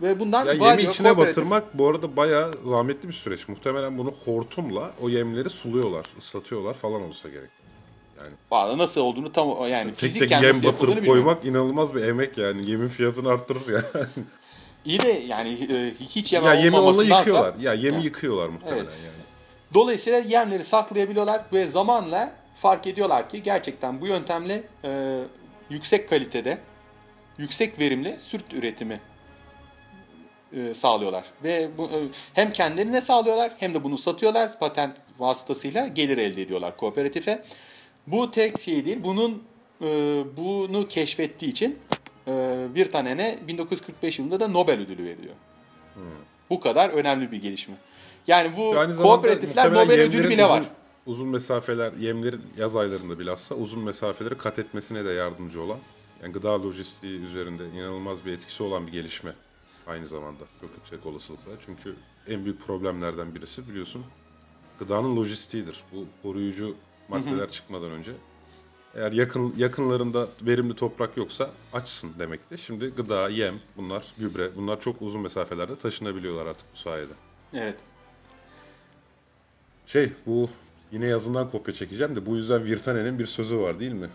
Ve 0.05 0.21
bundan 0.21 0.47
Ya 0.47 0.53
yemi 0.53 0.83
içine 0.83 1.17
batırmak 1.17 1.79
bu 1.79 1.89
arada 1.89 2.17
bayağı 2.17 2.51
zahmetli 2.69 3.09
bir 3.09 3.13
süreç. 3.13 3.49
Muhtemelen 3.49 3.99
bunu 3.99 4.15
hortumla 4.25 4.91
o 5.03 5.09
yemleri 5.09 5.51
suluyorlar, 5.51 6.07
ıslatıyorlar 6.19 6.75
falan 6.75 7.03
olsa 7.03 7.29
gerek. 7.29 7.51
Valla 8.51 8.79
nasıl 8.79 9.01
olduğunu 9.01 9.33
tam 9.33 9.49
yani 9.69 9.91
Tek 9.91 9.99
tek 9.99 10.11
fizikken 10.11 10.43
yem 10.43 10.63
batırıp 10.63 10.81
bilmiyorum. 10.97 11.07
koymak 11.07 11.45
inanılmaz 11.45 11.95
bir 11.95 12.03
emek 12.03 12.39
yani. 12.39 12.71
Yemin 12.71 12.89
fiyatını 12.89 13.29
arttırır 13.29 13.69
yani. 13.69 14.07
İyi 14.85 15.03
de 15.03 15.09
yani 15.27 15.49
e, 15.49 15.91
hiç 16.01 16.33
yem 16.33 16.45
ya 16.45 16.55
yemi 16.55 16.77
onunla 16.79 17.05
yıkıyorlar. 17.19 17.55
Ya 17.61 17.75
yemi 17.75 17.97
Ha. 17.97 18.03
yıkıyorlar 18.03 18.49
muhtemelen 18.49 18.77
Evet. 18.79 18.93
yani. 19.05 19.25
Dolayısıyla 19.75 20.19
yemleri 20.19 20.65
saklayabiliyorlar 20.65 21.41
ve 21.53 21.67
zamanla 21.67 22.33
fark 22.57 22.87
ediyorlar 22.87 23.29
ki 23.29 23.43
gerçekten 23.43 24.01
bu 24.01 24.07
yöntemle 24.07 24.63
e, 24.85 25.21
yüksek 25.71 26.09
kalitede, 26.09 26.59
yüksek 27.39 27.79
verimli 27.79 28.17
süt 28.21 28.55
üretimi 28.55 29.01
e, 30.57 30.75
sağlıyorlar. 30.75 31.25
Ve 31.45 31.69
bu, 31.79 31.85
e, 31.85 31.99
hem 32.35 32.53
kendilerine 32.53 33.01
sağlıyorlar 33.01 33.53
hem 33.59 33.75
de 33.75 33.85
bunu 33.85 33.99
satıyorlar. 33.99 34.59
Patent 34.59 34.97
vasıtasıyla 35.19 35.87
gelir 35.87 36.19
elde 36.19 36.43
ediyorlar 36.43 36.77
kooperatife. 36.77 37.43
Bu 38.07 38.31
tek 38.31 38.61
şey 38.61 38.85
değil. 38.85 38.99
Bunun 39.05 39.43
e, 39.83 39.87
bunu 40.37 40.89
keşfettiği 40.89 41.51
için 41.51 41.79
e, 42.29 42.67
bir 42.75 42.91
tanene 42.93 43.39
1945 43.49 44.19
yılında 44.19 44.41
da 44.41 44.49
Nobel 44.49 44.81
ödülü 44.81 45.05
veriliyor. 45.05 45.35
Bu 46.51 46.61
kadar 46.61 46.91
önemli 46.91 47.33
bir 47.33 47.43
gelişme. 47.43 47.75
Yani 48.27 48.57
bu 48.57 48.73
zamanda 48.75 49.03
kooperatifler 49.03 49.65
Nobel 49.75 50.01
ödülü 50.01 50.29
bile 50.31 50.45
var. 50.45 50.61
uzun- 50.61 50.71
Uzun 51.07 51.29
mesafeler, 51.29 51.93
yemlerin 51.93 52.43
yaz 52.59 52.77
aylarında 52.77 53.19
bilhassa 53.19 53.55
uzun 53.55 53.81
mesafeleri 53.85 54.39
kat 54.39 54.59
etmesine 54.59 55.05
de 55.05 55.11
yardımcı 55.11 55.63
olan, 55.63 55.79
yani 56.23 56.33
gıda 56.33 56.63
lojistiği 56.63 57.21
üzerinde 57.21 57.63
inanılmaz 57.77 58.19
bir 58.27 58.33
etkisi 58.33 58.63
olan 58.63 58.87
bir 58.87 58.93
gelişme 58.93 59.33
aynı 59.87 60.07
zamanda. 60.07 60.45
Çok 60.61 60.71
yüksek 60.77 61.07
olasılıkla. 61.07 61.53
Çünkü 61.67 61.97
en 62.29 62.45
büyük 62.45 62.67
problemlerden 62.67 63.35
birisi 63.35 63.69
biliyorsun 63.69 64.05
gıdanın 64.79 65.17
lojistiğidir. 65.17 65.85
Bu 65.93 66.07
koruyucu 66.23 66.75
maddeler 67.09 67.51
çıkmadan 67.51 67.91
önce. 67.91 68.13
Eğer 68.95 69.13
yakın 69.13 69.55
yakınlarında 69.57 70.29
verimli 70.43 70.77
toprak 70.77 71.17
yoksa 71.17 71.51
açsın 71.73 72.11
demekti. 72.19 72.59
Şimdi 72.59 72.89
gıda, 72.89 73.29
yem, 73.29 73.55
bunlar 73.77 74.15
gübre, 74.19 74.57
bunlar 74.57 74.81
çok 74.81 75.03
uzun 75.03 75.21
mesafelerde 75.21 75.79
taşınabiliyorlar 75.79 76.47
artık 76.47 76.67
bu 76.75 76.79
sayede. 76.79 77.13
Evet. 77.55 77.77
Şey 79.87 80.13
bu 80.27 80.51
yine 80.93 81.07
yazından 81.07 81.51
kopya 81.51 81.75
çekeceğim 81.75 82.17
de 82.17 82.27
bu 82.27 82.37
yüzden 82.37 82.65
Virtanen'in 82.65 83.19
bir 83.19 83.27
sözü 83.27 83.59
var 83.59 83.81
değil 83.81 83.93
mi? 83.93 84.09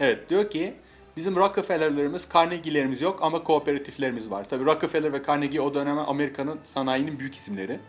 Evet 0.00 0.30
diyor 0.30 0.50
ki 0.50 0.74
bizim 1.16 1.36
Rockefeller'larımız, 1.36 2.28
Carnegie'lerimiz 2.34 3.02
yok 3.02 3.18
ama 3.22 3.44
kooperatiflerimiz 3.44 4.30
var. 4.30 4.48
Tabii 4.48 4.64
Rockefeller 4.64 5.12
ve 5.12 5.22
Carnegie 5.26 5.60
o 5.60 5.74
dönem 5.74 5.98
Amerika'nın 5.98 6.60
sanayinin 6.64 7.18
büyük 7.18 7.34
isimleri. 7.34 7.80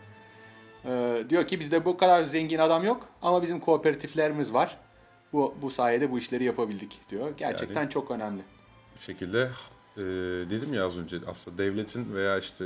Ee, 0.84 1.24
diyor 1.30 1.46
ki 1.46 1.60
bizde 1.60 1.84
bu 1.84 1.96
kadar 1.96 2.24
zengin 2.24 2.58
adam 2.58 2.84
yok 2.84 3.08
ama 3.22 3.42
bizim 3.42 3.60
kooperatiflerimiz 3.60 4.54
var. 4.54 4.76
Bu, 5.32 5.54
bu 5.62 5.70
sayede 5.70 6.10
bu 6.10 6.18
işleri 6.18 6.44
yapabildik 6.44 7.00
diyor. 7.10 7.32
Gerçekten 7.36 7.80
Yani- 7.80 7.90
çok 7.90 8.10
önemli. 8.10 8.42
Bir 8.96 9.02
şekilde 9.02 9.50
e, 9.96 10.00
dedim 10.50 10.74
ya 10.74 10.86
az 10.86 10.98
önce 10.98 11.16
aslında 11.26 11.58
devletin 11.58 12.14
veya 12.14 12.38
işte 12.38 12.64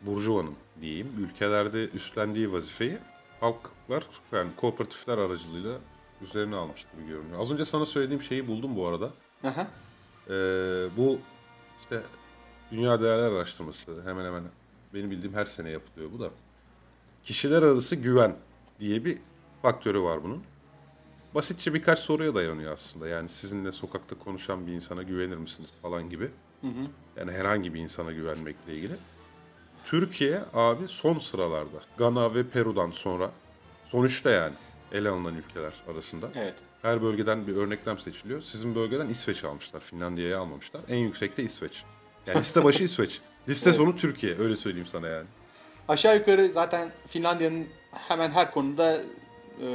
burjuvanın 0.00 0.54
diyeyim 0.80 1.08
ülkelerde 1.18 1.88
üstlendiği 1.88 2.52
vazifeyi 2.52 2.98
halklar 3.40 4.06
yani 4.32 4.50
kooperatifler 4.56 5.18
aracılığıyla 5.18 5.78
üzerine 6.22 6.56
almış 6.56 6.86
gibi 6.92 7.08
görünüyor. 7.08 7.40
Az 7.40 7.50
önce 7.50 7.64
sana 7.64 7.86
söylediğim 7.86 8.22
şeyi 8.22 8.48
buldum 8.48 8.76
bu 8.76 8.86
arada. 8.86 9.10
Aha. 9.44 9.66
Ee, 10.28 10.32
bu 10.96 11.18
işte 11.80 12.02
Dünya 12.70 13.00
Değerler 13.00 13.22
Araştırması 13.32 14.02
hemen 14.04 14.24
hemen 14.24 14.42
benim 14.94 15.10
bildiğim 15.10 15.34
her 15.34 15.44
sene 15.44 15.70
yapılıyor 15.70 16.10
bu 16.12 16.20
da. 16.20 16.30
Kişiler 17.24 17.62
arası 17.62 17.96
güven 17.96 18.36
diye 18.80 19.04
bir 19.04 19.18
faktörü 19.62 20.00
var 20.02 20.24
bunun. 20.24 20.42
Basitçe 21.34 21.74
birkaç 21.74 21.98
soruya 21.98 22.34
dayanıyor 22.34 22.72
aslında. 22.72 23.08
Yani 23.08 23.28
sizinle 23.28 23.72
sokakta 23.72 24.18
konuşan 24.18 24.66
bir 24.66 24.72
insana 24.72 25.02
güvenir 25.02 25.36
misiniz 25.36 25.70
falan 25.82 26.10
gibi. 26.10 26.30
Yani 27.16 27.32
herhangi 27.32 27.74
bir 27.74 27.80
insana 27.80 28.12
güvenmekle 28.12 28.74
ilgili. 28.74 28.92
Türkiye 29.84 30.42
abi 30.54 30.88
son 30.88 31.18
sıralarda. 31.18 31.80
Gana 31.96 32.34
ve 32.34 32.48
Peru'dan 32.48 32.90
sonra 32.90 33.30
son 33.88 34.04
üçte 34.04 34.30
yani 34.30 34.54
ele 34.92 35.08
alınan 35.08 35.34
ülkeler 35.34 35.72
arasında. 35.92 36.28
Evet. 36.34 36.54
Her 36.82 37.02
bölgeden 37.02 37.46
bir 37.46 37.56
örneklem 37.56 37.98
seçiliyor. 37.98 38.42
Sizin 38.42 38.74
bölgeden 38.74 39.08
İsveç 39.08 39.44
almışlar. 39.44 39.80
Finlandiya'yı 39.80 40.38
almamışlar. 40.38 40.82
En 40.88 40.96
yüksekte 40.96 41.42
İsveç. 41.42 41.84
Yani 42.26 42.38
liste 42.38 42.64
başı 42.64 42.84
İsveç. 42.84 43.20
Liste 43.48 43.72
sonu 43.72 43.96
Türkiye. 43.96 44.38
Öyle 44.38 44.56
söyleyeyim 44.56 44.86
sana 44.86 45.08
yani. 45.08 45.26
Aşağı 45.88 46.16
yukarı 46.16 46.48
zaten 46.48 46.92
Finlandiya'nın 47.06 47.66
hemen 47.92 48.30
her 48.30 48.50
konuda 48.50 48.96
e, 48.96 49.68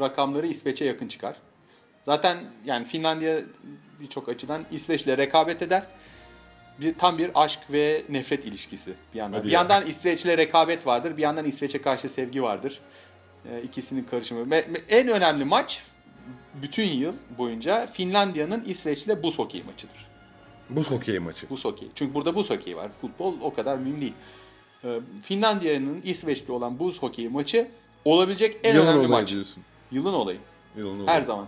rakamları 0.00 0.46
İsveç'e 0.46 0.84
yakın 0.84 1.08
çıkar. 1.08 1.36
Zaten 2.02 2.38
yani 2.64 2.84
Finlandiya 2.84 3.40
birçok 4.00 4.28
açıdan 4.28 4.66
İsveç'le 4.70 5.06
rekabet 5.06 5.62
eder. 5.62 5.82
Bir, 6.80 6.94
tam 6.94 7.18
bir 7.18 7.30
aşk 7.34 7.60
ve 7.70 8.04
nefret 8.08 8.44
ilişkisi 8.44 8.92
bir 9.14 9.18
yandan. 9.18 9.38
Hadi 9.38 9.46
bir 9.46 9.52
ya. 9.52 9.58
yandan 9.58 9.86
İsveç'le 9.86 10.26
rekabet 10.26 10.86
vardır, 10.86 11.16
bir 11.16 11.22
yandan 11.22 11.44
İsveç'e 11.44 11.82
karşı 11.82 12.08
sevgi 12.08 12.42
vardır. 12.42 12.80
E, 13.52 13.62
ikisinin 13.62 14.04
karışımı. 14.04 14.50
Ve- 14.50 14.66
en 14.88 15.08
önemli 15.08 15.44
maç 15.44 15.82
bütün 16.62 16.84
yıl 16.84 17.12
boyunca 17.38 17.86
Finlandiya'nın 17.86 18.64
İsveç'le 18.64 19.22
buz 19.22 19.38
hokeyi 19.38 19.64
maçıdır. 19.64 20.06
Buz 20.70 20.90
hokeyi 20.90 21.20
maçı. 21.20 21.50
Buz 21.50 21.64
hokeyi. 21.64 21.90
Çünkü 21.94 22.14
burada 22.14 22.34
buz 22.34 22.50
hokeyi 22.50 22.76
var. 22.76 22.90
Futbol 23.00 23.34
o 23.42 23.54
kadar 23.54 23.76
mühim 23.78 24.00
değil. 24.00 24.12
Ee, 24.84 25.00
Finlandiya'nın 25.22 26.00
İsveç'te 26.04 26.52
olan 26.52 26.78
buz 26.78 27.02
hokeyi 27.02 27.28
maçı 27.28 27.68
olabilecek 28.04 28.56
en 28.64 28.74
Yılın 28.74 28.86
önemli 28.86 29.06
maç. 29.08 29.32
diyorsun. 29.32 29.62
Yılın 29.92 30.12
olayı. 30.12 30.38
Yılın 30.76 30.94
olayı. 30.94 31.08
Her 31.08 31.22
zaman. 31.22 31.46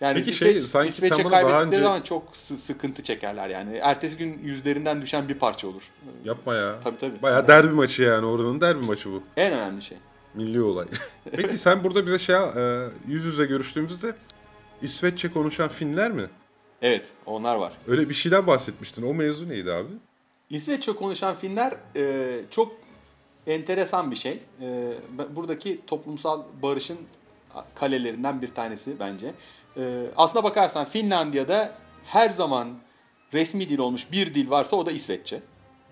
Yani 0.00 0.14
Peki 0.18 0.30
İsveç, 0.30 0.52
şey, 0.52 0.60
sanki 0.62 0.88
İsveç'e 0.88 1.22
kaybettikleri 1.22 1.66
önce- 1.66 1.80
zaman 1.80 2.00
çok 2.02 2.36
sı- 2.36 2.56
sıkıntı 2.56 3.02
çekerler 3.02 3.48
yani. 3.48 3.76
Ertesi 3.76 4.16
gün 4.16 4.38
yüzlerinden 4.44 5.02
düşen 5.02 5.28
bir 5.28 5.34
parça 5.34 5.68
olur. 5.68 5.82
Yapma 6.24 6.54
ya. 6.54 6.80
Tabii, 6.84 6.98
tabii. 6.98 7.22
Bayağı 7.22 7.48
derbi 7.48 7.72
maçı 7.74 8.02
yani. 8.02 8.26
Oranın 8.26 8.60
derbi 8.60 8.86
maçı 8.86 9.12
bu. 9.12 9.22
En 9.36 9.52
önemli 9.52 9.82
şey. 9.82 9.98
Milli 10.36 10.62
olay. 10.62 10.86
Peki 11.32 11.58
sen 11.58 11.84
burada 11.84 12.06
bize 12.06 12.18
şey 12.18 12.34
e, 12.36 12.88
yüz 13.08 13.24
yüze 13.24 13.46
görüştüğümüzde 13.46 14.14
İsveççe 14.82 15.30
konuşan 15.30 15.68
Finler 15.68 16.10
mi? 16.10 16.26
Evet 16.82 17.12
onlar 17.26 17.56
var. 17.56 17.72
Öyle 17.86 18.08
bir 18.08 18.14
şeyden 18.14 18.46
bahsetmiştin. 18.46 19.02
O 19.02 19.14
mevzu 19.14 19.48
neydi 19.48 19.72
abi? 19.72 19.88
İsveççe 20.50 20.92
konuşan 20.92 21.36
Finler 21.36 21.74
e, 21.96 22.40
çok 22.50 22.72
enteresan 23.46 24.10
bir 24.10 24.16
şey. 24.16 24.40
E, 24.60 24.92
buradaki 25.36 25.80
toplumsal 25.86 26.42
barışın 26.62 26.98
kalelerinden 27.74 28.42
bir 28.42 28.48
tanesi 28.48 29.00
bence. 29.00 29.34
E, 29.76 30.06
aslına 30.16 30.44
bakarsan 30.44 30.84
Finlandiya'da 30.84 31.72
her 32.04 32.30
zaman 32.30 32.68
resmi 33.32 33.68
dil 33.68 33.78
olmuş 33.78 34.12
bir 34.12 34.34
dil 34.34 34.50
varsa 34.50 34.76
o 34.76 34.86
da 34.86 34.90
İsveççe. 34.90 35.40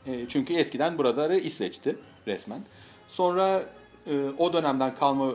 E, 0.07 0.28
çünkü 0.28 0.55
eskiden 0.55 0.99
buraları 0.99 1.36
İsveç'ti 1.36 1.97
resmen. 2.26 2.61
Sonra 3.09 3.64
o 4.38 4.52
dönemden 4.52 4.94
kalma 4.94 5.30
e, 5.30 5.34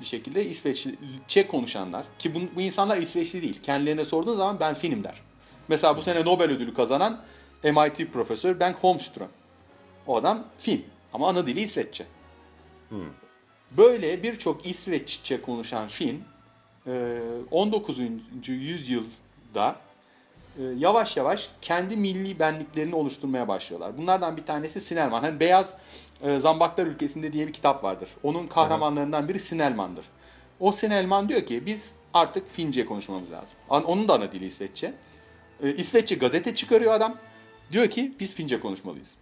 bir 0.00 0.06
şekilde 0.06 0.44
İsveççe 0.44 1.46
konuşanlar 1.46 2.04
ki 2.18 2.34
bu, 2.34 2.38
bu 2.56 2.60
insanlar 2.60 2.96
İsveçli 2.96 3.42
değil. 3.42 3.62
Kendilerine 3.62 4.04
sorduğun 4.04 4.36
zaman 4.36 4.60
ben 4.60 4.74
Finim 4.74 5.04
der. 5.04 5.20
Mesela 5.68 5.96
bu 5.96 6.02
sene 6.02 6.24
Nobel 6.24 6.50
ödülü 6.50 6.74
kazanan 6.74 7.20
MIT 7.64 8.12
profesör 8.12 8.60
Ben 8.60 8.72
Holmström. 8.72 9.28
O 10.06 10.16
adam 10.16 10.44
Fin 10.58 10.84
ama 11.12 11.28
ana 11.28 11.46
dili 11.46 11.60
İsveççe. 11.60 12.06
Böyle 13.70 14.22
birçok 14.22 14.66
İsveççe 14.66 15.42
konuşan 15.42 15.88
Fin 15.88 16.22
e, 16.86 17.18
19. 17.50 17.98
yüzyılda 18.46 19.76
e, 20.58 20.62
yavaş 20.78 21.16
yavaş 21.16 21.50
kendi 21.60 21.96
milli 21.96 22.38
benliklerini 22.38 22.94
oluşturmaya 22.94 23.48
başlıyorlar. 23.48 23.98
Bunlardan 23.98 24.36
bir 24.36 24.46
tanesi 24.46 24.80
Sinelman. 24.80 25.20
Hani 25.20 25.40
Beyaz 25.40 25.74
e, 26.22 26.38
Zambaklar 26.38 26.86
Ülkesinde 26.86 27.32
diye 27.32 27.46
bir 27.46 27.52
kitap 27.52 27.84
vardır. 27.84 28.08
Onun 28.22 28.46
kahramanlarından 28.46 29.28
biri 29.28 29.38
Sinelman'dır. 29.38 30.04
O 30.60 30.72
Sinelman 30.72 31.28
diyor 31.28 31.46
ki 31.46 31.66
biz 31.66 31.92
artık 32.14 32.52
Fince 32.52 32.86
konuşmamız 32.86 33.30
lazım. 33.32 33.56
Onun 33.68 34.08
da 34.08 34.14
ana 34.14 34.32
dili 34.32 34.46
İsveççe. 34.46 34.92
E, 35.62 35.74
İsveççe 35.74 36.14
gazete 36.14 36.54
çıkarıyor 36.54 36.92
adam. 36.92 37.16
Diyor 37.72 37.90
ki 37.90 38.12
biz 38.20 38.34
Fince 38.34 38.60
konuşmalıyız. 38.60 39.14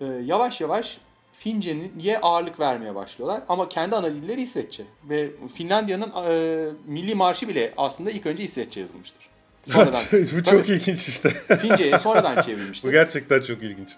E, 0.00 0.04
yavaş 0.04 0.60
yavaş 0.60 0.98
Fince'ye 1.32 2.18
ağırlık 2.18 2.60
vermeye 2.60 2.94
başlıyorlar. 2.94 3.42
Ama 3.48 3.68
kendi 3.68 3.96
ana 3.96 4.14
dilleri 4.14 4.40
İsveççe. 4.40 4.84
Ve 5.04 5.30
Finlandiya'nın 5.54 6.12
e, 6.28 6.68
milli 6.86 7.14
marşı 7.14 7.48
bile 7.48 7.74
aslında 7.76 8.10
ilk 8.10 8.26
önce 8.26 8.44
İsveççe 8.44 8.80
yazılmıştır. 8.80 9.26
Sonradan, 9.72 10.02
Bu 10.12 10.44
çok 10.44 10.44
Tabii. 10.44 10.72
ilginç 10.72 11.08
işte. 11.08 11.30
Fince'ye 11.60 11.98
sonradan 11.98 12.36
Bu 12.36 12.42
çevrilmiştir. 12.42 12.92
gerçekten 12.92 13.40
çok 13.40 13.62
ilginç. 13.62 13.88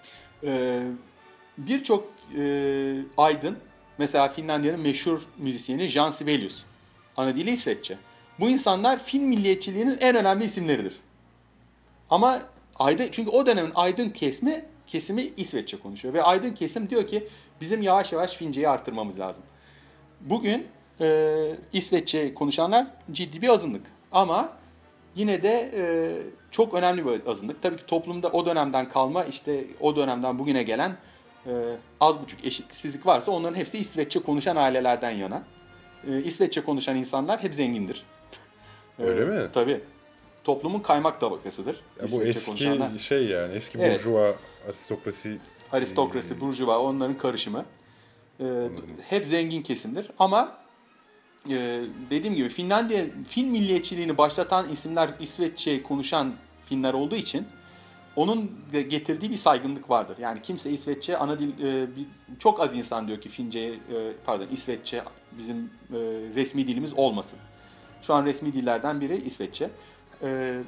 Ee, 0.43 0.81
Birçok 1.67 2.07
e, 2.37 2.41
aydın, 3.17 3.57
mesela 3.97 4.27
Finlandiya'nın 4.27 4.81
meşhur 4.81 5.27
müzisyeni 5.37 5.87
Jan 5.87 6.09
Sibelius. 6.09 6.63
Ana 7.17 7.35
dili 7.35 7.51
İsveççe. 7.51 7.97
Bu 8.39 8.49
insanlar 8.49 9.03
Fin 9.03 9.23
milliyetçiliğinin 9.23 9.97
en 10.01 10.15
önemli 10.15 10.45
isimleridir. 10.45 10.99
Ama 12.09 12.41
aydın, 12.75 13.07
çünkü 13.11 13.29
o 13.29 13.45
dönemin 13.45 13.71
aydın 13.75 14.09
kesimi, 14.09 14.65
kesimi 14.87 15.31
İsveççe 15.37 15.79
konuşuyor. 15.79 16.13
Ve 16.13 16.23
aydın 16.23 16.53
kesim 16.53 16.89
diyor 16.89 17.07
ki 17.07 17.27
bizim 17.61 17.81
yavaş 17.81 18.11
yavaş 18.11 18.33
Fince'yi 18.33 18.69
arttırmamız 18.69 19.19
lazım. 19.19 19.43
Bugün 20.21 20.67
e, 21.01 21.31
İsveççe 21.73 22.33
konuşanlar 22.33 22.87
ciddi 23.11 23.41
bir 23.41 23.49
azınlık. 23.49 23.85
Ama 24.11 24.53
yine 25.15 25.43
de 25.43 25.71
e, 25.75 25.83
çok 26.51 26.73
önemli 26.73 27.05
bir 27.05 27.27
azınlık. 27.27 27.61
Tabii 27.61 27.77
ki 27.77 27.85
toplumda 27.85 28.29
o 28.29 28.45
dönemden 28.45 28.89
kalma 28.89 29.25
işte 29.25 29.65
o 29.79 29.95
dönemden 29.95 30.39
bugüne 30.39 30.63
gelen 30.63 30.97
e, 31.45 31.51
az 31.99 32.19
buçuk 32.21 32.45
eşitsizlik 32.45 33.05
varsa 33.05 33.31
onların 33.31 33.55
hepsi 33.55 33.77
İsveççe 33.77 34.19
konuşan 34.19 34.55
ailelerden 34.55 35.11
yana. 35.11 35.43
E, 36.07 36.23
İsveççe 36.23 36.61
konuşan 36.61 36.97
insanlar 36.97 37.43
hep 37.43 37.55
zengindir. 37.55 38.03
E, 38.99 39.03
Öyle 39.03 39.25
mi? 39.25 39.49
Tabii. 39.53 39.81
Toplumun 40.43 40.79
kaymak 40.79 41.19
tabakasıdır. 41.19 41.75
Ya 41.75 42.03
bu 42.03 42.05
İsveççe 42.05 42.29
eski 42.29 42.45
konuşanlar. 42.45 42.97
şey 42.97 43.25
yani 43.25 43.53
eski 43.53 43.77
Evet. 43.77 43.99
burjuva 43.99 44.33
aristokrasi 44.69 45.37
Aristokrasi, 45.71 46.41
burjuva 46.41 46.79
onların 46.79 47.17
karışımı. 47.17 47.65
Ee, 48.41 48.69
hep 49.09 49.25
zengin 49.25 49.61
kesimdir 49.61 50.11
ama 50.19 50.57
e, 51.49 51.81
dediğim 52.09 52.35
gibi 52.35 52.49
Finlandiya 52.49 53.05
Fin 53.27 53.51
milliyetçiliğini 53.51 54.17
başlatan 54.17 54.69
isimler 54.69 55.09
İsveççe 55.19 55.83
konuşan 55.83 56.33
Finler 56.65 56.93
olduğu 56.93 57.15
için 57.15 57.47
onun 58.15 58.51
getirdiği 58.71 59.31
bir 59.31 59.37
saygınlık 59.37 59.89
vardır. 59.89 60.17
Yani 60.19 60.41
kimse 60.41 60.71
İsveççe 60.71 61.17
ana 61.17 61.39
dil 61.39 61.65
e, 61.65 61.87
çok 62.39 62.59
az 62.59 62.75
insan 62.75 63.07
diyor 63.07 63.21
ki 63.21 63.29
Fince 63.29 63.59
e, 63.59 63.77
pardon 64.25 64.47
İsveççe 64.51 65.03
bizim 65.31 65.57
e, 65.57 65.97
resmi 66.35 66.67
dilimiz 66.67 66.93
olmasın. 66.93 67.39
Şu 68.01 68.13
an 68.13 68.25
resmi 68.25 68.53
dillerden 68.53 69.01
biri 69.01 69.15
İsveççe. 69.15 69.69
E, 70.23 70.59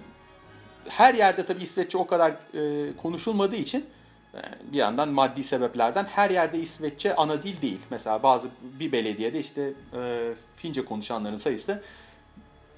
her 0.87 1.13
yerde 1.13 1.45
tabii 1.45 1.63
İsveççe 1.63 1.97
o 1.97 2.07
kadar 2.07 2.31
e, 2.31 2.97
konuşulmadığı 2.97 3.55
için 3.55 3.85
e, 4.33 4.39
bir 4.71 4.77
yandan 4.77 5.09
maddi 5.09 5.43
sebeplerden 5.43 6.03
her 6.03 6.29
yerde 6.29 6.59
İsveççe 6.59 7.15
ana 7.15 7.43
dil 7.43 7.61
değil. 7.61 7.79
Mesela 7.89 8.23
bazı 8.23 8.47
bir 8.79 8.91
belediyede 8.91 9.39
işte 9.39 9.73
e, 9.93 10.31
Fince 10.55 10.85
konuşanların 10.85 11.37
sayısı 11.37 11.83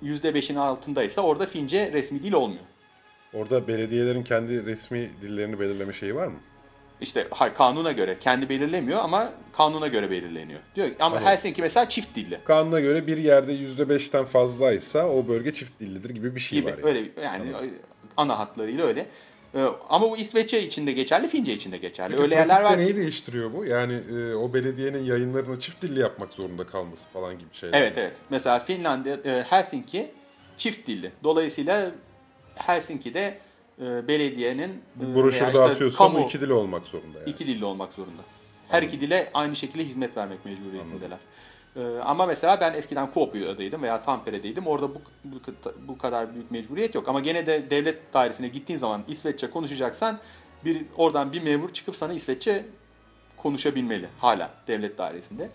%5'in 0.03 0.55
altındaysa 0.55 1.22
orada 1.22 1.45
Fince 1.45 1.91
resmi 1.91 2.24
dil 2.24 2.34
olmuyor. 2.34 2.64
Orada 3.34 3.67
belediyelerin 3.67 4.23
kendi 4.23 4.65
resmi 4.65 5.09
dillerini 5.21 5.59
belirleme 5.59 5.93
şeyi 5.93 6.15
var 6.15 6.27
mı? 6.27 6.38
İşte 7.01 7.27
hayır, 7.31 7.53
kanuna 7.53 7.91
göre 7.91 8.17
kendi 8.19 8.49
belirlemiyor 8.49 8.99
ama 8.99 9.34
kanuna 9.53 9.88
göre 9.88 10.11
belirleniyor. 10.11 10.59
Diyor 10.75 10.88
ki- 10.88 10.95
ama 10.99 11.05
Anladım. 11.15 11.25
Helsinki 11.31 11.61
mesela 11.61 11.89
çift 11.89 12.15
dilli 12.15 12.38
Kanuna 12.45 12.79
göre 12.79 13.07
bir 13.07 13.17
yerde 13.17 13.53
%5'ten 13.53 14.25
fazlaysa 14.25 15.09
o 15.09 15.27
bölge 15.27 15.53
çift 15.53 15.79
dillidir 15.79 16.09
gibi 16.09 16.36
bir 16.36 16.39
şey 16.39 16.59
gibi. 16.59 16.71
var. 16.71 16.77
Yani. 16.77 16.88
Öyle 16.88 17.09
yani 17.23 17.53
ana 18.17 18.39
hatlarıyla 18.39 18.86
öyle. 18.86 19.05
Ee, 19.55 19.67
Ama 19.89 20.11
bu 20.11 20.17
İsveççe 20.17 20.61
için 20.63 20.88
de 20.88 20.91
geçerli, 20.91 21.27
Fince 21.27 21.53
için 21.53 21.71
de 21.71 21.77
geçerli. 21.77 22.09
Peki 22.11 22.23
öyle 22.23 22.36
yerler 22.36 22.61
var 22.61 22.73
ki 22.77 22.84
neyi 22.84 22.95
değiştiriyor 22.95 23.53
bu? 23.53 23.65
Yani 23.65 24.01
e, 24.15 24.36
o 24.36 24.53
belediyenin 24.53 25.03
yayınlarını 25.03 25.59
çift 25.59 25.81
dilli 25.81 25.99
yapmak 25.99 26.34
zorunda 26.34 26.67
kalması 26.67 27.09
falan 27.09 27.39
gibi 27.39 27.49
şeyler. 27.53 27.81
Evet 27.81 27.97
evet. 27.97 28.13
Mesela 28.29 28.59
Finlandiya, 28.59 29.15
e, 29.25 29.43
Helsinki 29.49 30.11
çift 30.57 30.88
dilli. 30.88 31.11
Dolayısıyla 31.23 31.91
Helsinki'de 32.56 33.38
e, 33.82 34.08
belediyenin 34.08 34.82
e, 35.01 35.16
broşür 35.16 35.32
işte 35.32 35.54
dağıtıyorsa 35.54 35.97
kamu 35.97 36.20
iki 36.20 36.41
dili 36.41 36.54
olmak 36.54 36.86
zorunda 36.86 37.20
yani. 37.20 37.30
iki 37.30 37.47
dilli 37.47 37.66
olmak 37.66 37.93
zorunda. 37.93 38.22
Her 38.70 38.84
iki 38.84 39.01
dile 39.01 39.30
aynı 39.34 39.56
şekilde 39.56 39.84
hizmet 39.84 40.18
vermek 40.18 40.45
mecburiyetindeler. 40.45 41.18
E, 41.76 41.99
ama 41.99 42.26
mesela 42.26 42.62
ben 42.62 42.74
eskiden 42.74 43.12
Kuopio'daydım 43.12 43.82
veya 43.82 44.01
Tampere'deydim. 44.01 44.68
Orada 44.68 44.89
bu, 44.95 45.01
bu, 45.24 45.36
bu 45.88 45.97
kadar 45.97 46.36
büyük 46.36 46.51
mecburiyet 46.51 46.95
yok. 46.95 47.10
Ama 47.10 47.20
gene 47.20 47.47
de 47.47 47.70
devlet 47.70 48.14
dairesine 48.14 48.47
gittiğin 48.47 48.80
zaman 48.80 49.04
İsveççe 49.08 49.49
konuşacaksan 49.49 50.20
bir 50.66 50.86
oradan 50.97 51.34
bir 51.34 51.41
memur 51.41 51.74
çıkıp 51.74 51.95
sana 51.95 52.14
İsveççe 52.14 52.66
konuşabilmeli 53.38 54.08
hala 54.20 54.49
devlet 54.68 54.97
dairesinde. 54.97 55.49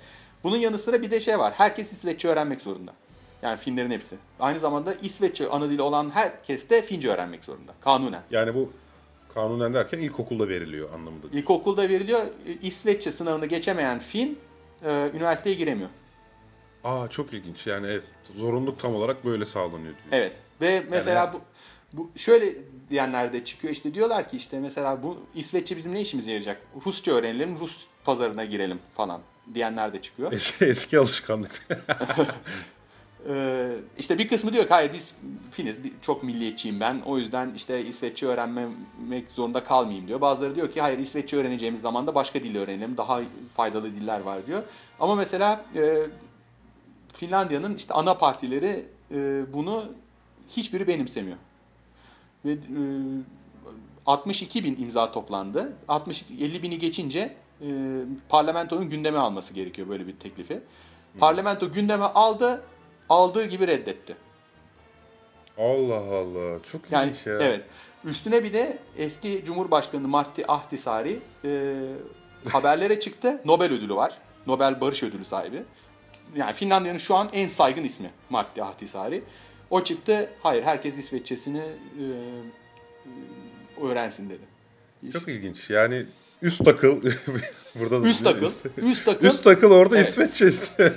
Bunun 0.45 0.57
yanı 0.57 0.79
sıra 0.79 1.03
bir 1.03 1.11
de 1.11 1.21
şey 1.21 1.39
var. 1.39 1.55
Herkes 1.57 1.93
İsveççe 1.93 2.29
öğrenmek 2.29 2.61
zorunda. 2.61 2.93
Yani 3.43 3.57
Finlerin 3.59 3.91
hepsi. 3.91 4.17
Aynı 4.41 4.59
zamanda 4.59 4.95
İsveççe 4.95 5.49
ana 5.49 5.71
dili 5.71 5.83
olan 5.83 6.11
herkes 6.11 6.71
de 6.71 6.83
Fince 6.83 7.11
öğrenmek 7.11 7.45
zorunda. 7.45 7.73
Kanunen. 7.81 8.23
Yani 8.31 8.55
bu 8.55 8.73
kanunen 9.35 9.75
derken 9.75 9.99
ilkokulda 9.99 10.49
veriliyor 10.49 10.93
anlamında. 10.95 11.27
İlkokulda 11.33 11.89
veriliyor. 11.89 12.21
İsveççe 12.63 13.11
sınavını 13.11 13.47
geçemeyen 13.47 13.99
Fin 13.99 14.39
e, 14.85 15.11
üniversiteye 15.15 15.57
giremiyor. 15.57 15.89
Aa 16.85 17.09
çok 17.09 17.33
ilginç. 17.33 17.67
Yani 17.67 17.87
evet, 17.87 18.05
zorunluluk 18.37 18.81
tam 18.81 18.95
olarak 18.95 19.25
böyle 19.25 19.47
sağlanıyor 19.47 19.81
diyor. 19.95 20.07
Evet. 20.13 20.37
Ve 20.61 20.83
mesela 20.91 21.19
Yani- 21.21 21.33
bu 21.33 21.41
bu 21.93 22.11
şöyle 22.17 22.55
diyenler 22.91 23.33
de 23.33 23.45
çıkıyor 23.45 23.73
işte 23.73 23.95
diyorlar 23.95 24.29
ki 24.29 24.37
işte 24.37 24.61
mesela 24.61 25.03
bu 25.03 25.19
İsveççe 25.35 25.77
bizim 25.77 25.95
ne 25.95 26.01
işimize 26.01 26.31
yarayacak? 26.31 26.61
Rusça 26.87 27.13
öğrenelim, 27.13 27.59
Rus 27.59 27.87
pazarına 28.05 28.45
girelim 28.45 28.79
falan 28.97 29.21
diyenler 29.55 29.93
de 29.93 30.03
çıkıyor. 30.03 30.33
Eski, 30.33 30.65
eski 30.65 30.99
alışkanlık. 30.99 31.67
Ee, 33.29 33.71
işte 33.99 34.19
bir 34.19 34.29
kısmı 34.29 34.53
diyor 34.53 34.65
ki 34.65 34.75
hayır 34.75 34.93
biz 34.93 35.15
Finiz 35.51 35.77
çok 36.03 36.23
milliyetçiyim 36.23 36.81
ben 36.81 37.01
o 37.07 37.19
yüzden 37.19 37.55
işte 37.55 37.85
İsveççe 37.85 38.27
öğrenmemek 38.27 39.31
zorunda 39.35 39.65
kalmayayım 39.65 40.09
diyor. 40.09 40.21
Bazıları 40.21 40.55
diyor 40.55 40.73
ki 40.73 40.81
hayır 40.81 40.99
İsveççe 40.99 41.37
öğreneceğimiz 41.37 41.81
zaman 41.81 42.07
da 42.07 42.15
başka 42.15 42.43
dil 42.43 42.57
öğrenelim 42.57 42.97
daha 42.97 43.21
faydalı 43.55 43.95
diller 43.95 44.21
var 44.21 44.47
diyor. 44.47 44.63
Ama 45.01 45.15
mesela 45.15 45.65
e, 45.77 46.07
Finlandiya'nın 47.13 47.75
işte 47.75 47.95
ana 47.95 48.15
partileri 48.15 48.87
e, 49.11 49.43
bunu 49.53 49.85
hiçbiri 50.49 50.87
benimsemiyor. 50.87 51.37
Ve 52.45 52.53
e, 52.53 52.57
62 54.07 54.65
bin 54.65 54.83
imza 54.83 55.13
toplandı. 55.13 55.73
60 55.89 56.25
50 56.41 56.63
bini 56.63 56.79
geçince 56.79 57.35
e, 57.63 57.69
parlamentonun 58.29 58.91
gündeme 58.91 59.19
alması 59.19 59.55
gerekiyor 59.55 59.89
böyle 59.89 60.07
bir 60.07 60.17
teklifi. 60.17 60.61
Parlamento 61.19 61.73
gündeme 61.73 62.05
aldı, 62.05 62.63
aldığı 63.09 63.45
gibi 63.45 63.67
reddetti. 63.67 64.17
Allah 65.59 65.95
Allah. 66.17 66.59
Çok 66.73 66.81
Yani 66.91 67.11
ilginç 67.11 67.27
ya. 67.27 67.39
evet. 67.41 67.65
Üstüne 68.05 68.45
bir 68.45 68.53
de 68.53 68.79
eski 68.97 69.43
Cumhurbaşkanı 69.47 70.09
Martti 70.09 70.45
Ahtisaari 70.53 71.19
e, 71.45 71.75
haberlere 72.49 73.01
çıktı. 73.01 73.41
Nobel 73.45 73.73
ödülü 73.73 73.95
var. 73.95 74.19
Nobel 74.47 74.81
Barış 74.81 75.03
Ödülü 75.03 75.25
sahibi. 75.25 75.63
Yani 76.37 76.53
Finlandiya'nın 76.53 76.99
şu 76.99 77.15
an 77.15 77.29
en 77.33 77.49
saygın 77.49 77.85
ismi 77.85 78.11
Martti 78.31 78.63
Ahtisaari. 78.63 79.23
O 79.71 79.85
çıktı. 79.85 80.31
Hayır 80.43 80.63
herkes 80.63 80.99
İsveççesini 80.99 81.59
e, 81.59 82.05
e, 83.83 83.85
öğrensin 83.87 84.31
dedi. 84.31 84.45
Çok 85.13 85.29
ilginç. 85.29 85.71
Yani 85.71 86.07
üst 86.43 86.69
akıl 86.69 87.03
burada 87.75 88.03
da 88.03 88.09
Üst 88.09 88.27
akıl. 88.27 88.51
Üst 88.77 89.09
akıl. 89.09 89.27
Üst 89.27 89.47
akıl 89.47 89.71
orada 89.71 89.97
Evet. 89.97 90.09
İsveççesi. 90.09 90.71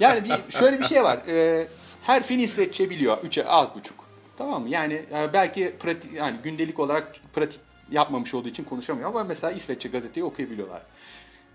Yani 0.00 0.24
bir, 0.24 0.52
şöyle 0.58 0.78
bir 0.78 0.84
şey 0.84 1.02
var. 1.02 1.18
Ee, 1.28 1.68
her 2.02 2.22
Fin 2.22 2.38
İsveççe 2.38 2.90
biliyor. 2.90 3.18
Üçe 3.24 3.46
az 3.46 3.74
buçuk. 3.74 4.04
Tamam 4.38 4.62
mı? 4.62 4.68
Yani 4.68 4.94
e, 4.94 5.32
belki 5.32 5.72
pratik 5.80 6.12
yani 6.12 6.36
gündelik 6.44 6.78
olarak 6.78 7.12
pratik 7.34 7.60
yapmamış 7.90 8.34
olduğu 8.34 8.48
için 8.48 8.64
konuşamıyor 8.64 9.08
ama 9.08 9.24
mesela 9.24 9.52
İsveççe 9.52 9.88
gazeteyi 9.88 10.24
okuyabiliyorlar. 10.24 10.82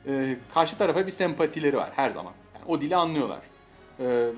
Ee, 0.07 0.37
karşı 0.53 0.77
tarafa 0.77 1.07
bir 1.07 1.11
sempatileri 1.11 1.77
var 1.77 1.89
her 1.95 2.09
zaman. 2.09 2.33
Yani 2.55 2.65
o 2.67 2.81
dili 2.81 2.95
anlıyorlar. 2.95 3.39
Ee, 3.99 4.29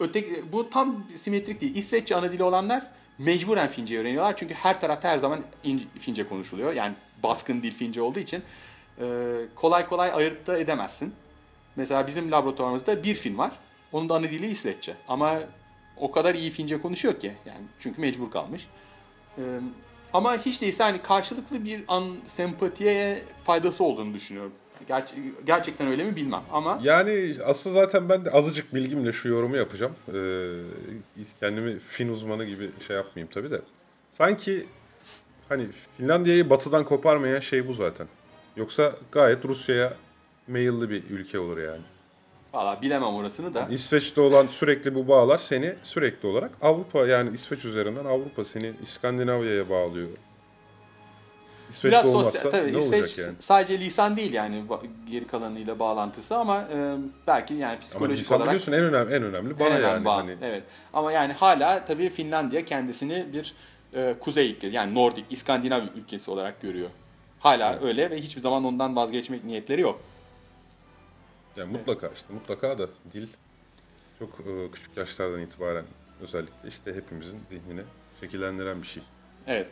öteki 0.00 0.44
bu 0.52 0.70
tam 0.70 1.04
simetrik 1.16 1.60
değil. 1.60 1.76
İsveççe 1.76 2.16
ana 2.16 2.32
dili 2.32 2.42
olanlar 2.42 2.86
mecburen 3.18 3.68
Fince 3.68 3.98
öğreniyorlar. 3.98 4.36
Çünkü 4.36 4.54
her 4.54 4.80
tarafta 4.80 5.08
her 5.08 5.18
zaman 5.18 5.40
in- 5.64 5.88
Fince 6.00 6.28
konuşuluyor. 6.28 6.72
Yani 6.72 6.94
baskın 7.22 7.62
dil 7.62 7.70
Fince 7.74 8.02
olduğu 8.02 8.18
için 8.18 8.42
e, 9.00 9.04
kolay 9.54 9.86
kolay 9.88 10.10
ayırt 10.12 10.46
da 10.46 10.58
edemezsin. 10.58 11.14
Mesela 11.76 12.06
bizim 12.06 12.30
laboratuvarımızda 12.32 13.02
bir 13.02 13.14
Fin 13.14 13.38
var. 13.38 13.52
Onun 13.92 14.08
da 14.08 14.14
ana 14.14 14.24
dili 14.30 14.46
İsveççe. 14.46 14.94
Ama 15.08 15.40
o 15.96 16.10
kadar 16.12 16.34
iyi 16.34 16.50
Fince 16.50 16.80
konuşuyor 16.82 17.20
ki. 17.20 17.32
Yani 17.46 17.60
çünkü 17.80 18.00
mecbur 18.00 18.30
kalmış. 18.30 18.66
Ee, 19.38 19.42
ama 20.12 20.36
hiç 20.36 20.62
değilse 20.62 20.82
hani 20.84 21.02
karşılıklı 21.02 21.64
bir 21.64 21.80
an 21.88 22.04
sempatiye 22.26 23.22
faydası 23.44 23.84
olduğunu 23.84 24.14
düşünüyorum. 24.14 24.52
Ger- 24.88 25.32
gerçekten 25.46 25.86
öyle 25.86 26.04
mi 26.04 26.16
bilmem 26.16 26.42
ama 26.52 26.80
Yani 26.82 27.34
aslında 27.44 27.80
zaten 27.84 28.08
ben 28.08 28.24
de 28.24 28.30
azıcık 28.30 28.74
bilgimle 28.74 29.12
şu 29.12 29.28
yorumu 29.28 29.56
yapacağım. 29.56 29.92
Ee, 30.08 30.12
kendimi 31.40 31.78
Fin 31.78 32.08
uzmanı 32.08 32.44
gibi 32.44 32.70
şey 32.86 32.96
yapmayayım 32.96 33.30
tabii 33.34 33.50
de. 33.50 33.60
Sanki 34.12 34.66
hani 35.52 35.66
Finlandiya'yı 35.96 36.50
batıdan 36.50 36.84
koparmayan 36.84 37.40
şey 37.40 37.68
bu 37.68 37.74
zaten. 37.74 38.06
Yoksa 38.56 38.92
gayet 39.12 39.44
Rusya'ya 39.44 39.92
meyilli 40.46 40.90
bir 40.90 41.02
ülke 41.10 41.38
olur 41.38 41.58
yani. 41.58 41.80
valla 42.52 42.82
bilemem 42.82 43.14
orasını 43.14 43.54
da. 43.54 43.66
İsveç'te 43.70 44.20
olan 44.20 44.46
sürekli 44.46 44.94
bu 44.94 45.08
bağlar 45.08 45.38
seni 45.38 45.74
sürekli 45.82 46.28
olarak 46.28 46.50
Avrupa 46.62 47.06
yani 47.06 47.34
İsveç 47.34 47.64
üzerinden 47.64 48.04
Avrupa 48.04 48.44
seni 48.44 48.72
İskandinavya'ya 48.82 49.70
bağlıyor. 49.70 50.08
İsveç'te 51.70 51.88
Biraz 51.88 52.06
olmazsa 52.06 52.30
sosyal, 52.30 52.50
tabii 52.50 52.72
ne 52.72 52.78
İsveç 52.78 53.00
olacak 53.02 53.18
yani? 53.26 53.36
sadece 53.38 53.80
lisan 53.80 54.16
değil 54.16 54.32
yani 54.32 54.62
geri 55.10 55.26
kalanıyla 55.26 55.78
bağlantısı 55.78 56.36
ama 56.36 56.60
e, 56.74 56.96
belki 57.26 57.54
yani 57.54 57.70
Ama 57.70 57.78
psikolojik 57.78 58.24
lisan 58.24 58.36
olarak 58.36 58.48
biliyorsun 58.48 58.72
en 58.72 58.80
önemli 58.84 59.14
en 59.14 59.22
önemli 59.22 59.58
bana 59.60 59.68
en 59.68 59.74
önemli 59.74 59.86
yani 59.86 60.04
bağ. 60.04 60.16
hani 60.16 60.36
Evet. 60.42 60.62
Ama 60.92 61.12
yani 61.12 61.32
hala 61.32 61.84
tabii 61.84 62.10
Finlandiya 62.10 62.64
kendisini 62.64 63.26
bir 63.32 63.54
e, 63.94 64.14
kuzey 64.20 64.50
ülkesi 64.50 64.74
yani 64.76 64.94
Nordik, 64.94 65.24
İskandinav 65.30 65.82
ülkesi 65.96 66.30
olarak 66.30 66.62
görüyor. 66.62 66.90
Hala 67.40 67.80
öyle 67.80 68.10
ve 68.10 68.20
hiçbir 68.20 68.40
zaman 68.40 68.64
ondan 68.64 68.96
vazgeçmek 68.96 69.44
niyetleri 69.44 69.80
yok. 69.80 70.00
Yani 71.56 71.72
mutlaka 71.72 72.10
işte 72.14 72.26
mutlaka 72.32 72.78
da 72.78 72.88
dil 73.12 73.28
çok 74.18 74.40
e, 74.40 74.70
küçük 74.72 74.96
yaşlardan 74.96 75.40
itibaren 75.40 75.84
özellikle 76.22 76.68
işte 76.68 76.94
hepimizin 76.94 77.40
zihnini 77.50 77.82
şekillendiren 78.20 78.82
bir 78.82 78.86
şey. 78.86 79.02
Evet. 79.46 79.66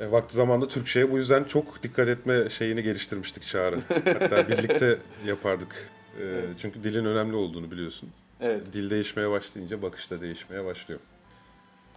E, 0.00 0.10
vakti 0.10 0.36
zamanda 0.36 0.68
Türkçe'ye 0.68 1.10
bu 1.12 1.16
yüzden 1.16 1.44
çok 1.44 1.82
dikkat 1.82 2.08
etme 2.08 2.50
şeyini 2.50 2.82
geliştirmiştik 2.82 3.42
Çağrı. 3.42 3.80
Hatta 4.04 4.48
birlikte 4.48 4.98
yapardık. 5.26 5.90
E, 6.20 6.40
çünkü 6.60 6.84
dilin 6.84 7.04
önemli 7.04 7.36
olduğunu 7.36 7.70
biliyorsun. 7.70 8.10
Evet. 8.40 8.72
Dil 8.72 8.90
değişmeye 8.90 9.30
başlayınca 9.30 9.82
bakış 9.82 10.10
da 10.10 10.20
değişmeye 10.20 10.64
başlıyor. 10.64 11.00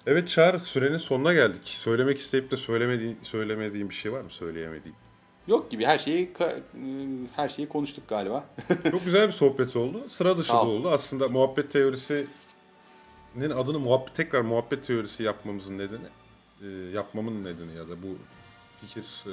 Evet 0.07 0.29
Çağrı 0.29 0.59
sürenin 0.59 0.97
sonuna 0.97 1.33
geldik. 1.33 1.61
Söylemek 1.65 2.17
isteyip 2.17 2.51
de 2.51 2.57
söylemediğin, 2.57 3.17
söylemediğin 3.23 3.89
bir 3.89 3.95
şey 3.95 4.11
var 4.11 4.21
mı? 4.21 4.29
Söyleyemediğin. 4.29 4.95
Yok 5.47 5.71
gibi 5.71 5.85
her 5.85 5.97
şeyi 5.97 6.33
her 7.35 7.49
şeyi 7.49 7.69
konuştuk 7.69 8.07
galiba. 8.07 8.45
Çok 8.91 9.05
güzel 9.05 9.27
bir 9.27 9.33
sohbet 9.33 9.75
oldu. 9.75 10.09
Sıra 10.09 10.37
dışı 10.37 10.53
da 10.53 10.65
oldu. 10.65 10.89
Aslında 10.89 11.27
muhabbet 11.27 11.71
teorisinin 11.71 12.29
adını 13.55 13.79
muhabbet 13.79 14.15
tekrar 14.15 14.41
muhabbet 14.41 14.87
teorisi 14.87 15.23
yapmamızın 15.23 15.77
nedeni, 15.77 16.07
e, 16.61 16.67
yapmamın 16.93 17.43
nedeni 17.43 17.75
ya 17.77 17.89
da 17.89 18.03
bu 18.03 18.17
fikir 18.81 19.03
e, 19.25 19.31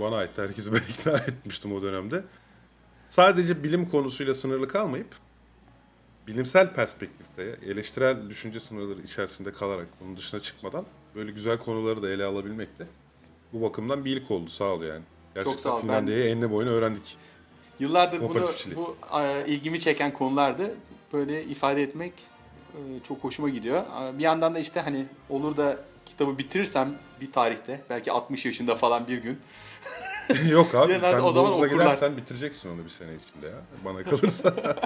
bana 0.00 0.16
ait. 0.16 0.38
Herkesi 0.38 0.72
ben 0.72 0.82
ikna 0.90 1.18
etmiştim 1.18 1.72
o 1.72 1.82
dönemde. 1.82 2.24
Sadece 3.10 3.62
bilim 3.62 3.88
konusuyla 3.88 4.34
sınırlı 4.34 4.68
kalmayıp 4.68 5.16
bilimsel 6.28 6.72
perspektifte, 6.72 7.56
eleştirel 7.66 8.30
düşünce 8.30 8.60
sınırları 8.60 9.02
içerisinde 9.02 9.52
kalarak 9.52 9.86
bunun 10.00 10.16
dışına 10.16 10.40
çıkmadan 10.40 10.84
böyle 11.14 11.30
güzel 11.30 11.58
konuları 11.58 12.02
da 12.02 12.10
ele 12.10 12.24
alabilmek 12.24 12.78
de 12.78 12.86
bu 13.52 13.62
bakımdan 13.62 14.04
bir 14.04 14.16
ilk 14.16 14.30
oldu. 14.30 14.50
Sağ 14.50 14.64
ol 14.64 14.82
yani. 14.82 15.02
Gerçekten 15.34 15.62
sağ 15.62 15.72
ol. 15.72 15.76
Ben- 15.76 15.82
Finlandiya'yı 15.82 16.24
enine 16.24 16.50
boyuna 16.50 16.70
öğrendik. 16.70 17.16
Yıllardır 17.78 18.20
bunu 18.20 18.48
bu 18.76 18.96
ilgimi 19.46 19.80
çeken 19.80 20.12
konulardı. 20.12 20.74
Böyle 21.12 21.44
ifade 21.44 21.82
etmek 21.82 22.12
e, 22.74 22.78
çok 23.08 23.24
hoşuma 23.24 23.48
gidiyor. 23.48 23.82
Bir 24.18 24.22
yandan 24.22 24.54
da 24.54 24.58
işte 24.58 24.80
hani 24.80 25.06
olur 25.30 25.56
da 25.56 25.78
kitabı 26.06 26.38
bitirirsem 26.38 26.98
bir 27.20 27.32
tarihte 27.32 27.80
belki 27.90 28.12
60 28.12 28.46
yaşında 28.46 28.74
falan 28.74 29.08
bir 29.08 29.18
gün 29.18 29.38
Yok 30.48 30.74
abi 30.74 30.88
Biraz 30.94 31.14
sen 31.14 31.22
o 31.22 31.32
zaman 31.32 31.52
okurlar. 31.52 31.68
gidersen 31.68 32.16
bitireceksin 32.16 32.68
onu 32.68 32.84
bir 32.84 32.90
sene 32.90 33.10
içinde 33.14 33.46
ya. 33.46 33.60
Bana 33.84 34.02
kalırsa. 34.02 34.54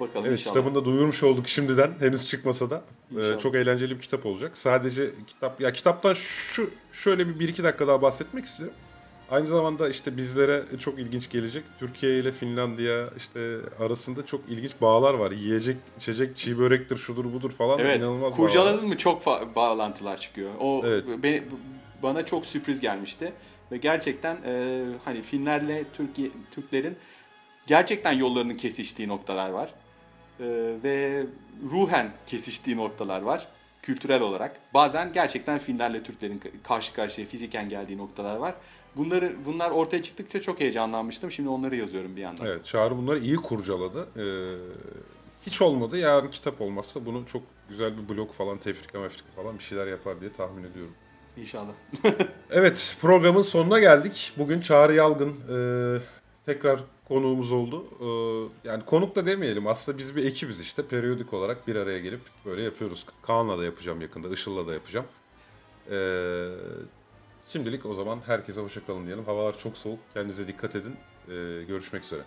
bakalım 0.00 0.26
evet 0.26 0.38
inşallah. 0.40 0.54
kitabını 0.56 0.74
da 0.80 0.84
duyurmuş 0.84 1.22
olduk 1.22 1.48
şimdiden. 1.48 1.92
Henüz 2.00 2.28
çıkmasa 2.28 2.70
da. 2.70 2.82
Ee, 3.18 3.38
çok 3.38 3.54
eğlenceli 3.54 3.94
bir 3.96 4.00
kitap 4.02 4.26
olacak. 4.26 4.58
Sadece 4.58 5.10
kitap 5.26 5.60
ya 5.60 5.72
kitaptan 5.72 6.14
şu 6.14 6.70
şöyle 6.92 7.28
bir, 7.28 7.38
bir 7.38 7.48
iki 7.48 7.62
dakika 7.62 7.86
daha 7.88 8.02
bahsetmek 8.02 8.44
istiyorum. 8.44 8.76
Aynı 9.30 9.46
zamanda 9.46 9.88
işte 9.88 10.16
bizlere 10.16 10.62
çok 10.80 10.98
ilginç 10.98 11.30
gelecek. 11.30 11.64
Türkiye 11.78 12.18
ile 12.18 12.32
Finlandiya 12.32 13.10
işte 13.16 13.56
arasında 13.80 14.26
çok 14.26 14.40
ilginç 14.48 14.72
bağlar 14.80 15.14
var. 15.14 15.30
Yiyecek, 15.30 15.76
içecek, 15.98 16.36
çiğ 16.36 16.58
börektir, 16.58 16.96
şudur 16.96 17.24
budur 17.32 17.50
falan. 17.50 17.78
Evet. 17.78 17.98
inanılmaz 17.98 18.22
bağlar. 18.22 18.36
Kurcaladın 18.36 18.88
mı 18.88 18.96
çok 18.98 19.26
bağlantılar 19.56 20.20
çıkıyor. 20.20 20.50
O 20.60 20.82
Evet. 20.86 21.04
beni- 21.22 21.42
bana 22.02 22.26
çok 22.26 22.46
sürpriz 22.46 22.80
gelmişti 22.80 23.32
ve 23.72 23.76
gerçekten 23.76 24.36
e, 24.46 24.84
hani 25.04 25.22
Finlerle 25.22 25.84
Türkiye 25.96 26.28
Türklerin 26.50 26.96
gerçekten 27.66 28.12
yollarının 28.12 28.54
kesiştiği 28.54 29.08
noktalar 29.08 29.50
var. 29.50 29.70
E, 30.40 30.44
ve 30.84 31.26
ruhen 31.70 32.10
kesiştiği 32.26 32.76
noktalar 32.76 33.22
var 33.22 33.48
kültürel 33.88 34.22
olarak. 34.22 34.56
Bazen 34.74 35.12
gerçekten 35.12 35.58
Finlerle 35.58 36.02
Türklerin 36.02 36.42
karşı 36.62 36.94
karşıya 36.94 37.26
fiziken 37.26 37.68
geldiği 37.68 37.98
noktalar 37.98 38.36
var. 38.36 38.54
Bunları 38.96 39.32
bunlar 39.46 39.70
ortaya 39.70 40.02
çıktıkça 40.02 40.42
çok 40.42 40.60
heyecanlanmıştım. 40.60 41.30
Şimdi 41.30 41.48
onları 41.48 41.76
yazıyorum 41.76 42.16
bir 42.16 42.20
yandan. 42.20 42.46
Evet, 42.46 42.66
Çağrı 42.66 42.96
bunları 42.96 43.18
iyi 43.18 43.36
kurcaladı. 43.36 44.08
Ee, 44.16 44.24
hiç 45.46 45.62
olmadı. 45.62 45.98
Yarın 45.98 46.30
kitap 46.30 46.60
olmazsa 46.60 47.06
bunu 47.06 47.26
çok 47.32 47.42
güzel 47.68 47.92
bir 47.98 48.08
blog 48.08 48.32
falan, 48.32 48.58
tefrika 48.58 49.00
mefrika 49.00 49.28
falan 49.36 49.58
bir 49.58 49.64
şeyler 49.64 49.86
yapar 49.86 50.20
diye 50.20 50.32
tahmin 50.32 50.64
ediyorum. 50.64 50.94
İnşallah. 51.36 51.72
Evet, 52.50 52.96
programın 53.00 53.42
sonuna 53.42 53.78
geldik. 53.78 54.32
Bugün 54.38 54.60
Çağrı 54.60 54.94
Yalgın 54.94 55.28
e, 55.28 55.58
tekrar 56.46 56.80
konuğumuz 57.08 57.52
oldu. 57.52 57.84
E, 58.00 58.68
yani 58.68 58.84
konuk 58.84 59.16
da 59.16 59.26
demeyelim. 59.26 59.66
Aslında 59.66 59.98
biz 59.98 60.16
bir 60.16 60.24
ekibiz 60.24 60.60
işte. 60.60 60.82
Periyodik 60.82 61.34
olarak 61.34 61.68
bir 61.68 61.76
araya 61.76 61.98
gelip 61.98 62.20
böyle 62.44 62.62
yapıyoruz. 62.62 63.06
Kaan'la 63.22 63.58
da 63.58 63.64
yapacağım 63.64 64.00
yakında, 64.00 64.28
Işıl'la 64.28 64.66
da 64.66 64.74
yapacağım. 64.74 65.06
E, 65.90 65.98
şimdilik 67.48 67.86
o 67.86 67.94
zaman 67.94 68.20
herkese 68.26 68.60
hoşçakalın 68.60 69.06
diyelim. 69.06 69.24
Havalar 69.24 69.58
çok 69.58 69.76
soğuk. 69.76 69.98
Kendinize 70.14 70.48
dikkat 70.48 70.76
edin. 70.76 70.96
E, 71.28 71.64
görüşmek 71.64 72.04
üzere. 72.04 72.22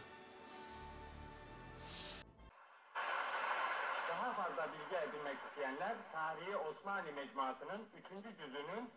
Daha 4.10 4.32
fazla 4.32 4.68
bilgi 4.74 4.96
edinmek 4.96 5.38
isteyenler 5.50 5.96
Tarihi 6.14 6.58
Osmanlı 6.58 7.12
Mecmuası'nın 7.16 7.82
3. 8.22 8.38
cüzünün 8.40 8.90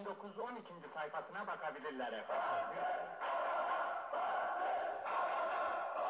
1912. 0.00 0.68
sayfasına 0.94 1.46
bakabilirler 1.46 2.12
efendim. 2.12 2.80